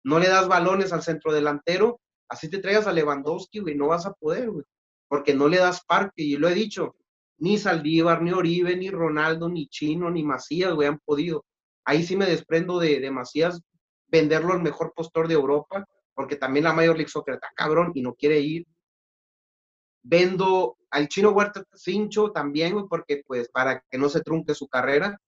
No 0.03 0.19
le 0.19 0.27
das 0.27 0.47
balones 0.47 0.91
al 0.91 1.03
centro 1.03 1.31
delantero, 1.31 2.01
así 2.27 2.49
te 2.49 2.57
traigas 2.57 2.87
a 2.87 2.93
Lewandowski, 2.93 3.59
güey, 3.59 3.75
no 3.75 3.87
vas 3.87 4.05
a 4.05 4.13
poder, 4.13 4.49
güey, 4.49 4.65
porque 5.07 5.35
no 5.35 5.47
le 5.47 5.57
das 5.57 5.83
parque, 5.85 6.23
y 6.23 6.37
lo 6.37 6.49
he 6.49 6.55
dicho, 6.55 6.95
ni 7.37 7.57
Saldívar, 7.57 8.21
ni 8.21 8.31
Oribe, 8.31 8.75
ni 8.75 8.89
Ronaldo, 8.89 9.49
ni 9.49 9.67
Chino, 9.67 10.09
ni 10.09 10.23
Macías, 10.23 10.73
güey, 10.73 10.87
han 10.87 10.99
podido. 10.99 11.45
Ahí 11.85 12.03
sí 12.03 12.15
me 12.15 12.25
desprendo 12.25 12.79
de, 12.79 12.99
de 12.99 13.11
Macías, 13.11 13.61
venderlo 14.07 14.53
al 14.53 14.61
mejor 14.61 14.93
postor 14.95 15.27
de 15.27 15.33
Europa, 15.33 15.85
porque 16.13 16.35
también 16.35 16.65
la 16.65 16.73
Major 16.73 16.95
League 16.95 17.09
Soccer 17.09 17.35
está 17.35 17.49
cabrón 17.55 17.91
y 17.95 18.01
no 18.01 18.13
quiere 18.13 18.39
ir. 18.39 18.67
Vendo 20.03 20.77
al 20.89 21.07
Chino 21.07 21.31
Huerta 21.31 21.63
Cincho 21.73 22.31
también, 22.31 22.73
güey, 22.73 22.85
porque 22.89 23.23
pues 23.25 23.49
para 23.49 23.83
que 23.89 23.97
no 23.97 24.09
se 24.09 24.21
trunque 24.21 24.55
su 24.55 24.67
carrera. 24.67 25.19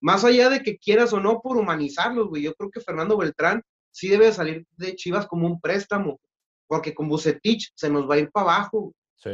Más 0.00 0.24
allá 0.24 0.48
de 0.50 0.62
que 0.62 0.78
quieras 0.78 1.12
o 1.12 1.20
no 1.20 1.40
por 1.40 1.56
humanizarlos, 1.56 2.28
güey, 2.28 2.42
yo 2.42 2.54
creo 2.54 2.70
que 2.70 2.80
Fernando 2.80 3.16
Beltrán 3.16 3.62
sí 3.90 4.08
debe 4.08 4.32
salir 4.32 4.66
de 4.76 4.96
Chivas 4.96 5.26
como 5.26 5.46
un 5.46 5.60
préstamo, 5.60 6.20
porque 6.66 6.94
con 6.94 7.08
Bucetich 7.08 7.70
se 7.74 7.90
nos 7.90 8.08
va 8.08 8.14
a 8.14 8.18
ir 8.18 8.30
para 8.30 8.54
abajo, 8.56 8.92
Sí. 9.16 9.32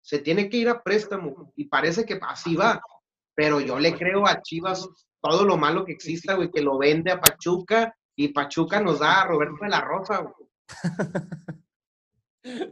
se 0.00 0.18
tiene 0.20 0.48
que 0.48 0.56
ir 0.56 0.68
a 0.70 0.82
préstamo 0.82 1.52
y 1.54 1.66
parece 1.66 2.04
que 2.06 2.18
así 2.22 2.56
va. 2.56 2.80
Pero 3.34 3.60
yo 3.60 3.78
le 3.78 3.94
creo 3.96 4.26
a 4.26 4.40
Chivas 4.42 4.88
todo 5.20 5.44
lo 5.44 5.56
malo 5.56 5.84
que 5.84 5.92
exista, 5.92 6.34
güey, 6.34 6.50
que 6.50 6.62
lo 6.62 6.78
vende 6.78 7.10
a 7.10 7.20
Pachuca 7.20 7.94
y 8.16 8.28
Pachuca 8.28 8.80
nos 8.80 8.98
da 9.00 9.22
a 9.22 9.26
Roberto 9.26 9.58
de 9.62 9.68
la 9.68 9.80
Rosa, 9.80 10.18
güey. 10.18 10.34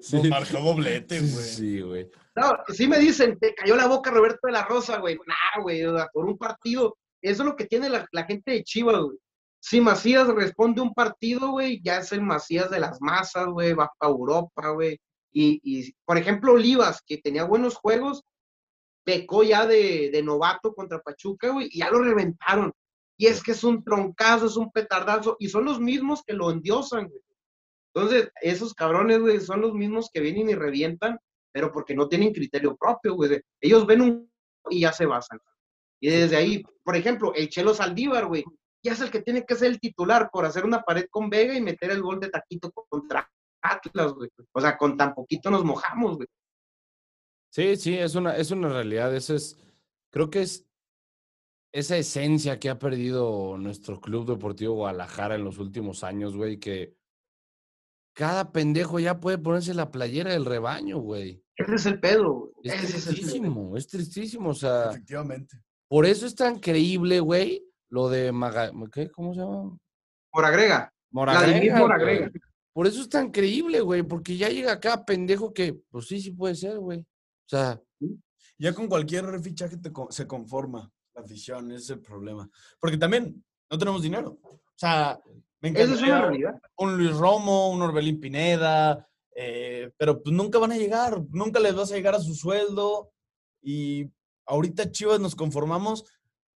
Sí. 0.01 0.17
Nos 0.17 0.29
marcó 0.29 0.59
doblete, 0.59 1.19
güey. 1.19 1.31
Sí, 1.31 1.81
güey. 1.81 2.11
No, 2.35 2.53
sí 2.69 2.87
me 2.87 2.99
dicen, 2.99 3.39
te 3.39 3.55
cayó 3.55 3.77
la 3.77 3.87
boca 3.87 4.11
Roberto 4.11 4.47
de 4.47 4.53
la 4.53 4.65
Rosa, 4.65 4.99
güey. 4.99 5.19
Nah, 5.27 5.63
güey, 5.63 5.83
por 6.13 6.25
un 6.25 6.39
partido. 6.39 6.97
Eso 7.21 7.43
es 7.43 7.47
lo 7.47 7.57
que 7.57 7.67
tiene 7.67 7.91
la, 7.91 8.07
la 8.13 8.25
gente 8.25 8.53
de 8.53 8.65
Chivas, 8.65 9.01
güey. 9.03 9.19
Si 9.61 9.81
Macías 9.81 10.29
responde 10.29 10.81
un 10.81 10.95
partido, 10.95 11.51
güey, 11.51 11.83
ya 11.83 11.99
es 11.99 12.13
el 12.13 12.23
Macías 12.23 12.71
de 12.71 12.79
las 12.79 13.01
masas, 13.01 13.47
güey, 13.47 13.73
va 13.73 13.91
para 13.99 14.13
Europa, 14.13 14.71
güey. 14.71 15.01
Y, 15.33 15.61
y, 15.63 15.93
por 16.05 16.17
ejemplo, 16.17 16.53
Olivas, 16.53 17.03
que 17.05 17.19
tenía 17.19 17.45
buenos 17.45 17.75
juegos, 17.75 18.23
pecó 19.07 19.45
ya 19.45 19.67
de, 19.67 20.21
novato 20.25 20.75
contra 20.75 21.01
Pachuca, 21.01 21.51
güey, 21.51 21.69
y 21.71 21.79
ya 21.79 21.91
lo 21.91 22.03
reventaron. 22.03 22.73
Y 23.17 23.27
es 23.27 23.41
que 23.43 23.53
es 23.53 23.63
un 23.63 23.85
troncazo, 23.85 24.47
es 24.47 24.57
un 24.57 24.73
petardazo, 24.73 25.37
y 25.39 25.49
son 25.49 25.65
los 25.65 25.81
mismos 25.81 26.25
que 26.27 26.35
lo 26.35 26.51
endiosan, 26.51 27.09
güey. 27.09 27.23
Entonces, 27.95 28.31
esos 28.43 28.75
cabrones, 28.75 29.21
güey, 29.21 29.41
son 29.41 29.61
los 29.61 29.75
mismos 29.75 30.11
que 30.13 30.21
vienen 30.21 30.51
y 30.51 30.55
revientan, 30.55 31.19
pero 31.53 31.73
porque 31.73 31.95
no 31.95 32.09
tienen 32.09 32.35
criterio 32.35 32.77
propio, 32.77 33.15
güey. 33.15 33.41
Ellos 33.61 33.87
ven 33.87 34.01
un 34.03 34.31
y 34.69 34.81
ya 34.81 34.93
se 34.93 35.07
basan. 35.07 35.39
Y 36.01 36.11
desde 36.11 36.37
ahí, 36.37 36.65
por 36.83 36.97
ejemplo, 36.97 37.33
el 37.33 37.49
Chelo 37.49 37.75
Saldívar, 37.75 38.27
güey, 38.27 38.45
ya 38.83 38.93
es 38.93 39.01
el 39.01 39.11
que 39.11 39.23
tiene 39.23 39.47
que 39.47 39.55
ser 39.55 39.69
el 39.69 39.81
titular 39.81 40.31
por 40.33 40.45
hacer 40.45 40.65
una 40.65 40.83
pared 40.83 41.07
con 41.09 41.31
Vega 41.31 41.55
y 41.55 41.63
meter 41.63 41.93
el 41.93 42.03
gol 42.03 42.19
de 42.19 42.29
taquito 42.29 42.73
contra 42.73 43.31
Atlas, 43.63 44.13
güey. 44.13 44.29
O 44.53 44.61
sea, 44.61 44.77
con 44.77 44.97
tan 44.97 45.15
poquito 45.15 45.49
nos 45.49 45.65
mojamos, 45.65 46.17
güey. 46.17 46.29
Sí, 47.57 47.75
sí, 47.77 47.97
es 47.97 48.15
una, 48.15 48.37
es 48.37 48.51
una 48.51 48.69
realidad. 48.69 49.17
Eso 49.17 49.35
es, 49.35 49.57
creo 50.11 50.29
que 50.29 50.43
es 50.43 50.69
esa 51.73 51.97
esencia 51.97 52.59
que 52.59 52.69
ha 52.69 52.79
perdido 52.79 53.57
nuestro 53.57 53.99
Club 53.99 54.29
Deportivo 54.29 54.75
Guadalajara 54.75 55.37
en 55.37 55.45
los 55.45 55.57
últimos 55.57 56.05
años, 56.05 56.37
güey, 56.37 56.59
que 56.59 56.95
cada 58.15 58.53
pendejo 58.53 58.99
ya 58.99 59.21
puede 59.21 59.39
ponerse 59.39 59.73
la 59.73 59.91
playera 59.91 60.33
del 60.33 60.45
rebaño, 60.45 60.99
güey. 60.99 61.43
Ese 61.57 61.77
es 61.77 61.87
el 61.87 61.99
pedo, 61.99 62.31
güey. 62.35 62.53
Es 62.63 62.75
Ese 62.75 62.85
es 62.85 62.95
el 63.07 63.15
pedo. 63.15 63.15
tristísimo, 63.15 63.77
es 63.79 63.87
tristísimo, 63.87 64.51
o 64.51 64.55
sea, 64.55 64.91
Efectivamente. 64.91 65.59
por 65.89 66.05
eso 66.05 66.27
es 66.27 66.35
tan 66.35 66.59
creíble, 66.59 67.21
güey, 67.21 67.67
lo 67.89 68.11
de 68.11 68.33
Maga, 68.33 68.71
¿qué? 68.93 69.09
¿Cómo 69.09 69.33
se 69.33 69.41
llama? 69.41 69.79
Por 70.31 70.45
agrega. 70.45 70.93
Moragrega, 71.11 71.59
güey. 71.59 71.81
Moragrega. 71.81 72.31
Por 72.75 72.87
eso 72.87 73.01
es 73.01 73.09
tan 73.09 73.31
creíble, 73.31 73.81
güey, 73.81 74.03
porque 74.03 74.37
ya 74.37 74.51
llega 74.51 74.73
acá 74.73 75.07
pendejo 75.07 75.55
que, 75.55 75.73
pues 75.89 76.07
sí, 76.07 76.21
sí 76.21 76.33
puede 76.33 76.55
ser, 76.55 76.79
güey. 76.79 77.03
O 77.47 77.49
sea, 77.49 77.81
Ya 78.59 78.75
con 78.75 78.89
cualquier 78.89 79.41
fichaje 79.41 79.77
te 79.77 79.93
se 80.11 80.27
conforma 80.27 80.91
la 81.15 81.23
afición, 81.23 81.71
ese 81.73 81.83
es 81.83 81.91
el 81.91 82.01
problema. 82.01 82.49
Porque 82.81 82.97
también 82.97 83.45
no 83.71 83.79
tenemos 83.79 84.03
dinero. 84.03 84.39
O 84.43 84.61
sea, 84.75 85.21
me 85.61 85.69
es 85.71 86.03
una 86.03 86.23
realidad. 86.23 86.61
un 86.77 86.97
Luis 86.97 87.17
Romo, 87.17 87.71
un 87.71 87.83
Orbelín 87.83 88.21
Pineda, 88.21 89.09
eh, 89.35 89.91
pero 89.97 90.23
pues 90.23 90.35
nunca 90.35 90.59
van 90.59 90.73
a 90.73 90.77
llegar, 90.77 91.23
nunca 91.31 91.61
les 91.61 91.75
vas 91.75 91.93
a 91.93 91.95
llegar 91.95 92.15
a 92.15 92.21
su 92.21 92.35
sueldo. 92.35 93.13
Y 93.63 94.11
ahorita 94.47 94.91
Chivas 94.91 95.21
nos 95.21 95.35
conformamos 95.35 96.05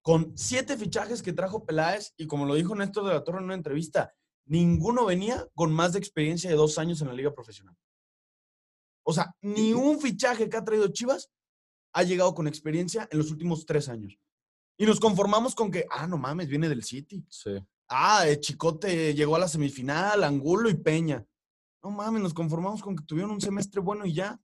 con 0.02 0.32
siete 0.36 0.76
fichajes 0.76 1.22
que 1.22 1.32
trajo 1.32 1.64
Peláez 1.64 2.14
y 2.16 2.26
como 2.26 2.46
lo 2.46 2.54
dijo 2.54 2.74
Néstor 2.74 3.04
de 3.04 3.14
la 3.14 3.24
Torre 3.24 3.38
en 3.38 3.44
una 3.44 3.54
entrevista, 3.54 4.14
ninguno 4.46 5.04
venía 5.04 5.46
con 5.54 5.72
más 5.72 5.92
de 5.92 5.98
experiencia 5.98 6.50
de 6.50 6.56
dos 6.56 6.78
años 6.78 7.00
en 7.00 7.08
la 7.08 7.14
liga 7.14 7.32
profesional. 7.32 7.76
O 9.10 9.12
sea, 9.12 9.34
ni 9.42 9.72
un 9.72 10.00
fichaje 10.00 10.48
que 10.48 10.56
ha 10.56 10.64
traído 10.64 10.88
Chivas 10.88 11.30
ha 11.92 12.02
llegado 12.04 12.32
con 12.34 12.46
experiencia 12.46 13.08
en 13.10 13.18
los 13.18 13.30
últimos 13.30 13.66
tres 13.66 13.88
años. 13.88 14.16
Y 14.78 14.86
nos 14.86 15.00
conformamos 15.00 15.54
con 15.54 15.70
que, 15.70 15.84
ah, 15.90 16.06
no 16.06 16.16
mames, 16.16 16.48
viene 16.48 16.68
del 16.68 16.82
City. 16.84 17.24
sí. 17.28 17.50
Ah, 17.92 18.28
eh, 18.28 18.38
Chicote 18.38 19.12
llegó 19.14 19.34
a 19.34 19.40
la 19.40 19.48
semifinal, 19.48 20.22
Angulo 20.22 20.70
y 20.70 20.74
Peña. 20.74 21.26
No 21.82 21.90
mames, 21.90 22.22
nos 22.22 22.32
conformamos 22.32 22.80
con 22.82 22.94
que 22.94 23.02
tuvieron 23.04 23.32
un 23.32 23.40
semestre 23.40 23.80
bueno 23.80 24.06
y 24.06 24.14
ya. 24.14 24.40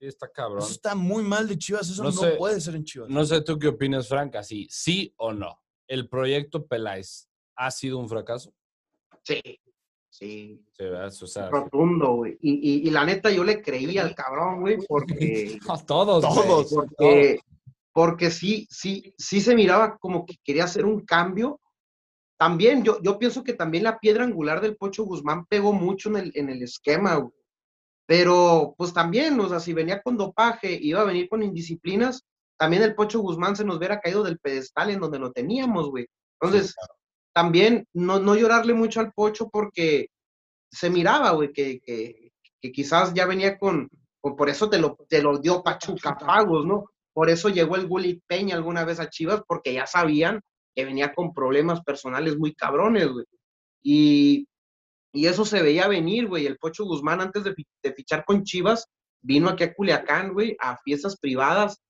Sí, 0.00 0.06
está 0.06 0.30
cabrón. 0.30 0.60
Eso 0.62 0.70
está 0.70 0.94
muy 0.94 1.24
mal 1.24 1.48
de 1.48 1.58
Chivas, 1.58 1.90
eso 1.90 2.04
No 2.04 2.10
no, 2.10 2.16
sé- 2.20 2.36
puede 2.36 2.60
ser 2.60 2.76
en 2.76 2.84
Chivas. 2.84 3.10
No 3.10 3.24
sé 3.24 3.40
tú 3.40 3.58
qué 3.58 3.66
opinas, 3.66 4.06
Frank, 4.06 4.36
así, 4.36 4.68
sí 4.70 5.12
o 5.16 5.32
no. 5.32 5.60
¿El 5.88 6.08
proyecto 6.08 6.64
Peláez 6.64 7.28
ha 7.56 7.72
sido 7.72 7.98
un 7.98 8.08
fracaso? 8.08 8.54
Sí, 9.24 9.40
sí. 10.18 10.64
Rotundo, 11.50 12.14
güey. 12.14 12.38
Y, 12.40 12.52
y, 12.52 12.88
y 12.88 12.90
la 12.90 13.04
neta, 13.04 13.30
yo 13.30 13.44
le 13.44 13.62
creí 13.62 13.98
al 13.98 14.14
cabrón, 14.14 14.60
güey, 14.60 14.78
porque, 14.88 15.58
a 15.68 15.78
todos, 15.84 16.24
güey. 16.24 16.46
Todos. 16.46 16.72
porque, 16.72 17.40
porque 17.92 18.30
sí, 18.30 18.66
sí, 18.70 19.14
sí 19.16 19.40
se 19.40 19.54
miraba 19.54 19.96
como 19.98 20.26
que 20.26 20.36
quería 20.42 20.64
hacer 20.64 20.84
un 20.84 21.04
cambio. 21.04 21.60
También, 22.38 22.84
yo, 22.84 23.00
yo 23.02 23.18
pienso 23.18 23.42
que 23.42 23.54
también 23.54 23.84
la 23.84 23.98
piedra 23.98 24.24
angular 24.24 24.60
del 24.60 24.76
Pocho 24.76 25.04
Guzmán 25.04 25.46
pegó 25.46 25.72
mucho 25.72 26.08
en 26.10 26.16
el, 26.16 26.32
en 26.34 26.48
el 26.50 26.62
esquema, 26.62 27.16
güey. 27.16 27.32
Pero, 28.06 28.74
pues 28.78 28.94
también, 28.94 29.38
o 29.38 29.48
sea, 29.48 29.60
si 29.60 29.72
venía 29.72 30.02
con 30.02 30.16
dopaje, 30.16 30.78
iba 30.80 31.02
a 31.02 31.04
venir 31.04 31.28
con 31.28 31.42
indisciplinas, 31.42 32.24
también 32.58 32.82
el 32.82 32.94
Pocho 32.94 33.20
Guzmán 33.20 33.54
se 33.54 33.64
nos 33.64 33.76
hubiera 33.76 34.00
caído 34.00 34.22
del 34.22 34.38
pedestal 34.38 34.90
en 34.90 35.00
donde 35.00 35.18
lo 35.18 35.30
teníamos, 35.30 35.90
güey. 35.90 36.06
Entonces, 36.40 36.74
también 37.34 37.86
no, 37.94 38.18
no 38.18 38.34
llorarle 38.34 38.74
mucho 38.74 39.00
al 39.00 39.12
Pocho 39.12 39.48
porque 39.50 40.08
se 40.70 40.90
miraba, 40.90 41.30
güey, 41.30 41.52
que, 41.52 41.80
que, 41.80 42.32
que 42.60 42.72
quizás 42.72 43.14
ya 43.14 43.26
venía 43.26 43.58
con, 43.58 43.88
con- 44.20 44.36
por 44.36 44.48
eso 44.48 44.68
te 44.68 44.78
lo, 44.78 44.96
te 45.08 45.22
lo 45.22 45.38
dio 45.38 45.62
Pachuca 45.62 46.16
Pagos, 46.18 46.66
¿no? 46.66 46.86
Por 47.12 47.30
eso 47.30 47.48
llegó 47.48 47.76
el 47.76 47.86
Gullit 47.88 48.22
Peña 48.26 48.54
alguna 48.56 48.84
vez 48.84 49.00
a 49.00 49.08
Chivas, 49.10 49.42
porque 49.46 49.72
ya 49.72 49.86
sabían 49.86 50.40
que 50.74 50.84
venía 50.84 51.12
con 51.14 51.32
problemas 51.32 51.82
personales 51.82 52.36
muy 52.38 52.54
cabrones, 52.54 53.08
güey. 53.08 53.24
Y, 53.82 54.46
y 55.12 55.26
eso 55.26 55.44
se 55.44 55.62
veía 55.62 55.88
venir, 55.88 56.28
güey. 56.28 56.46
El 56.46 56.58
Pocho 56.58 56.84
Guzmán, 56.84 57.20
antes 57.20 57.42
de, 57.44 57.54
de 57.82 57.92
fichar 57.92 58.24
con 58.24 58.44
Chivas, 58.44 58.86
vino 59.20 59.48
aquí 59.48 59.64
a 59.64 59.74
Culiacán, 59.74 60.32
güey, 60.32 60.56
a 60.60 60.76
fiestas 60.78 61.16
privadas. 61.18 61.80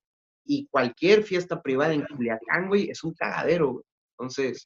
Y 0.47 0.67
cualquier 0.69 1.25
fiesta 1.25 1.61
privada 1.61 1.93
en 1.93 2.07
Culiacán, 2.07 2.69
güey, 2.69 2.89
es 2.89 3.05
un 3.05 3.13
cagadero, 3.13 3.73
güey. 3.73 3.85
Entonces, 4.17 4.63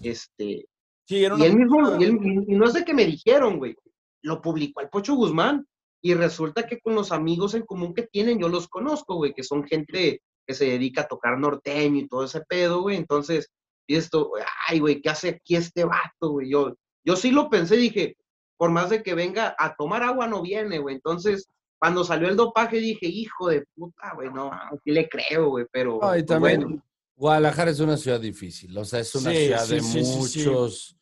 este, 0.00 0.66
Sí, 1.06 1.24
era 1.24 1.36
y 1.38 1.42
él 1.42 1.56
mismo, 1.56 2.00
y, 2.00 2.04
él- 2.04 2.44
y 2.46 2.54
no 2.54 2.64
es 2.64 2.74
de 2.74 2.84
que 2.84 2.94
me 2.94 3.04
dijeron, 3.04 3.58
güey, 3.58 3.76
lo 4.22 4.40
publicó 4.40 4.80
el 4.80 4.88
Pocho 4.88 5.14
Guzmán. 5.14 5.66
Y 6.04 6.14
resulta 6.14 6.66
que 6.66 6.80
con 6.80 6.96
los 6.96 7.12
amigos 7.12 7.54
en 7.54 7.62
común 7.62 7.94
que 7.94 8.02
tienen, 8.02 8.40
yo 8.40 8.48
los 8.48 8.66
conozco, 8.66 9.14
güey, 9.14 9.32
que 9.34 9.44
son 9.44 9.64
gente 9.64 10.20
que 10.44 10.54
se 10.54 10.64
dedica 10.64 11.02
a 11.02 11.08
tocar 11.08 11.38
norteño 11.38 12.00
y 12.00 12.08
todo 12.08 12.24
ese 12.24 12.40
pedo, 12.40 12.82
güey. 12.82 12.96
Entonces, 12.96 13.52
y 13.86 13.94
esto, 13.94 14.28
güey, 14.28 14.42
ay, 14.68 14.80
güey, 14.80 15.00
¿qué 15.00 15.10
hace 15.10 15.28
aquí 15.28 15.54
este 15.54 15.84
vato, 15.84 16.30
güey? 16.30 16.50
Yo, 16.50 16.74
yo 17.04 17.14
sí 17.14 17.30
lo 17.30 17.48
pensé, 17.48 17.76
dije, 17.76 18.16
por 18.56 18.70
más 18.72 18.90
de 18.90 19.02
que 19.04 19.14
venga 19.14 19.54
a 19.56 19.76
tomar 19.76 20.02
agua, 20.02 20.26
no 20.26 20.42
viene, 20.42 20.78
güey. 20.80 20.96
Entonces, 20.96 21.48
cuando 21.78 22.02
salió 22.02 22.28
el 22.28 22.36
dopaje, 22.36 22.78
dije, 22.78 23.06
hijo 23.06 23.48
de 23.48 23.64
puta, 23.76 24.12
güey, 24.16 24.28
no, 24.32 24.50
sí 24.84 24.90
le 24.90 25.08
creo, 25.08 25.50
güey, 25.50 25.66
pero. 25.70 26.00
No, 26.02 26.16
y 26.16 26.22
pues, 26.22 26.26
también 26.26 26.60
bueno. 26.62 26.82
Guadalajara 27.22 27.70
es 27.70 27.78
una 27.78 27.96
ciudad 27.96 28.18
difícil, 28.20 28.76
o 28.76 28.84
sea, 28.84 28.98
es 28.98 29.14
una 29.14 29.30
Sí, 29.30 29.36
ciudad 29.44 29.64
sí, 29.64 29.74
de 29.74 29.80
sí, 29.80 30.02
muchos. 30.02 30.96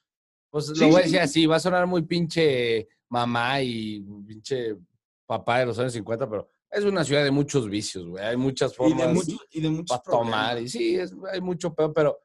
Pues 0.51 0.69
lo 0.79 0.89
voy 0.89 0.97
a 0.97 0.99
decir 0.99 1.13
sí. 1.13 1.17
así, 1.19 1.47
va 1.47 1.57
a 1.57 1.61
sonar 1.61 1.87
muy 1.87 2.03
pinche 2.03 2.89
mamá 3.09 3.63
y 3.63 4.03
pinche 4.27 4.77
papá 5.25 5.61
de 5.61 5.67
los 5.67 5.79
años 5.79 5.95
50, 5.95 6.29
pero 6.29 6.47
es 6.71 6.85
una 6.85 7.05
ciudad 7.05 7.25
de 7.25 7.31
muchos 7.31 7.71
vicios, 7.71 8.07
güey. 8.07 8.23
Hay 8.23 8.37
muchas 8.37 8.71
y 8.73 8.75
de, 8.75 8.77
formas 9.03 9.29
y 9.51 9.61
de 9.63 9.85
para 9.85 10.03
tomar, 10.03 10.61
y 10.61 10.69
sí, 10.69 10.97
es- 10.97 11.15
hay 11.33 11.41
mucho 11.41 11.75
peor, 11.75 11.95
pero, 11.95 12.21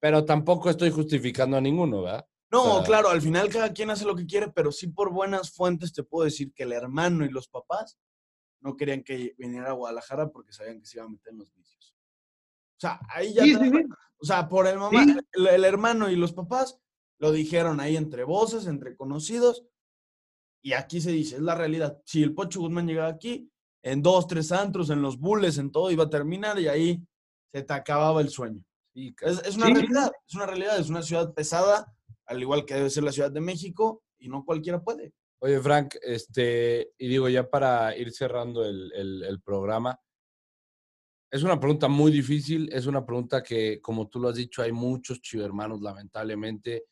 pero 0.00 0.24
tampoco 0.24 0.70
estoy 0.70 0.88
justificando 0.90 1.58
a 1.58 1.60
ninguno, 1.60 2.04
¿verdad? 2.04 2.26
No, 2.50 2.62
O 2.62 2.76
sea- 2.76 2.86
claro, 2.86 3.10
al 3.10 3.20
final 3.20 3.50
cada 3.50 3.74
quien 3.74 3.90
hace 3.90 4.06
lo 4.06 4.16
que 4.16 4.24
quiere, 4.24 4.50
pero 4.50 4.72
sí 4.72 4.86
por 4.86 5.12
buenas 5.12 5.50
fuentes 5.50 5.92
te 5.92 6.02
puedo 6.02 6.24
decir 6.24 6.50
que 6.54 6.62
el 6.62 6.72
hermano 6.72 7.26
y 7.26 7.28
los 7.28 7.46
papás 7.46 7.98
no 8.62 8.74
querían 8.74 9.02
que 9.02 9.34
viniera 9.36 9.68
a 9.68 9.72
Guadalajara 9.74 10.30
porque 10.30 10.54
sabían 10.54 10.80
que 10.80 10.86
se 10.86 10.96
iba 10.96 11.04
a 11.04 11.10
meter 11.10 11.30
en 11.34 11.40
los 11.40 11.52
vicios. 11.52 11.67
O 12.78 12.80
sea, 12.80 13.00
ahí 13.12 13.34
ya 13.34 13.42
Sí, 13.42 13.54
te- 13.58 13.64
sí, 13.64 13.70
sí. 13.70 13.84
O 14.20 14.24
sea, 14.24 14.48
por 14.48 14.66
el 14.66 14.78
mamá, 14.78 15.04
Sí. 15.04 15.16
el, 15.32 15.46
el 15.48 15.64
hermano 15.64 16.10
y 16.10 16.16
los 16.16 16.32
papás 16.32 16.78
lo 17.20 17.32
dijeron 17.32 17.80
ahí 17.80 17.96
entre 17.96 18.24
voces, 18.24 18.66
entre 18.66 18.96
conocidos. 18.96 19.64
Y 20.62 20.72
aquí 20.72 21.00
se 21.00 21.10
dice, 21.12 21.36
es 21.36 21.42
la 21.42 21.54
realidad. 21.54 22.00
Si 22.04 22.22
el 22.22 22.34
Pocho 22.34 22.60
Guzmán 22.60 22.86
llegaba 22.86 23.08
aquí, 23.08 23.50
en 23.82 24.02
dos, 24.02 24.26
tres 24.26 24.50
antros, 24.52 24.90
en 24.90 25.02
los 25.02 25.18
bulles, 25.18 25.58
en 25.58 25.70
todo, 25.70 25.90
iba 25.90 26.04
a 26.04 26.10
terminar 26.10 26.58
y 26.58 26.68
ahí 26.68 27.02
se 27.52 27.62
te 27.62 27.72
acababa 27.72 28.20
el 28.20 28.28
sueño. 28.28 28.62
Es, 28.94 29.40
es 29.44 29.56
una 29.56 29.66
Sí. 29.66 29.74
realidad, 29.74 30.10
es 30.26 30.34
una 30.34 30.46
realidad, 30.46 30.78
es 30.78 30.88
una 30.88 31.02
ciudad 31.02 31.32
pesada, 31.32 31.92
al 32.26 32.40
igual 32.42 32.64
que 32.64 32.74
debe 32.74 32.90
ser 32.90 33.04
la 33.04 33.12
Ciudad 33.12 33.30
de 33.30 33.40
México, 33.40 34.02
y 34.18 34.28
no 34.28 34.44
cualquiera 34.44 34.82
puede. 34.82 35.12
Oye, 35.40 35.60
Frank, 35.60 35.94
este, 36.02 36.92
y 36.98 37.06
digo, 37.08 37.28
ya 37.28 37.48
para 37.48 37.96
ir 37.96 38.12
cerrando 38.12 38.64
el, 38.64 38.92
el- 38.94 39.22
el 39.22 39.40
programa, 39.40 39.98
es 41.30 41.42
una 41.42 41.58
pregunta 41.60 41.88
muy 41.88 42.10
difícil, 42.10 42.68
es 42.72 42.86
una 42.86 43.04
pregunta 43.04 43.42
que, 43.42 43.80
como 43.80 44.08
tú 44.08 44.18
lo 44.20 44.28
has 44.28 44.36
dicho, 44.36 44.62
hay 44.62 44.72
muchos 44.72 45.20
chivermanos, 45.20 45.80
lamentablemente, 45.82 46.84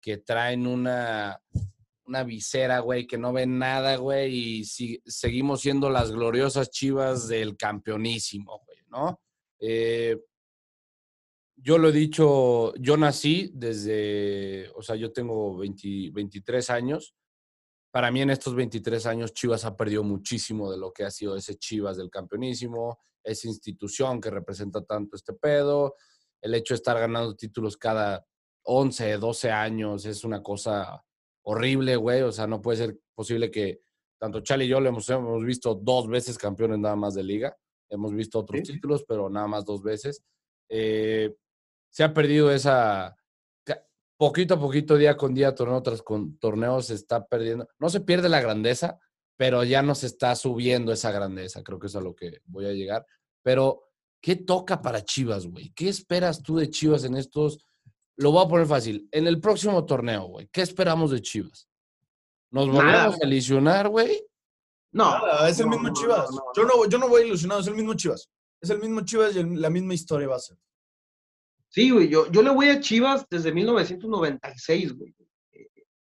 que 0.00 0.18
traen 0.18 0.66
una, 0.66 1.40
una 2.06 2.24
visera, 2.24 2.80
güey, 2.80 3.06
que 3.06 3.18
no 3.18 3.32
ven 3.32 3.58
nada, 3.58 3.96
güey, 3.96 4.34
y 4.60 4.64
si- 4.64 5.00
seguimos 5.04 5.60
siendo 5.60 5.90
las 5.90 6.10
gloriosas 6.10 6.70
chivas 6.70 7.28
del 7.28 7.56
campeonísimo, 7.56 8.62
güey, 8.66 8.78
¿no? 8.88 9.20
Eh, 9.60 10.18
yo 11.56 11.78
lo 11.78 11.90
he 11.90 11.92
dicho, 11.92 12.74
yo 12.76 12.96
nací 12.96 13.52
desde, 13.54 14.68
o 14.74 14.82
sea, 14.82 14.96
yo 14.96 15.12
tengo 15.12 15.56
20 15.58 16.10
23 16.12 16.70
años. 16.70 17.14
Para 17.92 18.10
mí 18.10 18.22
en 18.22 18.30
estos 18.30 18.54
23 18.54 19.06
años 19.06 19.34
Chivas 19.34 19.64
ha 19.64 19.76
perdido 19.76 20.02
muchísimo 20.02 20.72
de 20.72 20.78
lo 20.78 20.92
que 20.92 21.04
ha 21.04 21.10
sido 21.10 21.36
ese 21.36 21.56
Chivas 21.56 21.96
del 21.96 22.10
campeonísimo, 22.10 22.98
esa 23.22 23.46
institución 23.46 24.20
que 24.20 24.30
representa 24.30 24.82
tanto 24.84 25.14
este 25.14 25.34
pedo, 25.34 25.94
el 26.40 26.54
hecho 26.54 26.74
de 26.74 26.76
estar 26.76 26.98
ganando 26.98 27.36
títulos 27.36 27.76
cada 27.76 28.26
11, 28.64 29.18
12 29.18 29.50
años 29.50 30.04
es 30.06 30.24
una 30.24 30.42
cosa 30.42 31.04
horrible, 31.42 31.96
güey. 31.96 32.22
O 32.22 32.32
sea, 32.32 32.46
no 32.46 32.60
puede 32.60 32.78
ser 32.78 32.98
posible 33.14 33.50
que 33.50 33.82
tanto 34.18 34.40
Chale 34.40 34.64
y 34.64 34.68
yo 34.68 34.80
lo 34.80 34.88
hemos, 34.88 35.08
hemos 35.10 35.44
visto 35.44 35.74
dos 35.74 36.08
veces 36.08 36.38
campeones 36.38 36.78
nada 36.78 36.96
más 36.96 37.14
de 37.14 37.24
liga. 37.24 37.56
Hemos 37.88 38.14
visto 38.14 38.38
otros 38.38 38.62
títulos, 38.62 39.04
pero 39.06 39.28
nada 39.28 39.46
más 39.46 39.64
dos 39.64 39.82
veces. 39.82 40.24
Eh, 40.68 41.34
se 41.90 42.04
ha 42.04 42.14
perdido 42.14 42.50
esa. 42.50 43.16
Poquito 44.22 44.54
a 44.54 44.60
poquito, 44.60 44.96
día 44.96 45.16
con 45.16 45.34
día, 45.34 45.52
torneo 45.52 45.82
tras 45.82 46.00
con, 46.00 46.38
torneo, 46.38 46.80
se 46.80 46.94
está 46.94 47.26
perdiendo. 47.26 47.68
No 47.80 47.90
se 47.90 48.02
pierde 48.02 48.28
la 48.28 48.40
grandeza, 48.40 48.96
pero 49.36 49.64
ya 49.64 49.82
no 49.82 49.96
se 49.96 50.06
está 50.06 50.36
subiendo 50.36 50.92
esa 50.92 51.10
grandeza. 51.10 51.64
Creo 51.64 51.80
que 51.80 51.88
es 51.88 51.96
a 51.96 52.00
lo 52.00 52.14
que 52.14 52.40
voy 52.44 52.66
a 52.66 52.72
llegar. 52.72 53.04
Pero, 53.42 53.82
¿qué 54.20 54.36
toca 54.36 54.80
para 54.80 55.04
Chivas, 55.04 55.48
güey? 55.48 55.72
¿Qué 55.74 55.88
esperas 55.88 56.40
tú 56.40 56.56
de 56.56 56.70
Chivas 56.70 57.02
en 57.02 57.16
estos 57.16 57.66
lo 58.16 58.30
voy 58.30 58.44
a 58.44 58.48
poner 58.48 58.66
fácil. 58.68 59.08
En 59.10 59.26
el 59.26 59.40
próximo 59.40 59.84
torneo, 59.84 60.26
güey, 60.26 60.48
¿qué 60.52 60.62
esperamos 60.62 61.10
de 61.10 61.20
Chivas? 61.20 61.68
¿Nos 62.52 62.70
volvemos 62.70 63.20
a 63.20 63.26
ilusionar, 63.26 63.88
güey? 63.88 64.24
No, 64.92 65.16
es 65.48 65.58
el 65.58 65.66
mismo 65.66 65.92
Chivas. 65.92 66.30
yo, 66.54 66.62
no, 66.62 66.88
yo 66.88 66.98
no 66.98 67.08
voy 67.08 67.22
ilusionado, 67.22 67.60
es 67.60 67.66
el 67.66 67.74
mismo 67.74 67.94
Chivas. 67.94 68.30
Es 68.60 68.70
el 68.70 68.78
mismo 68.78 69.00
Chivas 69.00 69.34
y 69.34 69.42
la 69.42 69.68
misma 69.68 69.94
historia 69.94 70.28
va 70.28 70.36
a 70.36 70.38
ser. 70.38 70.56
Sí, 71.72 71.90
güey, 71.90 72.08
yo, 72.08 72.30
yo 72.30 72.42
le 72.42 72.50
voy 72.50 72.68
a 72.68 72.80
Chivas 72.80 73.26
desde 73.30 73.50
1996, 73.50 74.92
güey. 74.92 75.14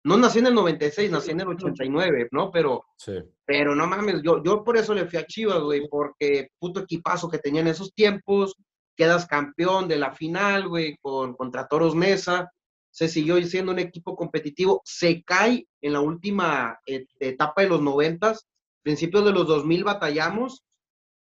No 0.03 0.17
nací 0.17 0.39
en 0.39 0.47
el 0.47 0.55
96, 0.55 1.11
nací 1.11 1.29
en 1.29 1.41
el 1.41 1.49
89, 1.49 2.29
¿no? 2.31 2.49
Pero, 2.49 2.85
sí. 2.97 3.13
pero 3.45 3.75
no 3.75 3.85
mames, 3.85 4.23
yo, 4.23 4.41
yo 4.43 4.63
por 4.63 4.77
eso 4.77 4.95
le 4.95 5.05
fui 5.05 5.19
a 5.19 5.27
Chivas, 5.27 5.59
güey, 5.59 5.87
porque 5.87 6.49
puto 6.57 6.79
equipazo 6.79 7.29
que 7.29 7.37
tenía 7.37 7.61
en 7.61 7.67
esos 7.67 7.93
tiempos, 7.93 8.55
quedas 8.95 9.27
campeón 9.27 9.87
de 9.87 9.97
la 9.97 10.11
final, 10.11 10.67
güey, 10.67 10.97
con, 11.01 11.35
contra 11.35 11.67
Toros 11.67 11.95
Mesa, 11.95 12.51
se 12.89 13.07
siguió 13.07 13.39
siendo 13.43 13.71
un 13.71 13.79
equipo 13.79 14.15
competitivo, 14.15 14.81
se 14.83 15.21
cae 15.23 15.67
en 15.81 15.93
la 15.93 16.01
última 16.01 16.79
eh, 16.87 17.05
etapa 17.19 17.61
de 17.61 17.69
los 17.69 17.81
noventas, 17.81 18.47
principios 18.81 19.23
de 19.23 19.33
los 19.33 19.45
2000 19.45 19.83
batallamos, 19.83 20.63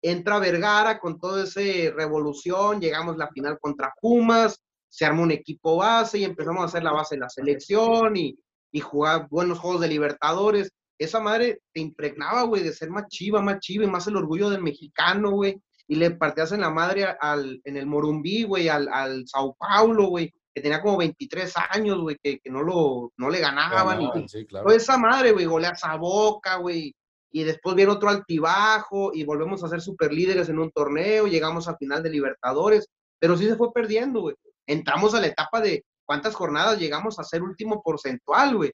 entra 0.04 0.38
Vergara 0.38 1.00
con 1.00 1.20
toda 1.20 1.46
esa 1.46 1.62
revolución, 1.96 2.80
llegamos 2.80 3.16
a 3.16 3.20
la 3.20 3.30
final 3.30 3.58
contra 3.60 3.92
Pumas, 4.00 4.62
se 4.90 5.06
arma 5.06 5.24
un 5.24 5.32
equipo 5.32 5.78
base 5.78 6.20
y 6.20 6.24
empezamos 6.24 6.62
a 6.62 6.66
hacer 6.66 6.84
la 6.84 6.92
base 6.92 7.16
de 7.16 7.22
la 7.22 7.30
selección 7.30 8.16
y, 8.16 8.38
y 8.72 8.80
jugar 8.80 9.28
buenos 9.32 9.58
juegos 9.58 9.82
de 9.82 9.88
Libertadores. 9.88 10.72
Esa 11.00 11.20
madre 11.20 11.62
te 11.74 11.82
impregnaba, 11.82 12.44
güey, 12.44 12.62
de 12.62 12.74
ser 12.74 12.92
más 12.92 13.08
chiva, 13.08 13.42
más 13.42 13.60
chiva 13.60 13.86
y 13.86 13.88
más 13.88 14.06
el 14.06 14.18
orgullo 14.18 14.52
del 14.52 14.62
mexicano, 14.62 15.32
güey 15.32 15.60
y 15.88 15.96
le 15.96 16.12
partías 16.12 16.52
en 16.52 16.62
la 16.62 16.70
madre 16.70 17.06
al, 17.20 17.62
en 17.64 17.78
el 17.78 17.86
Morumbí, 17.86 18.44
güey, 18.44 18.70
al, 18.70 18.88
al 18.92 19.28
Sao 19.28 19.56
Paulo, 19.56 20.08
güey, 20.08 20.34
que 20.54 20.62
tenía 20.62 20.82
como 20.82 20.98
23 20.98 21.54
años, 21.72 22.00
güey, 22.00 22.18
que, 22.22 22.40
que, 22.40 22.50
no, 22.50 22.62
lo, 22.62 23.12
no 23.18 23.30
le 23.30 23.40
ganaban. 23.40 24.02
y, 24.02 24.28
sí, 24.28 24.46
claro. 24.46 24.72
esa 24.72 24.98
madre, 24.98 25.32
güey, 25.32 25.46
goleas 25.46 25.84
a 25.84 25.96
boca, 25.96 26.58
güey. 26.58 26.96
Y 27.36 27.44
después 27.44 27.76
viene 27.76 27.92
otro 27.92 28.10
altibajo 28.10 29.12
y 29.14 29.24
volvemos 29.24 29.64
a 29.64 29.68
ser 29.68 29.82
super 29.82 30.14
líderes 30.14 30.50
en 30.50 30.60
un 30.60 30.72
torneo, 30.72 31.26
llegamos 31.26 31.68
a 31.68 31.76
final 31.78 32.04
de 32.04 32.12
Libertadores, 32.12 32.88
pero 33.20 33.36
sí 33.36 33.48
se 33.48 33.56
fue 33.56 33.74
perdiendo, 33.74 34.22
güey. 34.22 34.36
Entramos 34.68 35.16
a 35.16 35.20
la 35.20 35.28
etapa 35.28 35.60
de 35.60 35.84
cuántas 36.06 36.36
jornadas 36.36 36.80
llegamos 36.80 37.18
a 37.18 37.24
ser 37.24 37.42
último 37.42 37.82
porcentual, 37.82 38.56
güey. 38.56 38.72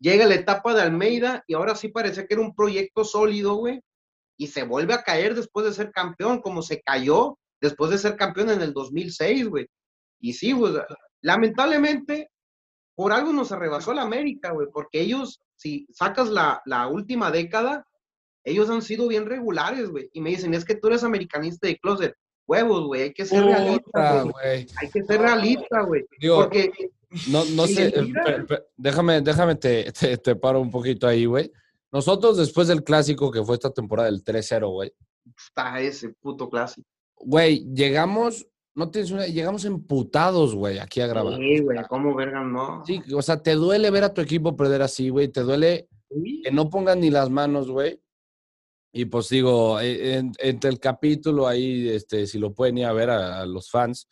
Llega 0.00 0.26
la 0.26 0.36
etapa 0.36 0.74
de 0.74 0.82
Almeida 0.82 1.44
y 1.46 1.54
ahora 1.54 1.74
sí 1.74 1.88
parece 1.88 2.26
que 2.26 2.34
era 2.34 2.42
un 2.42 2.54
proyecto 2.54 3.04
sólido, 3.04 3.54
güey, 3.56 3.80
y 4.38 4.46
se 4.46 4.64
vuelve 4.64 4.94
a 4.94 5.02
caer 5.02 5.34
después 5.34 5.66
de 5.66 5.72
ser 5.74 5.92
campeón, 5.92 6.40
como 6.40 6.62
se 6.62 6.80
cayó 6.80 7.38
después 7.60 7.90
de 7.90 7.98
ser 7.98 8.16
campeón 8.16 8.50
en 8.50 8.62
el 8.62 8.72
2006, 8.72 9.48
güey. 9.48 9.66
Y 10.20 10.32
sí, 10.32 10.52
güey, 10.52 10.74
lamentablemente, 11.20 12.30
por 12.94 13.12
algo 13.12 13.32
nos 13.32 13.52
arrebasó 13.52 13.92
la 13.92 14.02
América, 14.02 14.52
güey, 14.52 14.68
porque 14.72 15.00
ellos, 15.00 15.40
si 15.56 15.86
sacas 15.92 16.28
la, 16.28 16.62
la 16.64 16.88
última 16.88 17.30
década, 17.30 17.86
ellos 18.44 18.68
han 18.70 18.82
sido 18.82 19.08
bien 19.08 19.26
regulares, 19.26 19.90
güey. 19.90 20.10
Y 20.12 20.20
me 20.20 20.30
dicen, 20.30 20.54
es 20.54 20.64
que 20.64 20.74
tú 20.74 20.88
eres 20.88 21.02
americanista 21.02 21.66
de 21.66 21.78
closet. 21.78 22.14
Huevos, 22.46 22.84
güey, 22.84 23.02
hay 23.02 23.12
que 23.12 23.24
ser 23.24 23.42
realista, 23.42 24.22
güey. 24.22 24.66
Hay 24.76 24.90
que 24.90 25.02
ser 25.02 25.20
realista, 25.20 25.82
güey. 25.82 26.04
Porque... 26.34 26.70
No, 27.30 27.44
no 27.44 27.68
sé, 27.68 27.94
déjame, 28.76 29.20
déjame 29.20 29.54
te, 29.54 29.92
te 29.92 30.34
paro 30.36 30.60
un 30.60 30.70
poquito 30.70 31.06
ahí, 31.06 31.26
güey. 31.26 31.50
Nosotros, 31.92 32.36
después 32.36 32.66
del 32.66 32.82
clásico 32.82 33.30
que 33.30 33.42
fue 33.44 33.54
esta 33.54 33.70
temporada 33.70 34.10
del 34.10 34.24
3-0, 34.24 34.68
güey. 34.68 34.92
Está 35.38 35.80
ese 35.80 36.08
puto 36.08 36.50
clásico. 36.50 36.88
Güey, 37.16 37.64
llegamos, 37.72 38.48
no 38.74 38.90
tienes 38.90 39.10
una, 39.10 39.26
llegamos 39.26 39.64
emputados, 39.64 40.54
güey, 40.54 40.78
aquí 40.78 41.00
a 41.00 41.06
grabar. 41.06 41.36
Sí, 41.36 41.60
güey, 41.60 41.78
¿cómo 41.88 42.14
verga 42.14 42.42
no? 42.42 42.84
Sí, 42.84 43.00
o 43.14 43.22
sea, 43.22 43.42
te 43.42 43.54
duele 43.54 43.90
ver 43.90 44.04
a 44.04 44.12
tu 44.12 44.20
equipo 44.20 44.56
perder 44.56 44.82
así, 44.82 45.08
güey, 45.08 45.28
te 45.28 45.42
duele 45.42 45.88
que 46.42 46.50
no 46.50 46.70
pongan 46.70 47.00
ni 47.00 47.10
las 47.10 47.30
manos, 47.30 47.70
güey. 47.70 48.00
Y 48.92 49.06
pues 49.06 49.28
digo, 49.28 49.80
e, 49.80 50.22
entre 50.38 50.70
el 50.70 50.78
capítulo 50.78 51.48
ahí, 51.48 51.88
este, 51.88 52.26
si 52.26 52.38
lo 52.38 52.54
pueden 52.54 52.78
ir 52.78 52.86
a 52.86 52.92
ver 52.92 53.10
a 53.10 53.44
los 53.44 53.70
fans, 53.70 54.08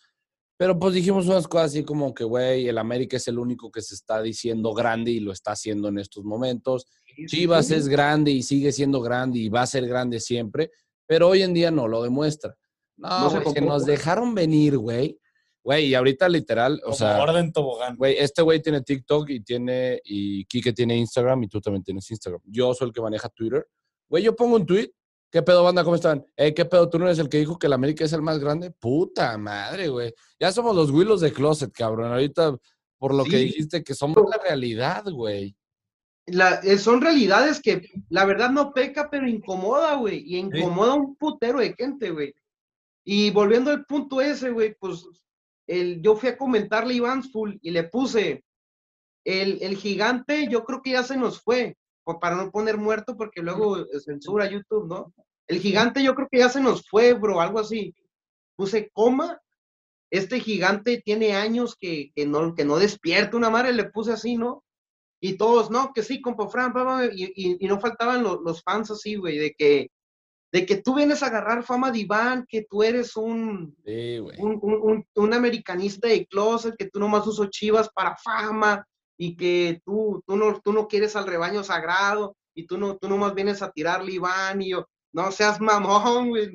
pero 0.63 0.79
pues 0.79 0.95
dijimos 0.95 1.27
unas 1.27 1.49
cosas 1.49 1.73
así 1.73 1.83
como 1.83 2.15
que, 2.15 2.23
güey, 2.23 2.69
el 2.69 2.79
América 2.79 3.17
es 3.17 3.27
el 3.27 3.41
único 3.41 3.69
que 3.73 3.83
se 3.83 3.97
está 3.97 4.23
diciendo 4.23 4.73
grande 4.73 5.11
y 5.11 5.19
lo 5.19 5.33
está 5.33 5.51
haciendo 5.51 5.89
en 5.89 5.99
estos 5.99 6.23
momentos. 6.23 6.87
Chivas 7.27 7.73
es 7.73 7.89
grande 7.89 8.31
y 8.31 8.45
sigue 8.45 8.71
siendo 8.71 9.01
grande 9.01 9.41
y 9.41 9.49
va 9.49 9.63
a 9.63 9.67
ser 9.67 9.89
grande 9.89 10.21
siempre, 10.21 10.71
pero 11.05 11.31
hoy 11.31 11.43
en 11.43 11.53
día 11.53 11.73
no 11.73 11.89
lo 11.89 12.01
demuestra. 12.05 12.57
No, 12.97 13.31
no 13.31 13.53
que 13.53 13.61
nos 13.61 13.85
dejaron 13.85 14.35
venir, 14.35 14.79
güey. 14.79 15.19
Güey, 15.65 15.87
y 15.87 15.95
ahorita 15.95 16.29
literal, 16.29 16.81
o 16.85 16.93
sea. 16.93 17.23
Orden 17.23 17.53
tobogán. 17.53 17.97
Güey, 17.97 18.17
este 18.19 18.43
güey 18.43 18.61
tiene 18.61 18.83
TikTok 18.83 19.31
y 19.31 19.41
tiene, 19.41 20.01
y 20.05 20.45
Kike 20.47 20.73
tiene 20.73 20.97
Instagram 20.97 21.45
y 21.45 21.49
tú 21.49 21.61
también 21.61 21.85
tienes 21.85 22.11
Instagram. 22.11 22.41
Yo 22.45 22.75
soy 22.75 22.89
el 22.89 22.93
que 22.93 23.01
maneja 23.01 23.29
Twitter. 23.29 23.67
Güey, 24.09 24.25
yo 24.25 24.35
pongo 24.35 24.57
un 24.57 24.67
tweet 24.67 24.93
¿Qué 25.33 25.41
pedo, 25.41 25.65
banda? 25.65 25.83
¿Cómo 25.83 25.97
están? 25.97 26.27
Eh, 26.37 26.53
¿Qué 26.53 26.67
pedo? 26.67 26.91
¿Tú 26.91 26.99
no 26.99 27.07
eres 27.07 27.19
el 27.19 27.31
que 27.31 27.39
dijo 27.39 27.59
que 27.59 27.67
el 27.67 27.73
América 27.73 28.05
es 28.05 28.13
el 28.13 28.21
más 28.21 28.39
grande? 28.39 28.71
Puta 28.71 29.39
madre, 29.39 29.89
güey. 29.89 30.13
Ya 30.39 30.53
somos 30.53 30.77
los 30.77 30.91
Willows 30.91 31.23
de 31.23 31.33
Closet, 31.33 31.73
cabrón. 31.73 32.13
Ahorita, 32.13 32.55
por 32.99 33.15
lo 33.15 33.25
que 33.25 33.39
dijiste, 33.39 33.83
que 33.83 33.95
somos 33.95 34.23
la 34.29 34.37
realidad, 34.37 35.05
güey. 35.11 35.57
Eh, 36.27 36.77
son 36.77 37.01
realidades 37.01 37.63
que 37.63 37.81
la 38.11 38.27
verdad 38.27 38.51
no 38.51 38.75
peca, 38.75 39.09
pero 39.11 39.27
incomoda, 39.27 39.95
güey. 39.95 40.23
Y 40.23 40.37
incomoda 40.37 40.93
un 40.93 41.17
putero 41.17 41.61
de 41.61 41.73
gente, 41.73 42.11
güey. 42.11 42.35
Y 43.05 43.31
volviendo 43.31 43.71
al 43.71 43.85
punto 43.85 44.21
ese, 44.21 44.51
güey, 44.51 44.75
pues 44.79 45.07
el, 45.67 46.01
yo 46.03 46.17
fui 46.17 46.29
a 46.29 46.39
comentarle 46.39 46.95
a 46.95 46.97
Iván 46.97 47.25
Full 47.25 47.57
y 47.61 47.71
le 47.71 47.85
puse, 47.85 48.45
el, 49.25 49.59
el 49.63 49.77
gigante 49.77 50.49
yo 50.49 50.65
creo 50.65 50.83
que 50.83 50.93
ya 50.93 51.03
se 51.03 51.17
nos 51.17 51.41
fue 51.41 51.77
para 52.21 52.37
no 52.37 52.51
poner 52.51 52.77
muerto 52.77 53.17
porque 53.17 53.43
luego 53.43 53.87
censura 54.01 54.51
YouTube, 54.51 54.89
¿no? 54.89 55.13
El 55.47 55.61
gigante 55.61 56.03
yo 56.03 56.15
creo 56.15 56.29
que 56.31 56.39
ya 56.39 56.49
se 56.49 56.61
nos 56.61 56.89
fue, 56.89 57.13
bro, 57.15 57.41
algo 57.41 57.59
así. 57.59 57.95
Puse 58.57 58.91
coma, 58.93 59.41
este 60.11 60.41
gigante 60.41 61.01
tiene 61.05 61.35
años 61.35 61.77
que, 61.79 62.13
que 62.15 62.27
no, 62.27 62.55
que 62.55 62.65
no 62.65 62.79
despierta 62.79 63.37
una 63.37 63.51
madre, 63.51 63.73
le 63.73 63.91
puse 63.91 64.13
así, 64.13 64.37
¿no? 64.37 64.65
Y 65.21 65.37
todos, 65.37 65.71
no, 65.71 65.93
que 65.95 66.03
sí, 66.03 66.21
compa 66.21 66.49
Fran, 66.49 66.73
y, 67.15 67.65
y, 67.65 67.69
no 67.69 67.81
faltaban 67.81 68.23
los, 68.23 68.63
fans 68.63 68.91
así, 68.91 69.15
güey, 69.15 69.39
de 69.39 69.53
que, 69.53 69.89
de 70.53 70.67
que 70.67 70.77
tú 70.77 70.95
vienes 70.95 71.23
a 71.23 71.27
agarrar 71.27 71.65
fama 71.65 71.91
de 71.91 72.01
Iván, 72.01 72.47
que 72.47 72.67
tú 72.69 72.83
eres 72.83 73.17
un, 73.17 73.75
un, 73.85 74.59
un, 74.63 75.07
un, 75.15 75.35
americanista 75.35 76.09
de 76.09 76.27
closet, 76.27 76.77
que 76.77 76.91
tú 76.91 77.01
nomás 77.01 77.27
uso 77.27 77.47
chivas 77.47 77.89
para 77.89 78.17
fama, 78.17 78.87
y 79.17 79.37
que 79.37 79.81
tú, 79.85 80.23
tú, 80.27 80.37
no, 80.37 80.61
tú 80.61 80.73
no 80.73 80.89
quieres 80.89 81.15
al 81.15 81.29
rebaño 81.29 81.63
sagrado 81.63 82.37
y 82.55 82.67
tú 82.67 82.77
no, 82.77 82.97
tú 82.97 83.09
nomás 83.09 83.35
vienes 83.35 83.63
a 83.63 83.71
tirarle 83.71 84.15
Iván 84.15 84.61
y 84.61 84.71
yo, 84.71 84.89
no 85.13 85.31
seas 85.31 85.61
mamón, 85.61 86.31
güey, 86.31 86.51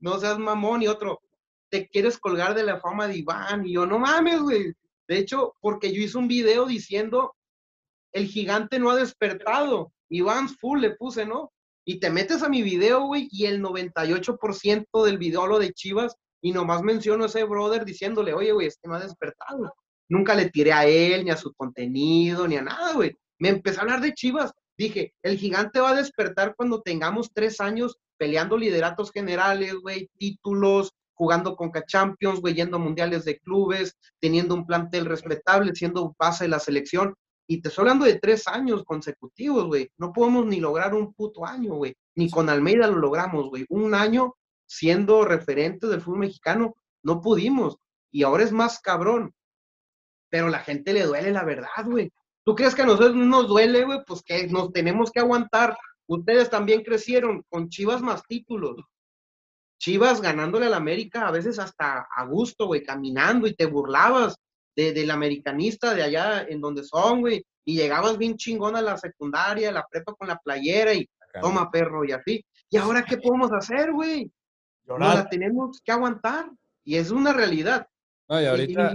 no 0.00 0.18
seas 0.18 0.38
mamón 0.38 0.82
y 0.82 0.88
otro, 0.88 1.20
te 1.68 1.88
quieres 1.88 2.16
colgar 2.16 2.54
de 2.54 2.62
la 2.62 2.80
fama 2.80 3.06
de 3.06 3.18
Iván 3.18 3.66
y 3.66 3.74
yo, 3.74 3.84
no 3.84 3.98
mames, 3.98 4.40
güey. 4.40 4.72
De 5.06 5.18
hecho, 5.18 5.54
porque 5.60 5.92
yo 5.92 6.02
hice 6.02 6.16
un 6.16 6.26
video 6.26 6.64
diciendo, 6.64 7.36
el 8.12 8.26
gigante 8.26 8.78
no 8.78 8.90
ha 8.90 8.96
despertado, 8.96 9.92
Iván 10.08 10.48
full 10.48 10.80
le 10.80 10.96
puse, 10.96 11.26
¿no? 11.26 11.52
Y 11.88 12.00
te 12.00 12.10
metes 12.10 12.42
a 12.42 12.48
mi 12.48 12.62
video, 12.62 13.06
güey, 13.06 13.28
y 13.30 13.46
el 13.46 13.62
98% 13.62 15.04
del 15.04 15.18
video 15.18 15.46
lo 15.46 15.60
de 15.60 15.72
Chivas 15.72 16.16
y 16.42 16.50
nomás 16.50 16.82
menciono 16.82 17.22
a 17.24 17.26
ese 17.28 17.44
brother 17.44 17.84
diciéndole, 17.84 18.34
oye, 18.34 18.50
güey, 18.50 18.66
este 18.66 18.88
no 18.88 18.96
ha 18.96 19.00
despertado. 19.00 19.72
Nunca 20.08 20.34
le 20.34 20.50
tiré 20.50 20.72
a 20.72 20.84
él, 20.84 21.24
ni 21.24 21.30
a 21.30 21.36
su 21.36 21.54
contenido, 21.54 22.48
ni 22.48 22.56
a 22.56 22.62
nada, 22.62 22.92
güey. 22.92 23.16
Me 23.38 23.50
empecé 23.50 23.78
a 23.78 23.82
hablar 23.82 24.00
de 24.00 24.14
Chivas. 24.14 24.52
Dije, 24.76 25.14
el 25.22 25.38
gigante 25.38 25.78
va 25.78 25.90
a 25.90 25.96
despertar 25.96 26.54
cuando 26.56 26.82
tengamos 26.82 27.30
tres 27.32 27.60
años 27.60 27.96
peleando 28.18 28.56
lideratos 28.56 29.12
generales, 29.12 29.74
güey, 29.80 30.10
títulos, 30.18 30.92
jugando 31.14 31.54
con 31.54 31.70
Champions, 31.86 32.40
güey, 32.40 32.54
yendo 32.54 32.78
a 32.78 32.80
mundiales 32.80 33.24
de 33.24 33.38
clubes, 33.38 33.96
teniendo 34.20 34.56
un 34.56 34.66
plantel 34.66 35.06
respetable, 35.06 35.72
siendo 35.74 36.16
base 36.18 36.44
de 36.44 36.48
la 36.48 36.58
selección. 36.58 37.14
Y 37.48 37.60
te 37.60 37.68
estoy 37.68 37.82
hablando 37.82 38.04
de 38.04 38.18
tres 38.18 38.48
años 38.48 38.84
consecutivos, 38.84 39.66
güey. 39.66 39.90
No 39.98 40.12
podemos 40.12 40.46
ni 40.46 40.58
lograr 40.58 40.94
un 40.94 41.14
puto 41.14 41.46
año, 41.46 41.74
güey. 41.74 41.94
Ni 42.16 42.28
con 42.28 42.48
Almeida 42.48 42.88
lo 42.88 42.98
logramos, 42.98 43.48
güey. 43.48 43.64
Un 43.68 43.94
año 43.94 44.34
siendo 44.66 45.24
referente 45.24 45.86
del 45.86 46.00
fútbol 46.00 46.20
mexicano, 46.20 46.74
no 47.02 47.20
pudimos. 47.20 47.76
Y 48.10 48.24
ahora 48.24 48.42
es 48.42 48.52
más 48.52 48.80
cabrón. 48.80 49.32
Pero 50.28 50.48
la 50.48 50.58
gente 50.58 50.92
le 50.92 51.04
duele 51.04 51.30
la 51.30 51.44
verdad, 51.44 51.84
güey. 51.84 52.10
¿Tú 52.44 52.54
crees 52.54 52.74
que 52.74 52.82
a 52.82 52.86
nosotros 52.86 53.14
nos 53.14 53.46
duele, 53.46 53.84
güey? 53.84 54.00
Pues 54.06 54.22
que 54.22 54.48
nos 54.48 54.72
tenemos 54.72 55.12
que 55.12 55.20
aguantar. 55.20 55.76
Ustedes 56.08 56.50
también 56.50 56.82
crecieron 56.82 57.44
con 57.48 57.68
Chivas 57.68 58.02
más 58.02 58.22
títulos. 58.24 58.76
Chivas 59.78 60.20
ganándole 60.20 60.66
al 60.66 60.74
América 60.74 61.28
a 61.28 61.30
veces 61.30 61.58
hasta 61.58 62.08
a 62.14 62.24
gusto, 62.24 62.66
güey, 62.66 62.82
caminando 62.82 63.46
y 63.46 63.54
te 63.54 63.66
burlabas 63.66 64.36
de, 64.76 64.92
del 64.92 65.10
americanista 65.10 65.94
de 65.94 66.02
allá 66.02 66.46
en 66.48 66.60
donde 66.60 66.84
son, 66.84 67.20
güey, 67.20 67.44
y 67.64 67.76
llegabas 67.76 68.18
bien 68.18 68.36
chingón 68.36 68.76
a 68.76 68.82
la 68.82 68.96
secundaria, 68.96 69.70
a 69.70 69.72
la 69.72 69.86
prepa 69.90 70.14
con 70.14 70.28
la 70.28 70.38
playera 70.38 70.94
y 70.94 71.08
toma 71.40 71.70
perro 71.70 72.04
y 72.04 72.12
así. 72.12 72.44
¿Y 72.70 72.76
ahora 72.76 73.04
qué 73.04 73.16
podemos 73.16 73.50
hacer, 73.52 73.92
güey? 73.92 74.30
No 74.84 74.98
la 74.98 75.28
tenemos 75.28 75.80
que 75.84 75.90
aguantar 75.90 76.50
y 76.84 76.96
es 76.96 77.10
una 77.10 77.32
realidad. 77.32 77.88
No, 78.28 78.40
y 78.40 78.46
ahorita, 78.46 78.94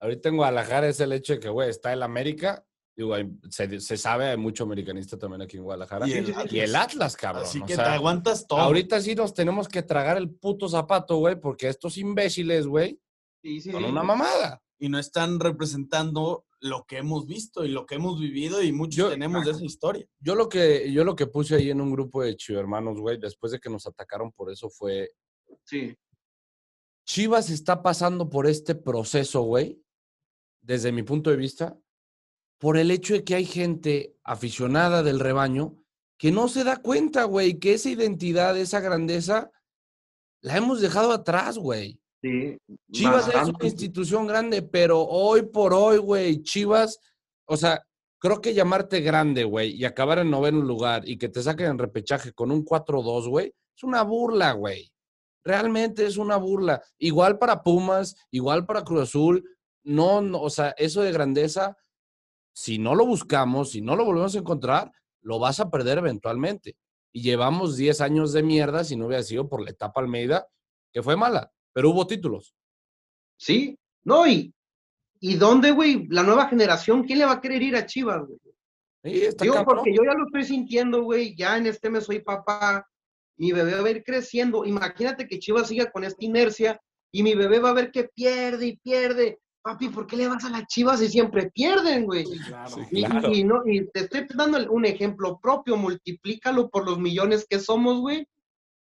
ahorita 0.00 0.28
en 0.28 0.36
Guadalajara 0.36 0.88
es 0.88 1.00
el 1.00 1.12
hecho 1.12 1.34
de 1.34 1.40
que, 1.40 1.48
güey, 1.48 1.68
está 1.68 1.92
el 1.92 2.02
América 2.02 2.64
Digo, 2.94 3.14
se, 3.48 3.80
se, 3.80 3.96
sabe, 3.96 4.26
hay 4.26 4.36
mucho 4.36 4.64
americanista 4.64 5.18
también 5.18 5.40
aquí 5.42 5.56
en 5.56 5.62
Guadalajara. 5.62 6.06
Y 6.06 6.58
el, 6.60 6.76
Atlas, 6.76 7.16
cabrón. 7.16 7.44
Así 7.44 7.62
que 7.62 7.74
te 7.74 7.80
aguantas 7.80 8.46
todo. 8.46 8.60
Ahorita 8.60 9.00
sí 9.00 9.14
nos 9.14 9.32
tenemos 9.32 9.66
que 9.66 9.82
tragar 9.82 10.18
el 10.18 10.28
puto 10.28 10.68
zapato, 10.68 11.16
güey, 11.16 11.36
porque 11.36 11.68
estos 11.68 11.96
imbéciles, 11.96 12.66
güey, 12.66 13.00
son 13.62 13.84
una 13.84 14.02
mamada. 14.02 14.60
Y 14.82 14.88
no 14.88 14.98
están 14.98 15.38
representando 15.38 16.44
lo 16.58 16.84
que 16.86 16.98
hemos 16.98 17.24
visto 17.24 17.64
y 17.64 17.68
lo 17.68 17.86
que 17.86 17.94
hemos 17.94 18.18
vivido 18.18 18.60
y 18.62 18.72
muchos 18.72 19.10
tenemos 19.10 19.44
de 19.44 19.52
esa 19.52 19.64
historia. 19.64 20.04
Yo 20.18 20.34
lo 20.34 20.48
que, 20.48 20.92
yo 20.92 21.04
lo 21.04 21.14
que 21.14 21.28
puse 21.28 21.54
ahí 21.54 21.70
en 21.70 21.80
un 21.80 21.92
grupo 21.92 22.22
de 22.22 22.34
Chivo 22.36 22.58
hermanos, 22.58 22.98
güey, 22.98 23.16
después 23.16 23.52
de 23.52 23.60
que 23.60 23.70
nos 23.70 23.86
atacaron 23.86 24.32
por 24.32 24.50
eso 24.50 24.68
fue... 24.70 25.10
Sí. 25.64 25.96
Chivas 27.06 27.48
está 27.50 27.80
pasando 27.80 28.28
por 28.28 28.48
este 28.48 28.74
proceso, 28.74 29.42
güey, 29.42 29.80
desde 30.60 30.90
mi 30.90 31.04
punto 31.04 31.30
de 31.30 31.36
vista, 31.36 31.78
por 32.58 32.76
el 32.76 32.90
hecho 32.90 33.14
de 33.14 33.22
que 33.22 33.36
hay 33.36 33.44
gente 33.44 34.16
aficionada 34.24 35.04
del 35.04 35.20
rebaño 35.20 35.78
que 36.18 36.32
no 36.32 36.48
se 36.48 36.64
da 36.64 36.82
cuenta, 36.82 37.22
güey, 37.22 37.60
que 37.60 37.74
esa 37.74 37.88
identidad, 37.88 38.58
esa 38.58 38.80
grandeza, 38.80 39.52
la 40.40 40.56
hemos 40.56 40.80
dejado 40.80 41.12
atrás, 41.12 41.56
güey. 41.56 42.01
Sí, 42.22 42.56
Chivas 42.92 43.28
es 43.28 43.48
una 43.48 43.66
institución 43.66 44.26
grande, 44.26 44.62
pero 44.62 45.02
hoy 45.02 45.42
por 45.42 45.74
hoy, 45.74 45.98
güey, 45.98 46.42
Chivas, 46.42 47.00
o 47.46 47.56
sea, 47.56 47.82
creo 48.20 48.40
que 48.40 48.54
llamarte 48.54 49.00
grande, 49.00 49.42
güey, 49.42 49.72
y 49.72 49.84
acabar 49.84 50.20
en 50.20 50.30
noveno 50.30 50.62
lugar 50.62 51.02
y 51.06 51.18
que 51.18 51.28
te 51.28 51.42
saquen 51.42 51.66
en 51.66 51.78
repechaje 51.78 52.32
con 52.32 52.52
un 52.52 52.64
4-2, 52.64 53.28
güey, 53.28 53.52
es 53.76 53.82
una 53.82 54.02
burla, 54.02 54.52
güey. 54.52 54.92
Realmente 55.44 56.06
es 56.06 56.16
una 56.16 56.36
burla. 56.36 56.80
Igual 56.98 57.38
para 57.38 57.64
Pumas, 57.64 58.14
igual 58.30 58.64
para 58.64 58.84
Cruz 58.84 59.02
Azul, 59.02 59.44
no, 59.82 60.20
no 60.20 60.40
o 60.40 60.50
sea, 60.50 60.72
eso 60.78 61.02
de 61.02 61.10
grandeza 61.10 61.76
si 62.54 62.78
no 62.78 62.94
lo 62.94 63.06
buscamos, 63.06 63.70
si 63.70 63.80
no 63.80 63.96
lo 63.96 64.04
volvemos 64.04 64.34
a 64.34 64.38
encontrar, 64.38 64.92
lo 65.22 65.38
vas 65.38 65.60
a 65.60 65.70
perder 65.70 65.98
eventualmente. 65.98 66.76
Y 67.12 67.22
llevamos 67.22 67.76
10 67.76 68.00
años 68.00 68.32
de 68.32 68.42
mierda 68.42 68.84
si 68.84 68.96
no 68.96 69.06
hubiera 69.06 69.22
sido 69.22 69.48
por 69.48 69.62
la 69.62 69.70
etapa 69.70 70.00
Almeida, 70.00 70.46
que 70.92 71.02
fue 71.02 71.16
mala, 71.16 71.50
pero 71.72 71.90
hubo 71.90 72.06
títulos. 72.06 72.54
Sí, 73.36 73.78
no, 74.04 74.26
y, 74.26 74.52
¿y 75.20 75.34
dónde, 75.34 75.70
güey? 75.72 76.06
La 76.08 76.22
nueva 76.22 76.48
generación, 76.48 77.04
¿quién 77.04 77.18
le 77.18 77.24
va 77.24 77.32
a 77.32 77.40
querer 77.40 77.62
ir 77.62 77.76
a 77.76 77.86
Chivas, 77.86 78.26
güey? 78.26 78.38
Sí, 79.04 79.28
Digo, 79.40 79.64
porque 79.64 79.92
yo 79.92 80.04
ya 80.04 80.14
lo 80.14 80.26
estoy 80.26 80.44
sintiendo, 80.44 81.02
güey, 81.02 81.34
ya 81.34 81.56
en 81.56 81.66
este 81.66 81.90
mes 81.90 82.04
soy 82.04 82.20
papá, 82.20 82.88
mi 83.36 83.50
bebé 83.50 83.80
va 83.80 83.88
a 83.88 83.90
ir 83.90 84.04
creciendo. 84.04 84.64
Imagínate 84.64 85.26
que 85.26 85.40
Chivas 85.40 85.68
siga 85.68 85.90
con 85.90 86.04
esta 86.04 86.24
inercia 86.24 86.80
y 87.10 87.24
mi 87.24 87.34
bebé 87.34 87.58
va 87.58 87.70
a 87.70 87.74
ver 87.74 87.90
que 87.90 88.04
pierde 88.04 88.66
y 88.66 88.76
pierde 88.76 89.40
papi, 89.62 89.88
¿por 89.88 90.06
qué 90.06 90.16
le 90.16 90.28
vas 90.28 90.44
a 90.44 90.50
las 90.50 90.66
chivas 90.66 91.00
y 91.00 91.08
siempre 91.08 91.50
pierden, 91.50 92.04
güey? 92.04 92.24
y, 92.90 93.44
no, 93.44 93.62
y 93.64 93.88
te 93.90 94.00
estoy 94.00 94.26
dando 94.34 94.70
un 94.70 94.84
ejemplo 94.84 95.38
propio, 95.40 95.76
multiplícalo 95.76 96.68
por 96.68 96.84
los 96.84 96.98
millones 96.98 97.46
que 97.48 97.58
somos, 97.58 98.00
güey. 98.00 98.26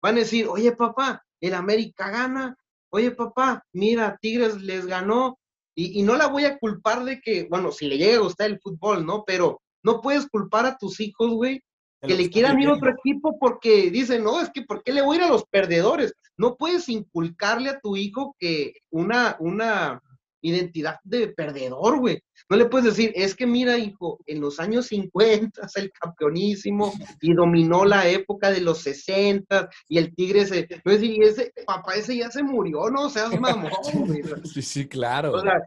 Van 0.02 0.16
a 0.16 0.20
decir, 0.20 0.48
oye, 0.48 0.72
papá, 0.72 1.24
el 1.42 1.54
América 1.54 2.10
gana. 2.10 2.58
Oye, 2.92 3.12
papá, 3.12 3.64
mira, 3.74 4.18
Tigres 4.22 4.62
les 4.62 4.86
ganó. 4.86 5.38
Y, 5.74 6.00
y 6.00 6.04
no 6.04 6.16
la 6.16 6.28
voy 6.28 6.46
a 6.46 6.58
culpar 6.60 7.06
de 7.06 7.22
que, 7.22 7.48
bueno, 7.50 7.72
si 7.72 7.88
le 7.88 7.98
llega 7.98 8.18
a 8.18 8.22
gustar 8.22 8.50
el 8.50 8.60
fútbol, 8.60 9.06
¿no? 9.06 9.24
Pero 9.26 9.62
no 9.84 10.02
puedes 10.02 10.28
culpar 10.28 10.66
a 10.66 10.78
tus 10.78 11.00
hijos, 11.00 11.32
güey, 11.32 11.62
que 12.02 12.16
le 12.16 12.30
quieran 12.30 12.60
ir 12.60 12.68
a 12.68 12.74
otro 12.74 12.92
equipo 12.92 13.38
porque 13.40 13.92
dicen, 13.92 14.24
no, 14.24 14.42
es 14.42 14.50
que 14.50 14.64
¿por 14.64 14.84
qué 14.84 14.92
le 14.92 15.02
voy 15.02 15.18
a 15.18 15.20
ir 15.20 15.26
a 15.26 15.30
los 15.30 15.46
perdedores? 15.46 16.14
No 16.36 16.56
puedes 16.58 16.90
inculcarle 16.90 17.70
a 17.70 17.80
tu 17.80 17.96
hijo 17.96 18.36
que 18.40 18.74
una, 18.90 19.36
una, 19.40 20.02
identidad 20.42 20.98
de 21.04 21.28
perdedor, 21.28 22.00
güey. 22.00 22.22
No 22.50 22.58
le 22.58 22.66
puedes 22.66 22.96
decir, 22.96 23.12
es 23.16 23.36
que 23.36 23.46
mira, 23.46 23.78
hijo, 23.78 24.20
en 24.26 24.42
los 24.42 24.60
años 24.60 24.88
50 24.88 25.66
es 25.66 25.76
el 25.76 25.92
campeonísimo 25.92 26.94
y 27.22 27.34
dominó 27.34 27.86
la 27.86 28.08
época 28.10 28.52
de 28.52 28.62
los 28.62 28.80
60 28.80 29.70
y 29.88 29.98
el 29.98 30.14
Tigre 30.16 30.46
se. 30.46 30.68
No 30.84 30.92
es 30.92 31.02
decir, 31.02 31.24
ese 31.24 31.54
papá 31.66 31.96
ese 31.96 32.18
ya 32.18 32.30
se 32.30 32.44
murió, 32.44 32.90
¿no? 32.90 33.10
Seas 33.10 33.40
mamón, 33.40 33.72
güey. 34.06 34.22
Sí, 34.54 34.62
sí, 34.62 34.88
claro. 34.88 35.34
O 35.34 35.42
sea, 35.42 35.62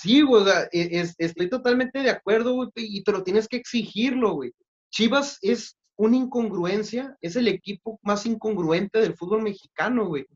sí, 0.00 0.22
güey, 0.22 0.42
o 0.42 0.46
sea, 0.46 0.68
e, 0.72 1.08
estoy 1.18 1.48
totalmente 1.48 2.00
de 2.00 2.10
acuerdo, 2.10 2.54
güey, 2.54 2.68
y, 2.76 3.02
pero 3.02 3.22
tienes 3.22 3.48
que 3.48 3.56
exigirlo, 3.56 4.34
güey. 4.34 4.52
Chivas 4.90 5.38
es 5.40 5.76
una 5.96 6.16
incongruencia, 6.16 7.16
es 7.20 7.36
el 7.36 7.48
equipo 7.48 7.98
más 8.02 8.26
incongruente 8.26 9.00
del 9.00 9.14
fútbol 9.14 9.42
mexicano, 9.42 10.06
güey. 10.06 10.26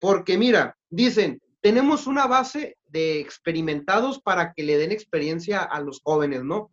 Porque 0.00 0.36
mira, 0.36 0.76
dicen, 0.90 1.40
tenemos 1.60 2.06
una 2.06 2.26
base 2.26 2.76
de 2.92 3.20
experimentados 3.20 4.20
para 4.20 4.52
que 4.52 4.62
le 4.62 4.78
den 4.78 4.92
experiencia 4.92 5.62
a 5.62 5.80
los 5.80 6.00
jóvenes, 6.02 6.44
¿no? 6.44 6.70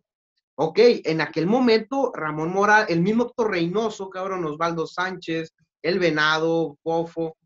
Ok, 0.54 0.78
en 1.04 1.22
aquel 1.22 1.46
momento 1.46 2.12
Ramón 2.14 2.52
Mora, 2.52 2.84
el 2.84 3.00
mismo 3.00 3.24
Héctor 3.24 3.50
Reynoso, 3.50 4.10
cabrón, 4.10 4.44
Osvaldo 4.44 4.86
Sánchez, 4.86 5.54
El 5.82 5.98
Venado, 5.98 6.78
Bofo, 6.84 7.36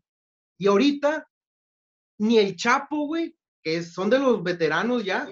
y 0.57 0.67
ahorita 0.67 1.25
ni 2.19 2.37
el 2.37 2.55
Chapo, 2.55 3.07
güey, 3.07 3.35
que 3.63 3.81
son 3.83 4.09
de 4.09 4.19
los 4.19 4.43
veteranos 4.43 5.03
ya, 5.03 5.27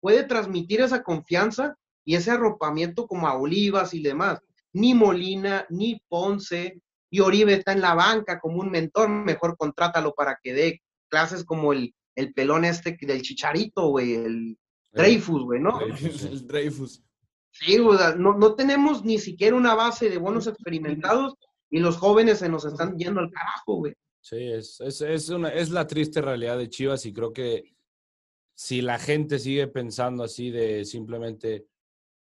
puede 0.00 0.22
transmitir 0.24 0.80
esa 0.80 1.02
confianza 1.02 1.76
y 2.04 2.14
ese 2.14 2.30
arropamiento 2.30 3.06
como 3.06 3.26
a 3.26 3.36
Olivas 3.36 3.94
y 3.94 4.02
demás. 4.02 4.38
Ni 4.72 4.94
Molina, 4.94 5.66
ni 5.70 6.00
Ponce, 6.08 6.80
y 7.10 7.20
Oribe 7.20 7.54
está 7.54 7.72
en 7.72 7.80
la 7.80 7.94
banca 7.94 8.40
como 8.40 8.60
un 8.60 8.70
mentor, 8.70 9.08
mejor 9.08 9.56
contrátalo 9.56 10.14
para 10.14 10.38
que 10.42 10.52
dé 10.52 10.82
clases 11.08 11.44
como 11.44 11.72
el, 11.72 11.94
el 12.14 12.32
pelón 12.32 12.64
este 12.64 12.96
del 13.00 13.22
chicharito, 13.22 13.88
güey, 13.88 14.14
el 14.14 14.58
Dreyfus, 14.92 15.42
güey, 15.42 15.60
¿no? 15.60 15.80
El 15.80 16.46
Dreyfus. 16.46 17.02
Sí, 17.50 17.78
güey, 17.78 17.98
no, 18.16 18.34
no 18.34 18.54
tenemos 18.54 19.04
ni 19.04 19.18
siquiera 19.18 19.56
una 19.56 19.74
base 19.74 20.08
de 20.08 20.18
buenos 20.18 20.46
experimentados 20.46 21.34
y 21.70 21.78
los 21.78 21.96
jóvenes 21.96 22.38
se 22.38 22.48
nos 22.48 22.64
están 22.64 22.96
yendo 22.96 23.20
al 23.20 23.30
carajo, 23.30 23.76
güey. 23.76 23.94
Sí, 24.20 24.36
es, 24.36 24.80
es, 24.80 25.00
es, 25.02 25.28
una, 25.28 25.50
es 25.50 25.70
la 25.70 25.86
triste 25.86 26.22
realidad 26.22 26.56
de 26.56 26.68
Chivas 26.68 27.04
y 27.06 27.12
creo 27.12 27.32
que 27.32 27.74
si 28.54 28.80
la 28.80 28.98
gente 28.98 29.38
sigue 29.38 29.66
pensando 29.66 30.24
así 30.24 30.50
de 30.50 30.84
simplemente 30.84 31.66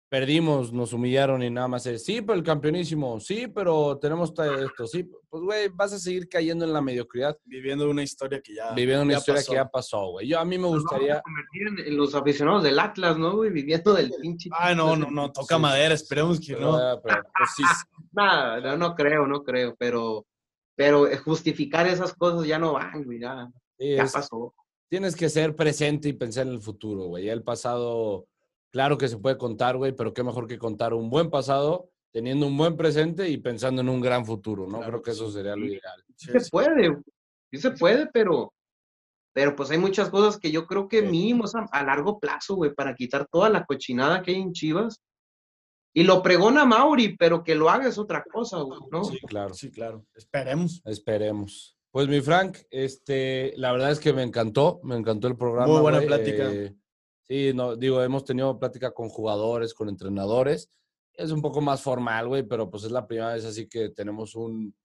perdimos, 0.09 0.71
nos 0.71 0.93
humillaron 0.93 1.43
y 1.43 1.49
nada 1.49 1.67
más 1.67 1.85
es, 1.85 2.05
sí, 2.05 2.21
pero 2.21 2.37
el 2.37 2.43
campeonísimo, 2.43 3.19
sí, 3.19 3.47
pero 3.47 3.97
tenemos 3.99 4.31
esto, 4.31 4.87
sí, 4.87 5.03
pues 5.03 5.43
güey, 5.43 5.67
vas 5.69 5.91
a 5.93 5.99
seguir 5.99 6.29
cayendo 6.29 6.63
en 6.65 6.73
la 6.73 6.81
mediocridad. 6.81 7.37
Viviendo 7.43 7.89
una 7.89 8.03
historia 8.03 8.41
que 8.41 8.55
ya 8.55 8.73
Viviendo 8.73 9.03
una 9.03 9.17
historia 9.17 9.43
que 9.43 9.55
ya 9.55 9.67
pasó, 9.67 10.11
güey. 10.11 10.27
Yo 10.27 10.39
a 10.39 10.45
mí 10.45 10.57
me 10.57 10.67
gustaría... 10.67 11.21
convertir 11.21 11.87
en, 11.87 11.97
los 11.97 12.15
aficionados 12.15 12.63
del 12.63 12.79
Atlas, 12.79 13.17
¿no, 13.17 13.35
güey? 13.35 13.51
Viviendo 13.51 13.93
del 13.93 14.11
pinche... 14.21 14.49
Ah, 14.57 14.73
no, 14.73 14.95
no, 14.95 15.11
no, 15.11 15.31
toca 15.31 15.57
madera, 15.57 15.93
esperemos 15.93 16.39
que 16.39 16.53
no. 16.53 16.77
Pero, 17.03 17.23
pues, 17.37 17.49
sí. 17.55 17.63
Nada, 18.13 18.61
no, 18.61 18.77
no 18.77 18.95
creo, 18.95 19.27
no 19.27 19.43
creo, 19.43 19.75
pero, 19.77 20.25
pero 20.75 21.05
justificar 21.23 21.85
esas 21.87 22.13
cosas 22.13 22.47
ya 22.47 22.57
no 22.57 22.73
van, 22.73 23.03
güey, 23.03 23.19
ya, 23.19 23.49
ya 23.77 24.05
pasó. 24.05 24.53
Tienes 24.89 25.17
que 25.17 25.27
ser 25.27 25.53
presente 25.53 26.07
y 26.07 26.13
pensar 26.13 26.47
en 26.47 26.53
el 26.53 26.61
futuro, 26.61 27.07
güey. 27.07 27.25
Ya 27.25 27.33
el 27.33 27.43
pasado 27.43 28.25
Claro 28.71 28.97
que 28.97 29.07
se 29.07 29.17
puede 29.17 29.37
contar, 29.37 29.77
güey, 29.77 29.93
pero 29.93 30.13
qué 30.13 30.23
mejor 30.23 30.47
que 30.47 30.57
contar 30.57 30.93
un 30.93 31.09
buen 31.09 31.29
pasado 31.29 31.89
teniendo 32.11 32.47
un 32.47 32.57
buen 32.57 32.75
presente 32.75 33.29
y 33.29 33.37
pensando 33.37 33.81
en 33.81 33.89
un 33.89 34.01
gran 34.01 34.25
futuro, 34.25 34.67
¿no? 34.67 34.79
Creo 34.81 35.01
que 35.01 35.11
eso 35.11 35.29
sería 35.31 35.55
lo 35.55 35.65
ideal. 35.65 36.03
Sí, 36.15 36.31
se 36.31 36.49
puede, 36.49 36.97
sí 37.51 37.59
se 37.59 37.71
puede, 37.71 38.07
pero, 38.07 38.53
pero 39.33 39.55
pues 39.55 39.69
hay 39.71 39.77
muchas 39.77 40.09
cosas 40.09 40.39
que 40.39 40.51
yo 40.51 40.65
creo 40.65 40.87
que 40.87 41.01
mínimo 41.01 41.45
a, 41.71 41.83
largo 41.83 42.19
plazo, 42.19 42.55
güey, 42.55 42.73
para 42.73 42.95
quitar 42.95 43.27
toda 43.31 43.49
la 43.49 43.65
cochinada 43.65 44.21
que 44.21 44.31
hay 44.31 44.41
en 44.41 44.53
Chivas. 44.53 45.01
Y 45.93 46.03
lo 46.03 46.21
pregona 46.21 46.65
Mauri, 46.65 47.15
pero 47.17 47.43
que 47.43 47.55
lo 47.55 47.69
haga 47.69 47.87
es 47.87 47.97
otra 47.97 48.23
cosa, 48.23 48.61
güey, 48.61 48.79
¿no? 48.91 49.03
Sí, 49.03 49.19
claro. 49.21 49.53
Sí, 49.53 49.71
claro. 49.71 50.05
Esperemos. 50.13 50.81
Esperemos. 50.85 51.77
Pues 51.91 52.07
mi 52.07 52.21
Frank, 52.21 52.57
este, 52.69 53.53
la 53.57 53.71
verdad 53.71 53.91
es 53.91 53.99
que 53.99 54.13
me 54.13 54.21
encantó, 54.21 54.79
me 54.83 54.95
encantó 54.95 55.27
el 55.27 55.37
programa. 55.37 55.71
Muy 55.71 55.81
buena 55.81 56.01
plática. 56.01 56.51
eh, 56.51 56.75
sí, 57.27 57.51
no, 57.53 57.75
digo, 57.75 58.01
hemos 58.01 58.23
tenido 58.23 58.57
plática 58.57 58.91
con 58.91 59.09
jugadores, 59.09 59.73
con 59.73 59.89
entrenadores. 59.89 60.69
Es 61.13 61.31
un 61.31 61.41
poco 61.41 61.61
más 61.61 61.81
formal, 61.81 62.27
güey, 62.27 62.43
pero 62.43 62.69
pues 62.69 62.83
es 62.83 62.91
la 62.91 63.07
primera 63.07 63.33
vez 63.33 63.45
así 63.45 63.67
que 63.67 63.89
tenemos 63.89 64.35
un, 64.35 64.75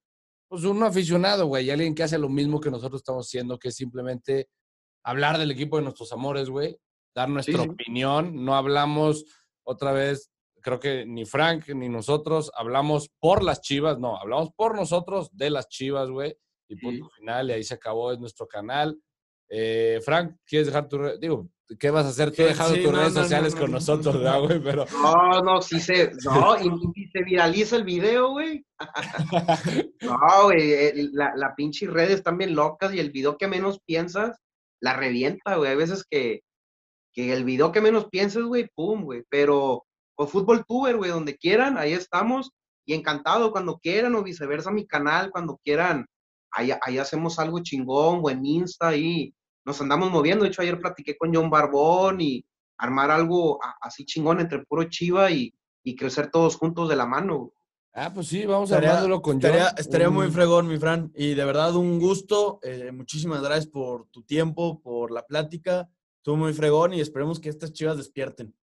pues 0.47 0.63
un 0.63 0.83
aficionado, 0.83 1.47
güey, 1.47 1.69
alguien 1.69 1.95
que 1.95 2.03
hace 2.03 2.17
lo 2.17 2.29
mismo 2.29 2.59
que 2.59 2.71
nosotros 2.71 3.01
estamos 3.01 3.27
haciendo, 3.27 3.57
que 3.57 3.69
es 3.69 3.75
simplemente 3.75 4.49
hablar 5.03 5.37
del 5.37 5.51
equipo 5.51 5.77
de 5.77 5.83
nuestros 5.83 6.11
amores, 6.11 6.49
güey, 6.49 6.77
dar 7.15 7.29
nuestra 7.29 7.63
sí. 7.63 7.69
opinión. 7.69 8.43
No 8.43 8.55
hablamos 8.55 9.25
otra 9.63 9.91
vez, 9.91 10.31
creo 10.61 10.79
que 10.79 11.05
ni 11.05 11.25
Frank 11.25 11.69
ni 11.69 11.89
nosotros 11.89 12.51
hablamos 12.55 13.09
por 13.19 13.43
las 13.43 13.61
chivas, 13.61 13.99
no, 13.99 14.17
hablamos 14.17 14.51
por 14.55 14.75
nosotros 14.75 15.29
de 15.33 15.49
las 15.49 15.67
chivas, 15.69 16.09
güey. 16.09 16.35
Y 16.69 16.77
punto 16.77 17.09
final, 17.09 17.49
y 17.49 17.53
ahí 17.53 17.63
se 17.63 17.73
acabó, 17.73 18.11
es 18.11 18.19
nuestro 18.19 18.47
canal. 18.47 18.97
Eh, 19.55 20.01
Frank, 20.03 20.35
¿quieres 20.47 20.65
dejar 20.65 20.89
tu 20.89 20.97
red? 20.97 21.19
Digo, 21.19 21.47
¿qué 21.79 21.91
vas 21.91 22.07
a 22.07 22.09
hacer 22.09 22.31
tú 22.31 22.37
Sí, 22.37 22.43
dejando 22.43 22.73
sí, 22.73 22.81
tus 22.81 22.91
no, 22.91 22.97
redes 22.97 23.13
no, 23.13 23.21
sociales 23.21 23.53
no, 23.53 23.61
con 23.61 23.69
no. 23.69 23.77
nosotros, 23.77 24.15
¿verdad, 24.15 24.41
güey? 24.41 24.59
Pero 24.63 24.85
No, 24.91 25.41
no, 25.43 25.61
sí 25.61 25.79
se, 25.79 26.11
no, 26.25 26.57
y, 26.59 26.71
y 26.95 27.07
se 27.09 27.23
viraliza 27.23 27.75
el 27.75 27.83
video, 27.83 28.31
güey. 28.31 28.65
No, 30.01 30.45
güey, 30.45 30.73
eh, 30.73 31.09
la, 31.13 31.33
la 31.35 31.53
pinche 31.53 31.85
redes 31.85 32.15
están 32.15 32.39
bien 32.39 32.55
locas 32.55 32.95
y 32.95 32.99
el 32.99 33.11
video 33.11 33.37
que 33.37 33.47
menos 33.47 33.79
piensas, 33.85 34.39
la 34.81 34.95
revienta, 34.95 35.55
güey. 35.55 35.69
Hay 35.69 35.77
veces 35.77 36.03
que, 36.09 36.41
que 37.13 37.31
el 37.31 37.43
video 37.43 37.71
que 37.71 37.79
menos 37.79 38.09
piensas, 38.09 38.41
güey, 38.41 38.67
pum, 38.73 39.03
güey. 39.03 39.23
Pero, 39.29 39.85
o 40.17 40.27
fútbol 40.27 40.65
tuber, 40.65 40.97
güey, 40.97 41.11
donde 41.11 41.37
quieran, 41.37 41.77
ahí 41.77 41.93
estamos. 41.93 42.49
Y 42.87 42.95
encantado 42.95 43.51
cuando 43.51 43.77
quieran, 43.77 44.15
o 44.15 44.23
viceversa, 44.23 44.71
mi 44.71 44.87
canal, 44.87 45.29
cuando 45.29 45.59
quieran. 45.63 46.07
Ahí, 46.51 46.71
ahí 46.81 46.97
hacemos 46.97 47.37
algo 47.37 47.61
chingón, 47.61 48.21
o 48.23 48.29
en 48.31 48.43
Insta, 48.43 48.87
ahí 48.87 49.31
nos 49.65 49.79
andamos 49.81 50.11
moviendo. 50.11 50.43
De 50.43 50.49
hecho, 50.49 50.61
ayer 50.61 50.79
platiqué 50.79 51.17
con 51.17 51.33
John 51.33 51.49
Barbón 51.49 52.21
y 52.21 52.45
armar 52.77 53.11
algo 53.11 53.59
así 53.81 54.05
chingón 54.05 54.39
entre 54.39 54.65
puro 54.65 54.83
chiva 54.85 55.31
y, 55.31 55.53
y 55.83 55.95
crecer 55.95 56.29
todos 56.31 56.55
juntos 56.55 56.89
de 56.89 56.95
la 56.95 57.05
mano. 57.05 57.53
Ah, 57.95 58.11
pues 58.13 58.27
sí, 58.27 58.45
vamos 58.45 58.69
Estaría, 58.71 58.89
armándolo 58.89 59.21
con 59.21 59.35
estaría, 59.37 59.65
John. 59.65 59.73
estaría 59.77 60.09
muy 60.09 60.25
Un- 60.27 60.33
fregón, 60.33 60.67
mi 60.67 60.77
Fran. 60.79 61.11
Y 61.15 61.35
de 61.35 61.45
verdad, 61.45 61.75
un 61.75 61.99
gusto. 61.99 62.59
eh, 62.63 62.91
muchísimas 62.91 63.41
gracias 63.43 63.67
por 63.67 64.07
tu 64.07 64.23
tiempo, 64.23 64.81
por 64.81 65.11
la 65.11 65.23
plática. 65.25 65.87
Estuvo 66.17 66.37
muy 66.37 66.53
fregón 66.53 66.93
y 66.93 67.01
esperemos 67.01 67.39
que 67.39 67.49
estas 67.49 67.71
chivas 67.73 67.97
despierten. 67.97 68.55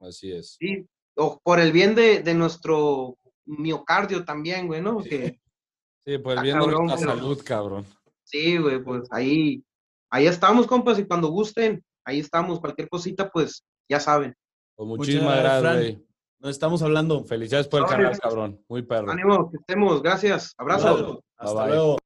Así 0.00 0.30
es. 0.30 0.56
Sí, 0.60 0.86
o 1.16 1.40
por 1.42 1.58
el 1.58 1.72
bien 1.72 1.94
de, 1.96 2.22
de 2.22 2.34
nuestro 2.34 3.18
miocardio 3.46 4.24
también, 4.24 4.66
güey, 4.68 4.80
¿no? 4.80 5.02
Que, 5.02 5.40
Sí, 6.06 6.18
por 6.18 6.34
el 6.38 6.42
bien 6.42 6.58
de 6.60 6.66
nuestra 6.68 6.96
pero- 6.96 7.10
salud, 7.18 7.42
cabrón. 7.44 7.84
sí, 8.22 8.56
güey, 8.58 8.82
pues 8.82 9.08
ahí, 9.10 9.62
ahí 10.10 10.26
estamos, 10.26 10.66
compas, 10.66 10.98
y 10.98 11.06
cuando 11.06 11.28
gusten, 11.28 11.82
ahí 12.04 12.20
estamos. 12.20 12.60
Cualquier 12.60 12.88
cosita, 12.88 13.30
pues 13.30 13.64
ya 13.88 14.00
saben. 14.00 14.34
Pues 14.74 14.88
muchísimas 14.88 15.38
gracias, 15.38 15.76
güey. 15.76 16.04
Nos 16.40 16.50
estamos 16.50 16.82
hablando. 16.82 17.24
Felicidades 17.24 17.66
por 17.66 17.80
el 17.80 17.86
canal, 17.86 18.18
cabrón. 18.18 18.64
Muy 18.68 18.82
perro. 18.82 19.10
Ánimo, 19.10 19.50
que 19.50 19.56
estemos. 19.56 20.02
Gracias. 20.02 20.54
Abrazo. 20.56 21.20
Hasta 21.36 21.66
luego. 21.66 21.98